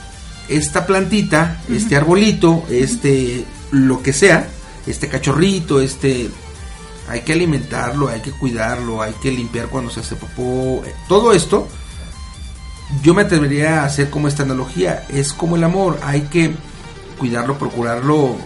esta 0.48 0.86
plantita 0.86 1.62
este 1.68 1.96
arbolito 1.96 2.64
este 2.70 3.44
lo 3.70 4.02
que 4.02 4.12
sea 4.12 4.48
este 4.86 5.08
cachorrito 5.08 5.80
este 5.80 6.30
hay 7.08 7.20
que 7.22 7.32
alimentarlo 7.32 8.08
hay 8.08 8.20
que 8.20 8.30
cuidarlo 8.30 9.02
hay 9.02 9.12
que 9.14 9.30
limpiar 9.30 9.68
cuando 9.68 9.90
se 9.90 10.00
hace 10.00 10.16
popó 10.16 10.82
eh, 10.84 10.94
todo 11.08 11.32
esto 11.32 11.68
yo 13.02 13.14
me 13.14 13.22
atrevería 13.22 13.82
a 13.82 13.86
hacer 13.86 14.10
como 14.10 14.28
esta 14.28 14.42
analogía 14.42 15.04
es 15.08 15.32
como 15.32 15.56
el 15.56 15.64
amor 15.64 15.98
hay 16.02 16.22
que 16.22 16.54
cuidarlo 17.18 17.58
procurarlo 17.58 18.36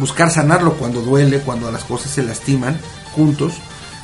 buscar 0.00 0.30
sanarlo 0.30 0.74
cuando 0.74 1.02
duele 1.02 1.40
cuando 1.40 1.70
las 1.70 1.84
cosas 1.84 2.10
se 2.12 2.22
lastiman 2.22 2.78
juntos 3.14 3.54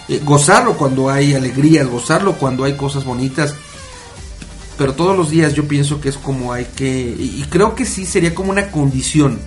eh, 0.09 0.23
gozarlo 0.25 0.75
cuando 0.75 1.11
hay 1.11 1.35
alegrías, 1.35 1.87
gozarlo 1.87 2.37
cuando 2.37 2.65
hay 2.65 2.75
cosas 2.75 3.05
bonitas. 3.05 3.55
Pero 4.79 4.95
todos 4.95 5.17
los 5.17 5.31
días 5.31 5.55
yo 5.55 5.69
pienso 5.69 6.01
que 6.01 6.09
es 6.09 6.17
como 6.17 6.53
hay 6.53 6.65
que... 6.65 7.15
Y, 7.19 7.45
creo 7.51 7.75
que 7.75 7.85
sí 7.85 8.07
sería 8.07 8.35
como 8.35 8.51
una 8.51 8.71
condición. 8.71 9.39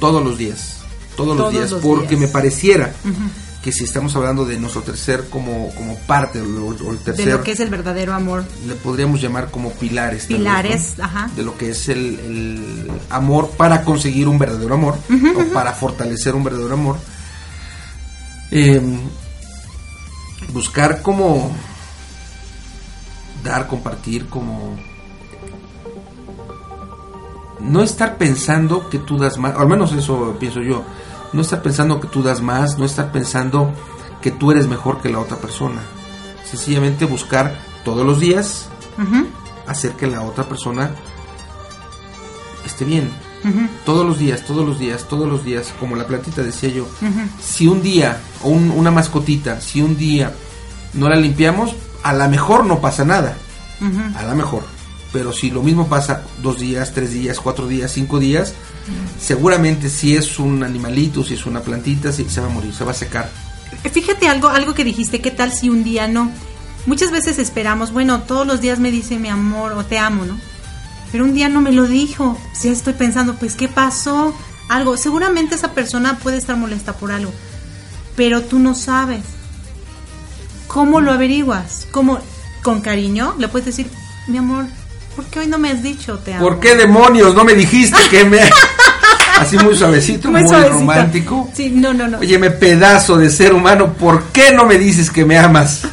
todos 0.00 0.24
los 0.24 0.38
días. 0.38 0.78
Todos, 1.16 1.36
los 1.36 1.52
días. 1.52 1.70
los 1.70 1.82
porque 1.82 2.16
días. 2.16 2.20
me 2.22 2.28
pareciera 2.28 2.92
que 3.64 3.72
si 3.72 3.84
estamos 3.84 4.14
hablando 4.14 4.44
de 4.44 4.58
nuestro 4.58 4.82
tercer 4.82 5.30
como, 5.30 5.74
como 5.74 5.96
parte 6.00 6.38
o, 6.38 6.66
o 6.66 6.90
el 6.90 6.98
tercer... 6.98 7.24
de 7.24 7.32
lo 7.32 7.42
que 7.42 7.52
es 7.52 7.60
el 7.60 7.70
verdadero 7.70 8.12
amor. 8.12 8.44
Le 8.66 8.74
podríamos 8.74 9.22
llamar 9.22 9.50
como 9.50 9.70
pilares. 9.70 10.28
vez, 10.28 10.36
Pilares, 10.36 10.94
¿no? 10.98 11.04
ajá. 11.04 11.30
De 11.34 11.42
lo 11.42 11.56
que 11.56 11.70
es 11.70 11.88
el, 11.88 12.20
el 12.20 12.90
amor 13.08 13.52
para 13.56 13.82
conseguir 13.82 14.28
un 14.28 14.38
verdadero 14.38 14.74
amor. 14.74 14.98
o 15.34 15.44
para 15.54 15.72
fortalecer 15.72 16.34
un 16.34 16.44
verdadero 16.44 16.74
amor. 16.74 16.98
Eh, 18.50 18.82
buscar 20.52 21.00
como 21.00 21.50
dar, 23.42 23.66
compartir, 23.66 24.26
como 24.26 24.76
no 27.60 27.82
estar 27.82 28.18
pensando 28.18 28.90
que 28.90 28.98
tú 28.98 29.16
das 29.16 29.38
más, 29.38 29.56
al 29.56 29.68
menos 29.68 29.94
eso 29.94 30.36
pienso 30.38 30.60
yo, 30.60 30.84
no 31.34 31.42
estar 31.42 31.60
pensando 31.62 32.00
que 32.00 32.08
tú 32.08 32.22
das 32.22 32.40
más, 32.40 32.78
no 32.78 32.84
estar 32.86 33.12
pensando 33.12 33.72
que 34.22 34.30
tú 34.30 34.50
eres 34.52 34.66
mejor 34.68 35.02
que 35.02 35.10
la 35.10 35.18
otra 35.18 35.36
persona. 35.36 35.82
Sencillamente 36.48 37.04
buscar 37.04 37.58
todos 37.84 38.06
los 38.06 38.20
días 38.20 38.68
hacer 39.66 39.92
que 39.92 40.06
la 40.06 40.22
otra 40.22 40.44
persona 40.44 40.90
esté 42.64 42.84
bien. 42.84 43.10
Todos 43.84 44.06
los 44.06 44.18
días, 44.18 44.44
todos 44.46 44.66
los 44.66 44.78
días, 44.78 45.04
todos 45.08 45.28
los 45.28 45.44
días, 45.44 45.74
como 45.78 45.96
la 45.96 46.06
plantita 46.06 46.42
decía 46.42 46.70
yo, 46.70 46.86
si 47.42 47.66
un 47.66 47.82
día, 47.82 48.18
o 48.42 48.48
un- 48.48 48.70
una 48.70 48.90
mascotita, 48.90 49.60
si 49.60 49.82
un 49.82 49.96
día 49.98 50.32
no 50.94 51.08
la 51.10 51.16
limpiamos, 51.16 51.74
a 52.02 52.14
lo 52.14 52.26
mejor 52.30 52.64
no 52.64 52.80
pasa 52.80 53.04
nada, 53.04 53.36
a 54.16 54.22
lo 54.22 54.34
mejor. 54.34 54.62
Pero 55.14 55.32
si 55.32 55.48
lo 55.52 55.62
mismo 55.62 55.86
pasa 55.86 56.22
dos 56.42 56.58
días, 56.58 56.90
tres 56.92 57.12
días, 57.12 57.38
cuatro 57.38 57.68
días, 57.68 57.92
cinco 57.92 58.18
días, 58.18 58.52
seguramente 59.18 59.88
si 59.88 60.16
es 60.16 60.40
un 60.40 60.64
animalito, 60.64 61.22
si 61.22 61.34
es 61.34 61.46
una 61.46 61.60
plantita, 61.60 62.10
sí, 62.10 62.26
se 62.28 62.40
va 62.40 62.48
a 62.48 62.50
morir, 62.50 62.74
se 62.74 62.82
va 62.82 62.90
a 62.90 62.94
secar. 62.94 63.30
Fíjate 63.92 64.26
algo, 64.26 64.48
algo 64.48 64.74
que 64.74 64.82
dijiste, 64.82 65.20
¿qué 65.20 65.30
tal 65.30 65.52
si 65.52 65.70
un 65.70 65.84
día 65.84 66.08
no? 66.08 66.32
Muchas 66.86 67.12
veces 67.12 67.38
esperamos, 67.38 67.92
bueno, 67.92 68.22
todos 68.22 68.44
los 68.44 68.60
días 68.60 68.80
me 68.80 68.90
dice 68.90 69.16
mi 69.20 69.28
amor 69.28 69.74
o 69.74 69.84
te 69.84 69.98
amo, 69.98 70.24
¿no? 70.24 70.36
Pero 71.12 71.26
un 71.26 71.32
día 71.32 71.48
no 71.48 71.60
me 71.60 71.70
lo 71.70 71.86
dijo. 71.86 72.36
Si 72.52 72.66
estoy 72.66 72.94
pensando, 72.94 73.36
pues, 73.36 73.54
¿qué 73.54 73.68
pasó? 73.68 74.34
Algo. 74.68 74.96
Seguramente 74.96 75.54
esa 75.54 75.74
persona 75.74 76.18
puede 76.18 76.38
estar 76.38 76.56
molesta 76.56 76.94
por 76.94 77.12
algo, 77.12 77.30
pero 78.16 78.42
tú 78.42 78.58
no 78.58 78.74
sabes. 78.74 79.22
¿Cómo 80.66 81.00
lo 81.00 81.12
averiguas? 81.12 81.86
¿Cómo? 81.92 82.18
Con 82.64 82.80
cariño 82.80 83.36
le 83.38 83.46
puedes 83.46 83.66
decir, 83.66 83.88
mi 84.26 84.38
amor, 84.38 84.66
¿por 85.14 85.24
qué 85.26 85.40
hoy 85.40 85.46
no 85.46 85.58
me 85.58 85.70
has 85.70 85.82
dicho 85.82 86.18
te 86.18 86.34
amo? 86.34 86.46
¿Por 86.46 86.60
qué 86.60 86.74
demonios 86.76 87.34
no 87.34 87.44
me 87.44 87.54
dijiste 87.54 87.98
que 88.10 88.24
me... 88.24 88.38
Así 89.38 89.56
muy 89.58 89.76
suavecito, 89.76 90.30
muy, 90.30 90.46
suavecito. 90.46 90.74
romántico. 90.78 91.50
Sí, 91.54 91.70
no, 91.70 91.92
no, 91.92 92.06
no. 92.06 92.18
Oye, 92.18 92.38
me 92.38 92.50
pedazo 92.50 93.16
de 93.16 93.30
ser 93.30 93.52
humano, 93.52 93.92
¿por 93.94 94.24
qué 94.26 94.52
no 94.52 94.64
me 94.64 94.78
dices 94.78 95.10
que 95.10 95.24
me 95.24 95.38
amas? 95.38 95.82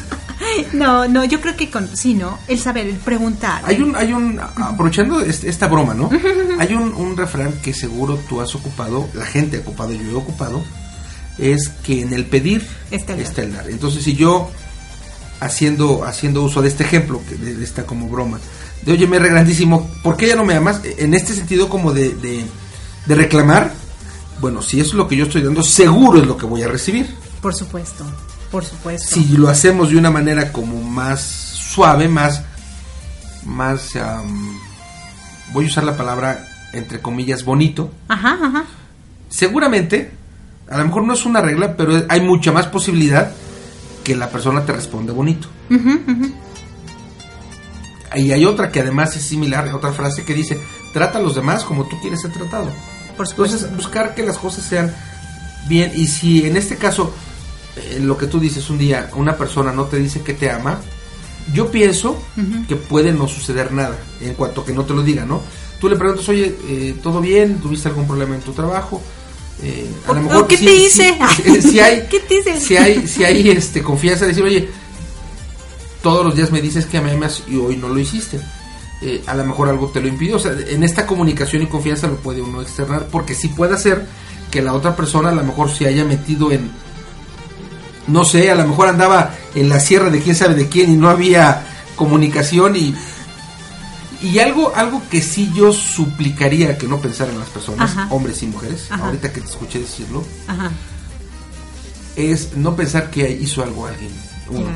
No, 0.74 1.08
no, 1.08 1.24
yo 1.24 1.40
creo 1.40 1.56
que 1.56 1.70
con, 1.70 1.88
sí, 1.96 2.12
¿no? 2.12 2.38
El 2.46 2.58
saber, 2.58 2.86
el 2.86 2.96
preguntar. 2.96 3.62
Hay 3.64 3.80
un, 3.80 3.96
hay 3.96 4.12
un, 4.12 4.38
aprovechando 4.38 5.20
este- 5.20 5.48
esta 5.48 5.66
broma, 5.66 5.94
¿no? 5.94 6.10
Hay 6.58 6.74
un, 6.74 6.92
un 6.92 7.16
refrán 7.16 7.52
que 7.62 7.72
seguro 7.72 8.18
tú 8.28 8.38
has 8.40 8.54
ocupado, 8.54 9.08
la 9.14 9.24
gente 9.24 9.56
ha 9.56 9.60
ocupado, 9.60 9.92
yo 9.92 10.02
he 10.10 10.14
ocupado, 10.14 10.62
es 11.38 11.70
que 11.82 12.02
en 12.02 12.12
el 12.12 12.26
pedir 12.26 12.66
Está 12.90 13.12
el 13.14 13.20
dar. 13.20 13.26
está 13.28 13.42
el 13.42 13.52
dar. 13.54 13.70
Entonces, 13.70 14.02
si 14.04 14.14
yo, 14.14 14.50
haciendo, 15.44 16.04
haciendo 16.04 16.42
uso 16.42 16.62
de 16.62 16.68
este 16.68 16.84
ejemplo, 16.84 17.20
que 17.28 17.34
de, 17.36 17.62
esta 17.62 17.84
como 17.84 18.08
broma, 18.08 18.38
de 18.82 18.92
oye, 18.92 19.06
me 19.06 19.18
re 19.18 19.28
grandísimo, 19.28 19.90
¿por 20.02 20.16
qué 20.16 20.28
ya 20.28 20.36
no 20.36 20.44
me 20.44 20.54
amas? 20.54 20.80
En 20.84 21.14
este 21.14 21.34
sentido 21.34 21.68
como 21.68 21.92
de, 21.92 22.10
de, 22.14 22.44
de 23.06 23.14
reclamar, 23.14 23.72
bueno, 24.40 24.62
si 24.62 24.80
eso 24.80 24.90
es 24.90 24.94
lo 24.94 25.08
que 25.08 25.16
yo 25.16 25.24
estoy 25.24 25.42
dando, 25.42 25.62
seguro 25.62 26.20
es 26.20 26.26
lo 26.26 26.36
que 26.36 26.46
voy 26.46 26.62
a 26.62 26.68
recibir. 26.68 27.14
Por 27.40 27.54
supuesto, 27.54 28.04
por 28.50 28.64
supuesto. 28.64 29.14
Si 29.14 29.36
lo 29.36 29.48
hacemos 29.48 29.90
de 29.90 29.96
una 29.96 30.10
manera 30.10 30.52
como 30.52 30.80
más 30.82 31.20
suave, 31.20 32.08
más, 32.08 32.42
más, 33.44 33.96
am, 33.96 34.58
voy 35.52 35.64
a 35.66 35.68
usar 35.68 35.84
la 35.84 35.96
palabra 35.96 36.46
entre 36.72 37.00
comillas 37.00 37.44
bonito, 37.44 37.92
Ajá, 38.08 38.38
ajá. 38.42 38.64
seguramente, 39.28 40.12
a 40.70 40.78
lo 40.78 40.84
mejor 40.86 41.04
no 41.04 41.12
es 41.14 41.24
una 41.26 41.40
regla, 41.40 41.76
pero 41.76 42.04
hay 42.08 42.20
mucha 42.20 42.50
más 42.50 42.66
posibilidad 42.66 43.32
que 44.02 44.16
la 44.16 44.30
persona 44.30 44.64
te 44.64 44.72
responda 44.72 45.12
bonito. 45.12 45.48
Y 48.14 48.30
hay 48.32 48.44
otra 48.44 48.70
que 48.70 48.80
además 48.80 49.16
es 49.16 49.22
similar, 49.22 49.72
otra 49.74 49.92
frase 49.92 50.24
que 50.24 50.34
dice, 50.34 50.60
trata 50.92 51.18
a 51.18 51.22
los 51.22 51.34
demás 51.34 51.64
como 51.64 51.88
tú 51.88 51.98
quieres 52.00 52.20
ser 52.20 52.32
tratado. 52.32 52.68
Por. 53.16 53.28
Entonces, 53.28 53.74
buscar 53.76 54.14
que 54.14 54.22
las 54.22 54.38
cosas 54.38 54.64
sean 54.64 54.94
bien. 55.68 55.92
Y 55.94 56.06
si 56.06 56.46
en 56.46 56.56
este 56.56 56.76
caso, 56.76 57.12
eh, 57.76 58.00
lo 58.00 58.16
que 58.16 58.26
tú 58.26 58.38
dices 58.38 58.68
un 58.70 58.78
día, 58.78 59.10
una 59.14 59.36
persona 59.36 59.72
no 59.72 59.84
te 59.84 59.98
dice 59.98 60.22
que 60.22 60.34
te 60.34 60.50
ama, 60.50 60.78
yo 61.52 61.70
pienso 61.70 62.22
que 62.68 62.76
puede 62.76 63.12
no 63.12 63.26
suceder 63.26 63.72
nada 63.72 63.98
en 64.20 64.34
cuanto 64.34 64.64
que 64.64 64.72
no 64.72 64.84
te 64.84 64.94
lo 64.94 65.02
diga, 65.02 65.24
¿no? 65.24 65.40
Tú 65.80 65.88
le 65.88 65.96
preguntas, 65.96 66.28
oye, 66.28 66.56
eh, 66.68 66.96
¿todo 67.02 67.20
bien? 67.20 67.58
¿Tuviste 67.58 67.88
algún 67.88 68.06
problema 68.06 68.36
en 68.36 68.42
tu 68.42 68.52
trabajo? 68.52 69.02
Eh, 69.64 69.88
a 70.08 70.12
lo 70.12 70.22
mejor 70.22 70.46
¿qué 70.48 70.56
sí- 70.56 70.64
te 70.64 70.74
hice? 70.74 71.18
sí 71.62 71.78
hay, 71.80 72.06
¿Qué 72.10 72.20
te 72.20 72.38
hice? 72.40 72.60
si 72.60 72.76
hay, 72.76 73.06
si 73.06 73.24
hay 73.24 73.50
este, 73.50 73.82
confianza, 73.82 74.26
decir, 74.26 74.42
oye, 74.42 74.68
todos 76.02 76.24
los 76.24 76.34
días 76.34 76.50
me 76.50 76.60
dices 76.60 76.86
que 76.86 77.00
me 77.00 77.12
amas 77.12 77.42
y 77.48 77.56
hoy 77.56 77.76
no 77.76 77.88
lo 77.88 77.98
hiciste. 77.98 78.40
Eh, 79.02 79.22
a 79.26 79.34
lo 79.34 79.44
mejor 79.44 79.68
algo 79.68 79.88
te 79.88 80.00
lo 80.00 80.08
impidió. 80.08 80.36
O 80.36 80.38
sea, 80.38 80.52
en 80.68 80.82
esta 80.82 81.06
comunicación 81.06 81.62
y 81.62 81.66
confianza 81.66 82.06
lo 82.08 82.16
puede 82.16 82.40
uno 82.42 82.60
externar, 82.62 83.06
porque 83.10 83.34
sí 83.34 83.48
puede 83.48 83.74
hacer 83.74 84.04
que 84.50 84.62
la 84.62 84.74
otra 84.74 84.94
persona 84.96 85.30
a 85.30 85.34
lo 85.34 85.44
mejor 85.44 85.70
se 85.70 85.86
haya 85.86 86.04
metido 86.04 86.50
en, 86.52 86.70
no 88.08 88.24
sé, 88.24 88.50
a 88.50 88.54
lo 88.54 88.66
mejor 88.66 88.88
andaba 88.88 89.34
en 89.54 89.68
la 89.68 89.80
sierra 89.80 90.10
de 90.10 90.20
quién 90.20 90.34
sabe 90.36 90.54
de 90.54 90.68
quién 90.68 90.90
y 90.92 90.96
no 90.96 91.08
había 91.08 91.64
comunicación 91.96 92.74
y 92.76 92.94
y 94.22 94.38
algo 94.38 94.72
algo 94.74 95.02
que 95.10 95.20
sí 95.20 95.50
yo 95.54 95.72
suplicaría 95.72 96.78
que 96.78 96.86
no 96.86 96.98
pensaran 97.00 97.38
las 97.38 97.48
personas, 97.48 97.90
Ajá. 97.90 98.06
hombres 98.10 98.42
y 98.42 98.46
mujeres, 98.46 98.86
Ajá. 98.90 99.06
ahorita 99.06 99.32
que 99.32 99.40
te 99.40 99.48
escuché 99.48 99.78
decirlo, 99.80 100.24
Ajá. 100.46 100.70
es 102.16 102.54
no 102.56 102.74
pensar 102.76 103.10
que 103.10 103.28
hizo 103.30 103.62
algo 103.62 103.86
alguien. 103.86 104.12
uno. 104.50 104.70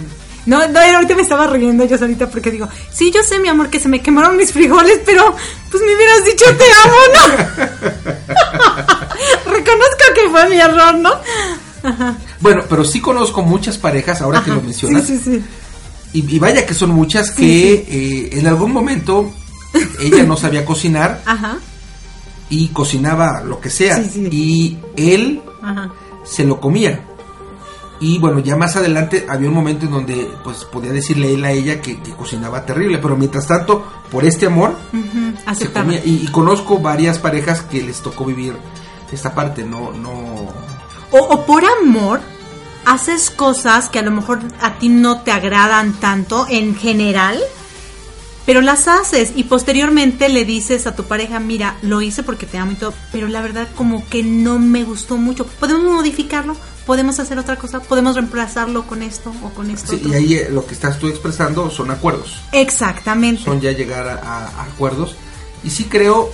No, 0.47 0.67
no, 0.69 0.79
ahorita 0.79 1.17
me 1.17 1.23
estaba 1.23 1.49
riendo 1.49 1.85
yo 1.87 1.99
solita 1.99 2.29
porque 2.31 2.53
digo, 2.53 2.69
sí, 2.93 3.11
yo 3.13 3.21
sé, 3.25 3.41
mi 3.41 3.49
amor, 3.49 3.69
que 3.69 3.81
se 3.81 3.89
me 3.89 4.01
quemaron 4.01 4.37
mis 4.37 4.53
frijoles, 4.53 5.01
pero 5.05 5.35
pues 5.71 5.83
me 5.83 5.93
hubieras 5.95 6.25
dicho 6.25 6.45
te 6.57 6.65
amo, 6.85 6.97
¿no? 7.17 7.23
Reconozco 9.51 10.05
que 10.15 10.31
fue 10.31 10.49
mi 10.49 10.61
error, 10.61 10.95
¿no? 10.99 11.11
Ajá. 11.83 12.15
Bueno, 12.41 12.63
pero 12.69 12.85
sí 12.85 13.01
conozco 13.01 13.43
muchas 13.43 13.77
parejas, 13.79 14.21
ahora 14.21 14.45
que 14.45 14.51
lo 14.53 14.63
mencionas, 14.63 15.05
Sí, 15.05 15.19
sí, 15.19 15.25
sí. 15.25 15.43
Y, 16.13 16.35
y 16.35 16.39
vaya 16.39 16.65
que 16.67 16.75
son 16.75 16.91
muchas 16.91 17.31
que 17.31 17.75
eh, 17.75 18.39
en 18.39 18.47
algún 18.47 18.73
momento 18.73 19.31
ella 20.01 20.23
no 20.25 20.37
sabía 20.37 20.65
cocinar 20.65 21.23
Ajá. 21.27 21.59
y 22.49 22.69
cocinaba 22.69 23.43
lo 23.43 23.61
que 23.61 23.69
sea 23.71 24.03
Sí, 24.03 24.29
y 24.31 24.79
él 24.97 25.43
Ajá. 25.63 25.93
se 26.25 26.45
lo 26.45 26.61
comía. 26.61 27.01
Y 27.99 28.19
bueno, 28.19 28.41
ya 28.41 28.57
más 28.57 28.77
adelante 28.77 29.25
había 29.29 29.49
un 29.49 29.55
momento 29.55 29.87
en 29.87 29.91
donde 29.93 30.29
pues 30.45 30.65
podía 30.65 30.93
decirle 30.93 31.33
él 31.33 31.43
a 31.47 31.51
ella 31.53 31.81
que, 31.81 31.99
que 32.03 32.13
cocinaba 32.13 32.65
terrible, 32.67 32.99
pero 32.99 33.17
mientras 33.17 33.47
tanto, 33.47 33.85
por 34.11 34.25
este 34.27 34.45
amor, 34.47 34.77
Ujú. 34.93 35.55
se 35.55 35.73
comía. 35.73 36.03
Y, 36.05 36.25
y 36.25 36.27
conozco 36.29 36.79
varias 36.79 37.19
parejas 37.19 37.63
que 37.63 37.83
les 37.83 38.03
tocó 38.03 38.27
vivir 38.27 38.55
esta 39.11 39.35
parte, 39.35 39.65
no, 39.65 39.93
no... 39.93 40.11
O, 41.11 41.19
o 41.19 41.47
por 41.47 41.63
amor, 41.83 42.21
haces 42.87 43.28
cosas 43.30 43.91
que 43.91 43.99
a 43.99 44.03
lo 44.03 44.11
mejor 44.12 44.41
a 44.62 44.78
ti 44.78 44.89
no 44.89 45.20
te 45.20 45.32
agradan 45.32 45.93
tanto 46.01 46.47
en 46.49 46.74
general, 46.74 47.39
pero 48.47 48.61
las 48.61 48.87
haces 48.89 49.32
y 49.34 49.45
posteriormente 49.45 50.28
le 50.28 50.45
dices 50.45 50.87
a 50.87 50.95
tu 50.95 51.03
pareja, 51.05 51.41
mira, 51.41 51.76
lo 51.82 52.01
hice 52.01 52.22
porque 52.22 52.47
te 52.47 52.59
amo 52.59 52.72
y 52.72 52.76
todo, 52.76 52.95
pero 53.11 53.26
la 53.26 53.43
verdad 53.43 53.66
como 53.76 54.09
que 54.09 54.22
no 54.22 54.59
me 54.61 54.84
gustó 54.84 55.16
mucho. 55.16 55.45
¿Podemos 55.47 55.82
modificarlo? 55.82 56.57
¿Podemos 56.87 57.18
hacer 57.18 57.41
otra 57.41 57.57
cosa? 57.57 57.80
¿Podemos 57.80 58.14
reemplazarlo 58.14 58.87
con 58.87 59.03
esto 59.03 59.34
o 59.43 59.51
con 59.51 59.68
esto? 59.70 59.89
Sí, 59.91 59.97
otro? 59.97 60.11
y 60.11 60.14
ahí 60.14 60.34
eh, 60.34 60.49
lo 60.53 60.64
que 60.64 60.74
estás 60.74 61.01
tú 61.01 61.09
expresando 61.09 61.68
son 61.70 61.91
acuerdos. 61.91 62.37
Exactamente. 62.53 63.43
son 63.43 63.61
ya 63.61 63.72
llegar 63.72 64.07
a, 64.07 64.14
a- 64.22 64.47
a 64.47 64.62
acuerdos. 64.62 65.16
Y 65.64 65.70
sí 65.70 65.84
creo 65.87 66.30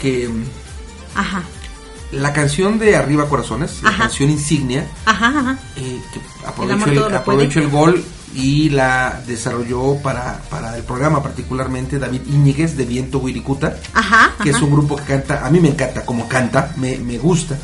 que 0.00 0.28
mm, 0.28 0.44
Ajá, 1.16 1.42
la 2.12 2.32
canción 2.32 2.78
de 2.78 2.96
Arriba 2.96 3.28
Corazones, 3.28 3.82
la 3.82 3.96
canción 3.96 4.30
insignia, 4.30 4.86
ajá, 5.04 5.28
ajá. 5.28 5.58
eh, 5.76 6.00
que 6.12 6.20
El 6.20 6.48
aprovecho, 6.48 7.06
el, 7.08 7.14
aprovecho 7.14 7.70
gol 7.70 8.04
y 8.34 8.68
la 8.70 9.22
desarrolló 9.26 9.96
para, 10.02 10.40
para 10.50 10.76
el 10.76 10.84
programa 10.84 11.22
particularmente 11.22 11.98
David 11.98 12.22
Íñiguez 12.28 12.76
de 12.76 12.84
Viento 12.84 13.18
Wirikuta, 13.18 13.76
Ajá, 13.94 14.34
que 14.42 14.50
es 14.50 14.60
un 14.60 14.70
grupo 14.70 14.96
que 14.96 15.04
canta, 15.04 15.46
a 15.46 15.50
mí 15.50 15.60
me 15.60 15.68
encanta 15.68 16.04
como 16.04 16.28
canta, 16.28 16.72
me, 16.76 16.98
me 16.98 17.18
gusta. 17.18 17.56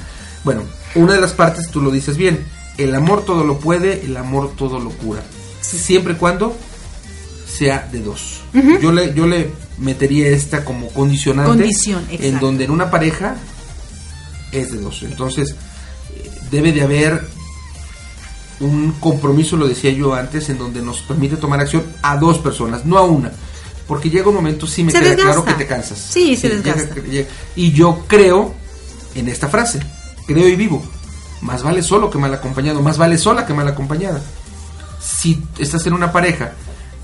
Bueno, 0.45 0.63
una 0.95 1.13
de 1.15 1.21
las 1.21 1.33
partes 1.33 1.69
tú 1.71 1.81
lo 1.81 1.91
dices 1.91 2.17
bien, 2.17 2.45
el 2.79 2.95
amor 2.95 3.25
todo 3.25 3.45
lo 3.45 3.59
puede, 3.59 4.05
el 4.05 4.17
amor 4.17 4.53
todo 4.57 4.81
lo 4.81 4.91
cura. 4.91 5.23
Siempre 5.61 6.15
y 6.15 6.17
cuando 6.17 6.57
sea 7.47 7.89
de 7.93 8.01
dos. 8.01 8.41
Yo 8.81 8.93
le 8.93 9.15
yo 9.15 9.27
le 9.27 9.51
metería 9.79 10.29
esta 10.29 10.65
como 10.65 10.89
condicionante 10.89 11.51
Condición, 11.51 12.05
en 12.11 12.41
donde 12.41 12.65
en 12.65 12.71
una 12.71 12.91
pareja 12.91 13.37
es 14.53 14.71
de 14.73 14.79
dos. 14.79 15.03
Entonces, 15.03 15.51
eh, 16.15 16.31
debe 16.51 16.73
de 16.73 16.83
haber 16.83 17.27
un 18.61 18.93
compromiso, 19.01 19.57
lo 19.57 19.67
decía 19.67 19.91
yo 19.91 20.15
antes, 20.15 20.49
en 20.51 20.59
donde 20.59 20.81
nos 20.83 21.03
permite 21.03 21.37
tomar 21.37 21.61
acción 21.61 21.85
a 22.03 22.17
dos 22.17 22.39
personas, 22.39 22.85
no 22.85 22.97
a 22.99 23.03
una. 23.03 23.33
Porque 23.89 24.09
llega 24.11 24.29
un 24.29 24.37
momento, 24.37 24.67
sí 24.67 24.85
me 24.85 24.93
Se 24.93 24.99
queda 25.01 25.11
desgasta. 25.11 25.33
claro 25.33 25.45
que 25.45 25.65
te 25.65 25.67
cansas. 25.69 25.99
Sí, 25.99 26.37
se 26.37 26.49
desgasta. 26.49 26.95
y 27.57 27.73
yo 27.73 28.05
creo 28.07 28.55
en 29.15 29.29
esta 29.29 29.49
frase, 29.49 29.81
creo 30.27 30.47
y 30.49 30.55
vivo, 30.57 30.83
más 31.41 31.63
vale 31.63 31.83
solo 31.83 32.09
que 32.09 32.19
mal 32.19 32.33
acompañado, 32.33 32.81
más 32.83 32.97
vale 32.99 33.19
sola 33.19 33.45
que 33.45 33.53
mal 33.53 33.67
acompañada. 33.67 34.23
Si 35.01 35.43
estás 35.59 35.85
en 35.87 35.95
una 35.95 36.13
pareja 36.13 36.53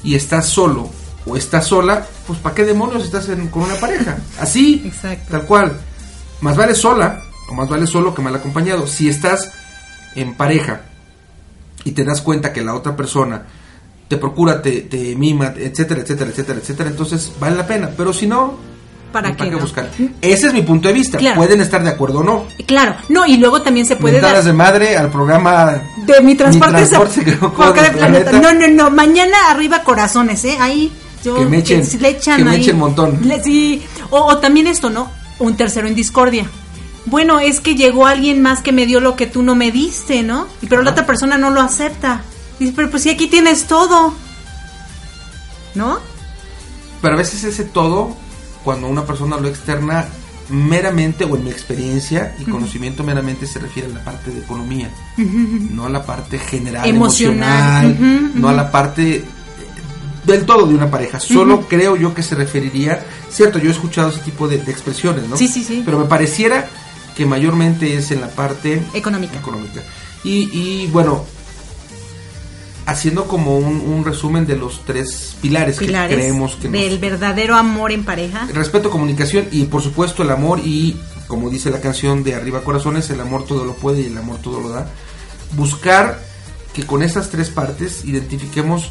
y 0.05 0.15
estás 0.15 0.47
solo 0.49 0.89
o 1.27 1.37
estás 1.37 1.67
sola, 1.67 2.07
pues 2.27 2.39
¿para 2.39 2.55
qué 2.55 2.65
demonios 2.65 3.03
estás 3.05 3.29
en- 3.29 3.49
con 3.49 3.65
una 3.65 3.75
pareja? 3.75 4.17
Así, 4.39 4.83
Exacto. 4.87 5.33
tal 5.33 5.43
cual. 5.43 5.81
Más 6.41 6.57
vale 6.57 6.77
sola 6.77 7.21
o 7.49 7.55
más 7.55 7.69
vale 7.69 7.87
solo 7.87 8.15
que 8.15 8.23
mal 8.23 8.35
acompañado. 8.35 8.87
Si 8.87 9.09
estás 9.09 9.51
en 10.15 10.35
pareja 10.35 10.83
y 11.85 11.93
te 11.93 12.05
das 12.05 12.21
cuenta 12.23 12.53
que 12.53 12.63
la 12.63 12.75
otra 12.75 12.95
persona 12.97 13.43
te 14.09 14.17
procura, 14.17 14.63
te, 14.63 14.83
te 14.83 15.15
mima, 15.17 15.53
etcétera, 15.57 16.01
etcétera, 16.01 16.31
etcétera, 16.31 16.59
etcétera, 16.61 16.91
entonces 16.91 17.33
vale 17.39 17.57
la 17.57 17.67
pena. 17.67 17.91
Pero 17.97 18.13
si 18.13 18.27
no, 18.27 18.55
¿Para 19.13 19.35
qué 19.37 19.51
no? 19.51 19.59
buscar? 19.59 19.91
Ese 20.21 20.47
es 20.49 20.53
mi 20.53 20.63
punto 20.63 20.89
de 20.89 20.95
vista. 20.95 21.17
Claro. 21.19 21.37
Pueden 21.37 21.61
estar 21.63 21.83
de 21.83 21.89
acuerdo 21.91 22.21
o 22.21 22.23
no. 22.25 22.45
Claro, 22.67 22.95
no, 23.09 23.25
y 23.27 23.37
luego 23.39 23.63
también 23.63 23.87
se 23.87 23.97
puede 23.97 24.15
Mentadas 24.15 24.45
dar 24.45 24.53
de 24.53 24.53
madre 24.53 24.97
al 24.97 25.11
programa 25.11 25.81
de 26.07 26.21
mi 26.23 26.35
transporte, 26.35 26.73
Mi 26.83 26.89
transporte 26.89 27.25
que 27.25 27.37
no 27.37 27.53
planeta. 27.55 27.93
planeta. 27.93 28.33
No, 28.33 28.53
no, 28.53 28.69
no, 28.69 28.91
mañana 28.91 29.37
arriba 29.51 29.83
corazones, 29.83 30.45
¿eh? 30.45 30.57
Ahí 30.61 30.93
yo 31.25 31.37
Que 31.37 31.47
me 31.47 31.59
echen- 31.65 32.01
le 32.01 32.09
echan 32.11 32.37
que 32.39 32.45
me 32.45 32.51
ahí. 32.53 32.61
echen 32.61 32.79
montón. 32.79 33.19
Le- 33.25 33.43
sí, 33.43 33.83
o, 34.11 34.19
o 34.27 34.39
también 34.39 34.67
esto, 34.67 34.91
¿no? 34.91 35.11
Un 35.39 35.57
tercero 35.57 35.87
en 35.89 35.95
discordia. 35.95 36.45
Bueno, 37.11 37.41
es 37.41 37.61
que 37.61 37.75
llegó 37.75 38.07
alguien 38.07 38.43
más 38.43 38.63
que 38.63 38.71
me 38.71 38.85
dio 38.85 39.01
lo 39.01 39.17
que 39.17 39.27
tú 39.27 39.43
no 39.43 39.55
me 39.55 39.71
diste, 39.71 40.23
¿no? 40.23 40.47
Y 40.61 40.67
pero 40.67 40.83
la 40.83 40.91
otra 40.91 41.07
persona 41.07 41.39
no 41.39 41.51
lo 41.51 41.63
acepta. 41.63 42.23
Dice, 42.59 42.73
pero 42.77 42.91
pues 42.91 43.05
si 43.05 43.11
aquí 43.11 43.29
tienes 43.29 43.65
todo. 43.65 44.13
¿No? 45.75 45.99
Pero 47.01 47.15
a 47.15 47.17
veces 47.17 47.45
ese 47.45 47.65
todo, 47.65 48.15
cuando 48.63 48.89
una 48.89 49.05
persona 49.05 49.39
lo 49.39 49.49
externa 49.49 50.07
meramente, 50.51 51.25
o 51.25 51.37
en 51.37 51.45
mi 51.45 51.51
experiencia 51.51 52.35
y 52.39 52.45
conocimiento 52.45 53.05
meramente, 53.05 53.47
se 53.47 53.59
refiere 53.59 53.91
a 53.91 53.95
la 53.95 54.05
parte 54.05 54.31
de 54.31 54.41
economía, 54.41 54.91
no 55.17 55.87
a 55.87 55.89
la 55.89 56.05
parte 56.05 56.39
general, 56.39 56.89
Emocional. 56.89 58.33
no 58.35 58.49
a 58.49 58.53
la 58.53 58.71
parte 58.71 59.17
eh, 59.17 59.25
del 60.25 60.45
todo 60.45 60.67
de 60.67 60.75
una 60.75 60.91
pareja. 60.91 61.21
Solo 61.21 61.67
creo 61.69 61.97
yo 61.97 62.15
que 62.15 62.23
se 62.23 62.35
referiría, 62.35 63.05
cierto, 63.31 63.59
yo 63.59 63.69
he 63.69 63.73
escuchado 63.73 64.09
ese 64.09 64.21
tipo 64.21 64.49
de, 64.49 64.59
de 64.59 64.73
expresiones, 64.73 65.29
¿no? 65.29 65.37
Sí, 65.37 65.49
sí, 65.49 65.63
sí. 65.63 65.83
Pero 65.85 65.99
me 65.99 66.07
pareciera 66.07 66.69
que 67.19 67.27
mayormente 67.27 67.97
es 67.97 68.13
en 68.13 68.21
la 68.21 68.29
parte 68.29 68.81
Económica. 68.95 69.37
económica. 69.39 69.83
Y, 70.23 70.49
y, 70.57 70.87
bueno, 70.87 71.25
haciendo 72.87 73.27
como 73.27 73.59
un, 73.59 73.81
un 73.81 74.05
resumen 74.05 74.47
de 74.47 74.57
los 74.57 74.85
tres 74.87 75.37
pilares, 75.43 75.77
Pilares 75.79 76.09
que 76.09 76.15
creemos 76.17 76.55
que 76.57 76.69
nos- 76.69 76.81
del 76.81 76.99
verdadero 76.99 77.57
amor 77.57 77.93
en 77.93 78.05
pareja. 78.05 78.47
respeto, 78.55 78.89
comunicación 78.89 79.47
y 79.51 79.65
por 79.65 79.83
supuesto 79.83 80.23
el 80.23 80.31
amor 80.31 80.61
y 80.65 80.97
como 81.27 81.51
dice 81.51 81.71
la 81.71 81.81
canción 81.81 82.25
de 82.25 82.35
Arriba 82.37 82.63
Corazones, 82.63 83.11
el 83.11 83.21
amor 83.21 83.45
todo 83.45 83.65
lo 83.67 83.75
puede 83.75 84.01
y 84.03 84.07
el 84.07 84.17
amor 84.17 84.39
todo 84.41 84.61
lo 84.61 84.71
da. 84.71 84.89
Buscar 85.57 86.19
que 86.73 86.87
con 86.87 87.03
esas 87.03 87.29
tres 87.31 87.51
partes 87.51 88.05
identifiquemos 88.05 88.91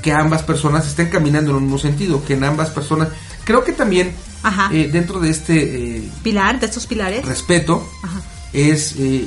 que 0.00 0.12
ambas 0.12 0.44
personas 0.44 0.86
estén 0.86 1.08
caminando 1.10 1.50
en 1.50 1.56
un 1.56 1.62
mismo 1.64 1.78
sentido, 1.78 2.24
que 2.24 2.34
en 2.34 2.44
ambas 2.44 2.70
personas... 2.70 3.08
Creo 3.44 3.64
que 3.64 3.72
también 3.72 4.14
Ajá. 4.46 4.70
eh, 4.72 4.88
dentro 4.92 5.18
de 5.18 5.30
este 5.30 5.96
eh, 5.96 6.10
Pilar, 6.22 6.60
de 6.60 6.66
estos 6.66 6.86
pilares. 6.86 7.24
respeto 7.26 7.84
Ajá. 8.02 8.20
es 8.52 8.94
eh, 8.98 9.26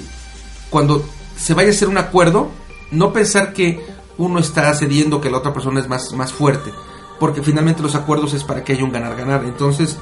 cuando 0.69 1.03
se 1.37 1.53
vaya 1.53 1.69
a 1.69 1.71
hacer 1.71 1.89
un 1.89 1.97
acuerdo, 1.97 2.49
no 2.91 3.11
pensar 3.11 3.51
que 3.53 3.85
uno 4.17 4.39
está 4.39 4.73
cediendo, 4.73 5.19
que 5.21 5.29
la 5.29 5.37
otra 5.37 5.53
persona 5.53 5.79
es 5.79 5.87
más, 5.87 6.13
más 6.13 6.31
fuerte, 6.31 6.71
porque 7.19 7.41
finalmente 7.41 7.81
los 7.81 7.95
acuerdos 7.95 8.33
es 8.33 8.43
para 8.43 8.63
que 8.63 8.73
haya 8.73 8.83
un 8.83 8.91
ganar-ganar. 8.91 9.43
Entonces, 9.45 9.97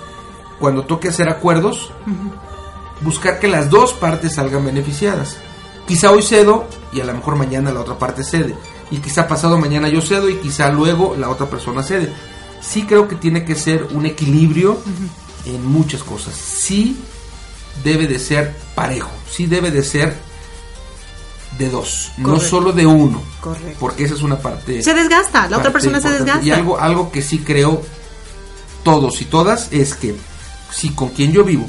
cuando 0.60 0.84
toque 0.84 1.10
hacer 1.10 1.30
acuerdos, 1.30 1.92
buscar 3.02 3.40
que 3.40 3.48
las 3.48 3.70
dos 3.70 3.94
partes 3.94 4.36
salgan 4.36 4.66
beneficiadas. 4.66 5.38
Quizá 5.88 6.12
hoy 6.12 6.22
cedo 6.22 6.68
y 6.92 7.00
a 7.00 7.06
lo 7.06 7.14
mejor 7.14 7.36
mañana 7.36 7.72
la 7.72 7.82
otra 7.82 7.98
parte 7.98 8.24
cede. 8.24 8.56
Y 8.90 8.98
quizá 8.98 9.28
pasado 9.28 9.58
mañana 9.58 9.88
yo 9.90 10.02
cedo 10.02 10.30
y 10.30 10.38
quizá 10.38 10.70
luego 10.70 11.16
la 11.18 11.30
otra 11.30 11.48
persona 11.48 11.84
cede. 11.84 12.12
Sí 12.62 12.84
creo 12.84 13.08
que 13.08 13.16
tiene 13.16 13.46
que 13.46 13.56
ser 13.56 13.88
un 13.92 14.06
equilibrio 14.06 14.80
en 15.46 15.66
muchas 15.66 16.04
cosas. 16.04 16.36
Sí 16.36 16.98
debe 17.84 18.08
de 18.08 18.20
ser 18.20 18.56
parejo, 18.76 19.10
sí 19.32 19.46
debe 19.46 19.72
de 19.72 19.84
ser 19.84 20.16
de 21.58 21.70
dos, 21.70 22.12
no 22.18 22.40
solo 22.40 22.72
de 22.72 22.86
uno. 22.86 23.22
Correcto. 23.42 23.78
Porque 23.80 24.04
esa 24.04 24.16
es 24.16 24.22
una 24.22 24.38
parte... 24.40 24.82
Se 24.82 24.94
desgasta, 24.94 25.48
la 25.50 25.58
otra 25.58 25.72
persona 25.72 26.00
se 26.02 26.10
desgasta. 26.10 26.46
Y 26.46 26.52
algo, 26.52 26.78
algo 26.80 27.12
que 27.12 27.22
sí 27.22 27.40
creo 27.40 27.82
todos 28.84 29.22
y 29.22 29.26
todas 29.26 29.68
es 29.72 29.96
que 29.96 30.16
si 30.72 30.90
con 30.90 31.10
quien 31.10 31.32
yo 31.32 31.44
vivo 31.44 31.66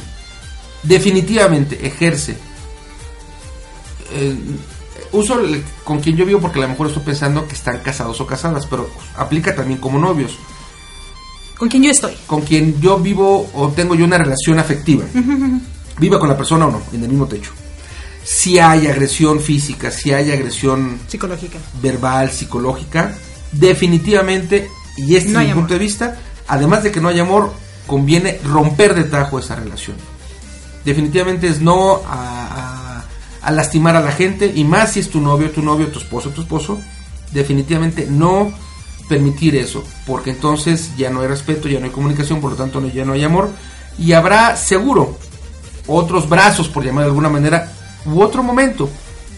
definitivamente 0.83 1.87
ejerce 1.87 2.37
eh, 4.13 4.37
uso 5.13 5.41
el- 5.41 5.63
con 5.85 6.01
quien 6.01 6.17
yo 6.17 6.25
vivo 6.27 6.41
porque 6.41 6.59
a 6.59 6.63
lo 6.63 6.69
mejor 6.69 6.89
estoy 6.89 7.03
pensando 7.03 7.47
que 7.47 7.55
están 7.55 7.79
casados 7.81 8.21
o 8.21 8.27
casadas, 8.27 8.67
pero 8.67 8.89
aplica 9.17 9.55
también 9.55 9.81
como 9.81 9.99
novios. 9.99 10.39
¿Con 11.59 11.69
quién 11.69 11.83
yo 11.83 11.91
estoy? 11.91 12.15
Con 12.27 12.43
quien 12.43 12.81
yo 12.81 12.99
vivo 12.99 13.51
o 13.55 13.69
tengo 13.69 13.95
yo 13.95 14.05
una 14.05 14.17
relación 14.19 14.59
afectiva. 14.59 15.05
Viva 15.99 16.19
con 16.21 16.29
la 16.29 16.37
persona 16.37 16.67
o 16.67 16.71
no, 16.71 16.81
en 16.93 17.03
el 17.03 17.09
mismo 17.09 17.27
techo. 17.27 17.51
Si 18.25 18.59
hay 18.59 18.87
agresión 18.87 19.41
física, 19.41 19.91
si 19.91 20.13
hay 20.13 20.31
agresión 20.31 20.99
Psicológica. 21.09 21.59
verbal, 21.83 22.31
psicológica, 22.31 23.17
definitivamente, 23.53 24.69
y 24.97 25.17
este 25.17 25.31
No 25.31 25.41
es 25.41 25.47
mi 25.47 25.51
amor. 25.53 25.65
punto 25.65 25.75
de 25.75 25.81
vista, 25.81 26.17
además 26.47 26.83
de 26.83 26.93
que 26.93 27.01
no 27.01 27.09
hay 27.09 27.19
amor, 27.21 27.53
conviene 27.87 28.39
romper 28.45 28.95
de 28.95 29.05
tajo 29.05 29.39
esa 29.39 29.57
relación. 29.57 29.97
Definitivamente 30.85 31.49
es 31.49 31.61
no 31.61 32.03
a, 32.07 33.01
a- 33.01 33.05
a 33.41 33.51
lastimar 33.53 33.97
a 33.97 34.01
la 34.01 34.13
gente, 34.13 34.53
y 34.55 34.65
más 34.65 34.93
si 34.93 35.01
es 35.01 35.09
tu 35.11 35.21
novio, 35.21 35.51
tu 35.51 35.63
novio, 35.63 35.87
tu 35.89 35.99
esposo, 35.99 36.31
tu 36.31 36.43
esposo, 36.43 36.79
definitivamente 37.33 38.07
no 38.11 38.53
permitir 39.09 39.57
eso, 39.57 39.83
porque 40.07 40.31
entonces 40.31 40.91
ya 40.97 41.11
no 41.11 41.21
hay 41.21 41.29
respeto, 41.29 41.69
ya 41.69 41.79
no 41.81 41.87
hay 41.87 41.91
comunicación, 41.93 42.41
por 42.41 42.51
lo 42.53 42.57
tanto 42.57 42.81
no- 42.81 42.89
ya 42.89 43.05
no 43.05 43.15
hay 43.15 43.25
amor, 43.25 43.51
y 43.99 44.13
habrá 44.13 44.55
seguro 44.57 45.19
otros 45.87 46.29
brazos, 46.29 46.69
por 46.69 46.85
llamar 46.85 47.05
de 47.05 47.09
alguna 47.11 47.29
manera, 47.29 47.73
u 48.05 48.21
otro 48.21 48.43
momento 48.43 48.89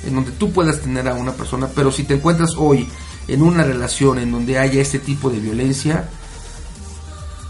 en 0.06 0.14
donde 0.14 0.32
tú 0.32 0.50
puedas 0.50 0.80
tener 0.80 1.06
a 1.08 1.14
una 1.14 1.32
persona, 1.32 1.68
pero 1.74 1.92
si 1.92 2.02
te 2.04 2.14
encuentras 2.14 2.54
hoy 2.56 2.88
en 3.28 3.42
una 3.42 3.62
relación 3.62 4.18
en 4.18 4.32
donde 4.32 4.58
haya 4.58 4.80
este 4.80 4.98
tipo 4.98 5.30
de 5.30 5.38
violencia, 5.38 6.08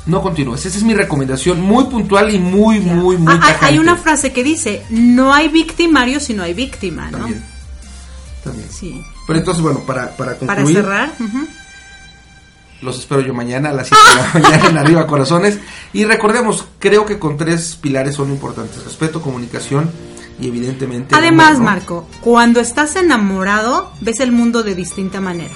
no 0.06 0.22
continúes. 0.22 0.64
Esa 0.66 0.78
es 0.78 0.82
mi 0.84 0.94
recomendación, 0.94 1.60
muy 1.60 1.84
puntual 1.84 2.34
y 2.34 2.38
muy, 2.38 2.80
muy, 2.80 3.16
muy 3.16 3.32
Ah, 3.34 3.40
hay- 3.60 3.74
hay 3.74 3.78
una 3.78 3.96
frase 3.96 4.32
que 4.32 4.42
dice, 4.42 4.82
no 4.90 5.32
hay 5.32 5.48
victimario 5.48 6.20
si 6.20 6.34
no 6.34 6.42
hay 6.42 6.54
víctima, 6.54 7.10
¿no? 7.10 7.18
También, 7.18 7.44
también. 8.42 8.68
Sí. 8.70 9.02
Pero 9.26 9.38
entonces, 9.38 9.62
bueno, 9.62 9.80
para, 9.80 10.16
para 10.16 10.34
Para 10.38 10.54
concluir, 10.56 10.76
cerrar, 10.76 11.12
ujú. 11.20 11.46
Los 12.82 12.98
espero 12.98 13.20
yo 13.20 13.34
mañana 13.34 13.70
a 13.70 13.72
las 13.72 13.88
7 13.88 14.02
de 14.10 14.16
la 14.16 14.30
mañana 14.50 14.68
en 14.70 14.78
Arriba 14.78 15.06
Corazones. 15.06 15.58
Y 15.92 16.04
recordemos, 16.04 16.64
creo 16.78 17.06
que 17.06 17.18
con 17.18 17.36
tres 17.36 17.76
pilares 17.80 18.14
son 18.16 18.30
importantes: 18.30 18.84
respeto, 18.84 19.20
comunicación 19.20 19.90
y 20.40 20.48
evidentemente. 20.48 21.14
Además, 21.14 21.50
amor, 21.56 21.58
¿no? 21.58 21.64
Marco, 21.64 22.08
cuando 22.20 22.60
estás 22.60 22.96
enamorado, 22.96 23.92
ves 24.00 24.20
el 24.20 24.32
mundo 24.32 24.62
de 24.62 24.74
distinta 24.74 25.20
manera. 25.20 25.52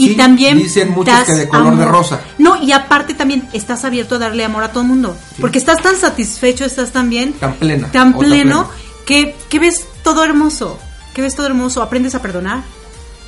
Y 0.00 0.14
también 0.14 0.58
dicen 0.58 0.90
muchos 0.92 1.24
que 1.24 1.32
de 1.34 1.48
color 1.48 1.76
de 1.76 1.84
rosa. 1.84 2.20
No, 2.38 2.62
y 2.62 2.70
aparte 2.70 3.14
también 3.14 3.48
estás 3.52 3.84
abierto 3.84 4.14
a 4.14 4.18
darle 4.18 4.44
amor 4.44 4.62
a 4.62 4.70
todo 4.70 4.82
el 4.82 4.88
mundo. 4.88 5.16
Porque 5.40 5.58
estás 5.58 5.82
tan 5.82 5.96
satisfecho, 5.96 6.64
estás 6.64 6.92
tan 6.92 7.10
bien, 7.10 7.32
Tan 7.32 7.54
plena. 7.54 7.90
tan 7.90 8.14
o 8.14 8.18
tan 8.20 8.28
pleno, 8.28 8.70
que, 9.04 9.34
que 9.48 9.58
ves 9.58 9.86
todo 10.04 10.22
hermoso. 10.22 10.78
Que 11.14 11.22
ves 11.22 11.34
todo 11.34 11.46
hermoso. 11.46 11.82
Aprendes 11.82 12.14
a 12.14 12.22
perdonar. 12.22 12.62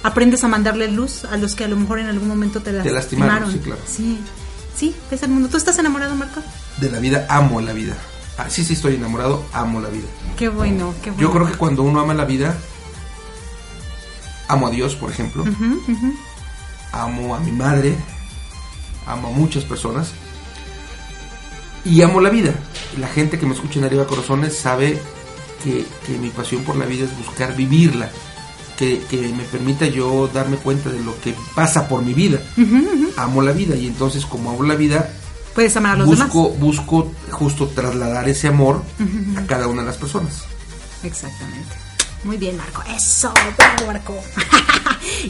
Aprendes 0.02 0.44
a 0.44 0.48
mandarle 0.48 0.88
luz 0.88 1.24
a 1.24 1.36
los 1.36 1.54
que 1.54 1.64
a 1.64 1.68
lo 1.68 1.76
mejor 1.76 1.98
en 1.98 2.06
algún 2.06 2.28
momento 2.28 2.60
te, 2.60 2.72
Te 2.72 2.90
lastimaron, 2.90 3.52
sí, 3.52 3.58
claro. 3.58 3.80
Sí, 3.86 4.18
sí, 4.74 4.94
ves 5.10 5.22
el 5.22 5.30
mundo. 5.30 5.48
¿Tú 5.48 5.56
estás 5.56 5.78
enamorado, 5.78 6.14
Marco? 6.14 6.42
De 6.78 6.90
la 6.90 6.98
vida, 6.98 7.26
amo 7.28 7.60
la 7.60 7.72
vida. 7.72 7.96
Ah, 8.38 8.48
sí, 8.48 8.64
sí, 8.64 8.72
estoy 8.72 8.94
enamorado, 8.94 9.44
amo 9.52 9.80
la 9.80 9.90
vida. 9.90 10.06
Qué 10.38 10.48
bueno, 10.48 10.94
qué 11.02 11.10
bueno. 11.10 11.22
Yo 11.22 11.30
creo 11.30 11.46
que 11.46 11.58
cuando 11.58 11.82
uno 11.82 12.00
ama 12.00 12.14
la 12.14 12.24
vida, 12.24 12.56
amo 14.48 14.68
a 14.68 14.70
Dios, 14.70 14.94
por 14.94 15.10
ejemplo, 15.10 15.44
amo 16.92 17.34
a 17.34 17.40
mi 17.40 17.52
madre, 17.52 17.94
amo 19.06 19.28
a 19.28 19.30
muchas 19.32 19.64
personas 19.64 20.12
y 21.84 22.00
amo 22.00 22.22
la 22.22 22.30
vida. 22.30 22.54
La 22.98 23.08
gente 23.08 23.38
que 23.38 23.44
me 23.44 23.54
escucha 23.54 23.78
en 23.78 23.84
Arriba 23.84 24.06
Corazones 24.06 24.56
sabe 24.56 24.98
que, 25.62 25.86
que 26.06 26.16
mi 26.16 26.30
pasión 26.30 26.64
por 26.64 26.76
la 26.76 26.86
vida 26.86 27.04
es 27.04 27.16
buscar 27.18 27.54
vivirla, 27.54 28.10
que, 28.80 28.98
que 29.10 29.28
me 29.28 29.44
permita 29.44 29.84
yo 29.86 30.26
darme 30.32 30.56
cuenta 30.56 30.88
de 30.88 31.00
lo 31.04 31.14
que 31.20 31.34
pasa 31.54 31.86
por 31.86 32.02
mi 32.02 32.14
vida. 32.14 32.40
Amo 33.18 33.42
la 33.42 33.52
vida 33.52 33.76
y 33.76 33.86
entonces 33.86 34.24
como 34.24 34.50
amo 34.50 34.62
la 34.62 34.74
vida, 34.74 35.10
Puedes 35.54 35.76
amar 35.76 35.96
a 35.96 35.98
los 35.98 36.06
busco, 36.06 36.44
demás. 36.44 36.60
busco 36.60 37.12
justo 37.30 37.66
trasladar 37.68 38.26
ese 38.28 38.48
amor 38.48 38.82
a 39.36 39.42
cada 39.46 39.66
una 39.66 39.82
de 39.82 39.88
las 39.88 39.98
personas. 39.98 40.44
Exactamente. 41.02 41.74
Muy 42.24 42.38
bien, 42.38 42.56
Marco. 42.56 42.82
Eso, 42.96 43.32
bravo, 43.58 43.86
Marco. 43.86 44.14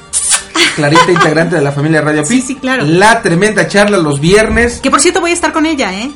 Clarita, 0.76 1.10
integrante 1.10 1.56
de 1.56 1.62
la 1.62 1.72
familia 1.72 2.02
Radio 2.02 2.22
Pi. 2.22 2.28
Sí, 2.40 2.42
sí, 2.48 2.54
claro. 2.56 2.84
La 2.84 3.22
tremenda 3.22 3.66
charla 3.66 3.96
los 3.96 4.20
viernes. 4.20 4.80
Que 4.80 4.90
por 4.90 5.00
cierto 5.00 5.20
voy 5.20 5.30
a 5.30 5.34
estar 5.34 5.52
con 5.52 5.64
ella, 5.66 5.92
¿eh? 5.94 6.10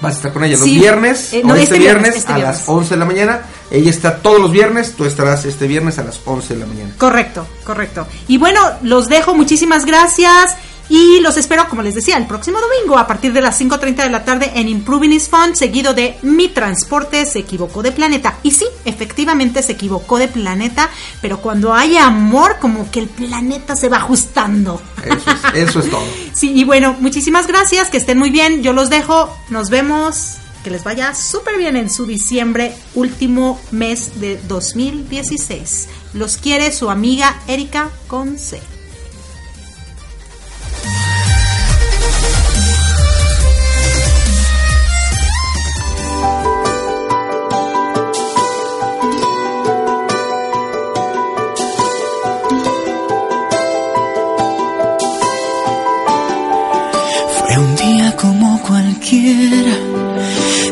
Vas 0.00 0.14
a 0.14 0.16
estar 0.16 0.32
con 0.32 0.42
ella 0.44 0.56
los 0.56 0.64
Sí. 0.64 0.78
viernes. 0.78 1.32
Eh, 1.32 1.42
o 1.44 1.48
no, 1.48 1.54
este, 1.54 1.64
este 1.64 1.78
viernes, 1.78 2.02
viernes, 2.02 2.16
este 2.20 2.32
a 2.32 2.36
viernes. 2.36 2.58
las 2.60 2.68
11 2.68 2.94
de 2.94 2.96
la 2.98 3.04
mañana. 3.04 3.42
Ella 3.70 3.90
está 3.90 4.18
todos 4.18 4.40
los 4.40 4.50
viernes. 4.50 4.94
Tú 4.96 5.04
estarás 5.04 5.44
este 5.44 5.66
viernes 5.66 5.98
a 5.98 6.04
las 6.04 6.20
11 6.24 6.54
de 6.54 6.60
la 6.60 6.66
mañana. 6.66 6.90
Correcto, 6.96 7.46
correcto. 7.64 8.06
Y 8.28 8.38
bueno, 8.38 8.60
los 8.82 9.08
dejo, 9.08 9.34
muchísimas 9.34 9.84
gracias. 9.84 10.56
Y 10.88 11.20
los 11.20 11.36
espero, 11.36 11.68
como 11.68 11.82
les 11.82 11.94
decía, 11.94 12.16
el 12.16 12.26
próximo 12.26 12.58
domingo 12.60 12.98
a 12.98 13.06
partir 13.06 13.32
de 13.32 13.40
las 13.40 13.60
5.30 13.60 14.04
de 14.04 14.10
la 14.10 14.24
tarde 14.24 14.52
en 14.54 14.68
Improving 14.68 15.12
is 15.12 15.28
Fun, 15.28 15.56
seguido 15.56 15.94
de 15.94 16.18
Mi 16.22 16.48
Transporte 16.48 17.24
se 17.24 17.40
equivocó 17.40 17.82
de 17.82 17.92
planeta. 17.92 18.38
Y 18.42 18.50
sí, 18.50 18.66
efectivamente 18.84 19.62
se 19.62 19.72
equivocó 19.72 20.18
de 20.18 20.28
planeta, 20.28 20.90
pero 21.20 21.40
cuando 21.40 21.72
hay 21.74 21.96
amor, 21.96 22.56
como 22.60 22.90
que 22.90 23.00
el 23.00 23.08
planeta 23.08 23.76
se 23.76 23.88
va 23.88 23.98
ajustando. 23.98 24.82
Eso 25.04 25.30
es, 25.54 25.68
eso 25.68 25.80
es 25.80 25.90
todo. 25.90 26.02
Sí, 26.34 26.52
y 26.54 26.64
bueno, 26.64 26.96
muchísimas 26.98 27.46
gracias, 27.46 27.90
que 27.90 27.98
estén 27.98 28.18
muy 28.18 28.30
bien, 28.30 28.62
yo 28.62 28.72
los 28.72 28.88
dejo, 28.88 29.36
nos 29.50 29.68
vemos, 29.68 30.38
que 30.64 30.70
les 30.70 30.82
vaya 30.82 31.14
súper 31.14 31.58
bien 31.58 31.76
en 31.76 31.90
su 31.90 32.06
diciembre, 32.06 32.74
último 32.94 33.60
mes 33.70 34.20
de 34.20 34.40
2016. 34.48 35.88
Los 36.14 36.36
quiere 36.36 36.72
su 36.72 36.90
amiga 36.90 37.40
Erika 37.46 37.90
Conce. 38.06 38.71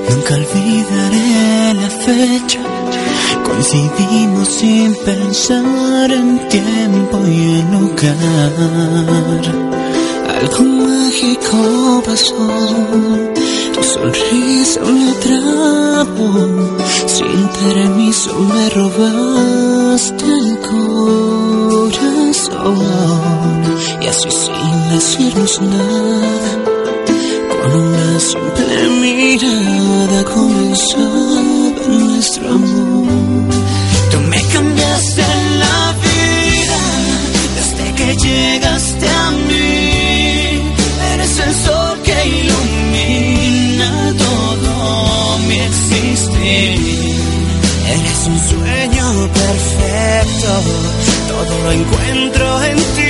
Nunca 0.09 0.35
olvidaré 0.35 1.75
la 1.75 1.89
fecha. 1.89 2.61
Coincidimos 3.45 4.49
sin 4.49 4.95
pensar 5.05 6.11
en 6.11 6.49
tiempo 6.49 7.19
y 7.27 7.61
en 7.61 7.71
lugar. 7.71 8.53
Algo 10.41 10.65
mágico 10.65 12.03
pasó, 12.05 12.49
tu 13.75 13.83
sonrisa 13.83 14.81
me 14.81 15.11
atrapó, 15.11 16.29
sin 17.07 17.41
permiso 17.63 18.35
me 18.35 18.71
robaste 18.71 20.25
el 20.25 20.59
corazón. 20.59 22.01
Y 24.01 24.07
así 24.07 24.31
sin 24.31 24.89
decirnos 24.91 25.61
nada, 25.61 26.51
con 27.61 27.75
una 27.75 28.21
simple 28.21 28.89
mirada 29.03 30.25
comenzaba 30.25 31.43
nuestro 31.89 32.49
amor. 32.49 33.55
Tú 34.11 34.19
me 34.33 34.41
cambiaste 34.55 35.25
la 35.65 35.95
vida 36.07 36.81
desde 37.57 37.85
que 37.99 38.17
llegaste 38.17 39.09
a 39.09 39.31
mí. 39.49 40.63
Eres 41.13 41.39
el 41.39 41.55
sol 41.65 41.99
que 42.07 42.19
ilumina 42.41 44.15
todo 44.25 45.39
mi 45.49 45.59
existir. 45.71 46.71
Eres 47.95 48.21
un 48.33 48.39
sueño 48.51 49.07
perfecto, 49.43 50.51
todo 51.29 51.55
lo 51.65 51.73
encuentro 51.73 52.65
en 52.65 52.77
ti. 52.97 53.10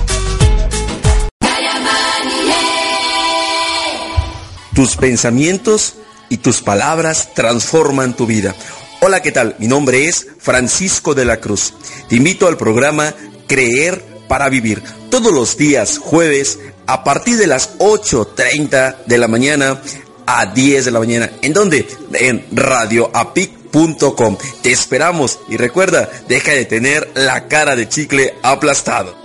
Tus 4.73 4.95
pensamientos 4.95 5.95
y 6.29 6.37
tus 6.37 6.61
palabras 6.61 7.33
transforman 7.33 8.15
tu 8.15 8.25
vida. 8.25 8.55
Hola, 9.01 9.21
¿qué 9.21 9.31
tal? 9.31 9.55
Mi 9.59 9.67
nombre 9.67 10.07
es 10.07 10.27
Francisco 10.39 11.13
de 11.13 11.25
la 11.25 11.37
Cruz. 11.37 11.73
Te 12.07 12.15
invito 12.15 12.47
al 12.47 12.55
programa 12.57 13.13
Creer 13.47 14.01
para 14.27 14.47
Vivir. 14.47 14.81
Todos 15.09 15.33
los 15.33 15.57
días 15.57 15.97
jueves 15.97 16.59
a 16.87 17.03
partir 17.03 17.37
de 17.37 17.47
las 17.47 17.77
8.30 17.79 19.05
de 19.05 19.17
la 19.17 19.27
mañana 19.27 19.81
a 20.25 20.45
10 20.45 20.85
de 20.85 20.91
la 20.91 20.99
mañana. 20.99 21.29
¿En 21.41 21.51
dónde? 21.51 21.85
En 22.13 22.45
radioapic.com. 22.51 24.37
Te 24.61 24.71
esperamos 24.71 25.39
y 25.49 25.57
recuerda, 25.57 26.09
deja 26.29 26.51
de 26.51 26.65
tener 26.65 27.11
la 27.15 27.47
cara 27.47 27.75
de 27.75 27.89
chicle 27.89 28.35
aplastado. 28.41 29.15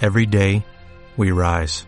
Every 0.00 0.26
day, 0.26 0.64
we 1.16 1.32
rise, 1.32 1.87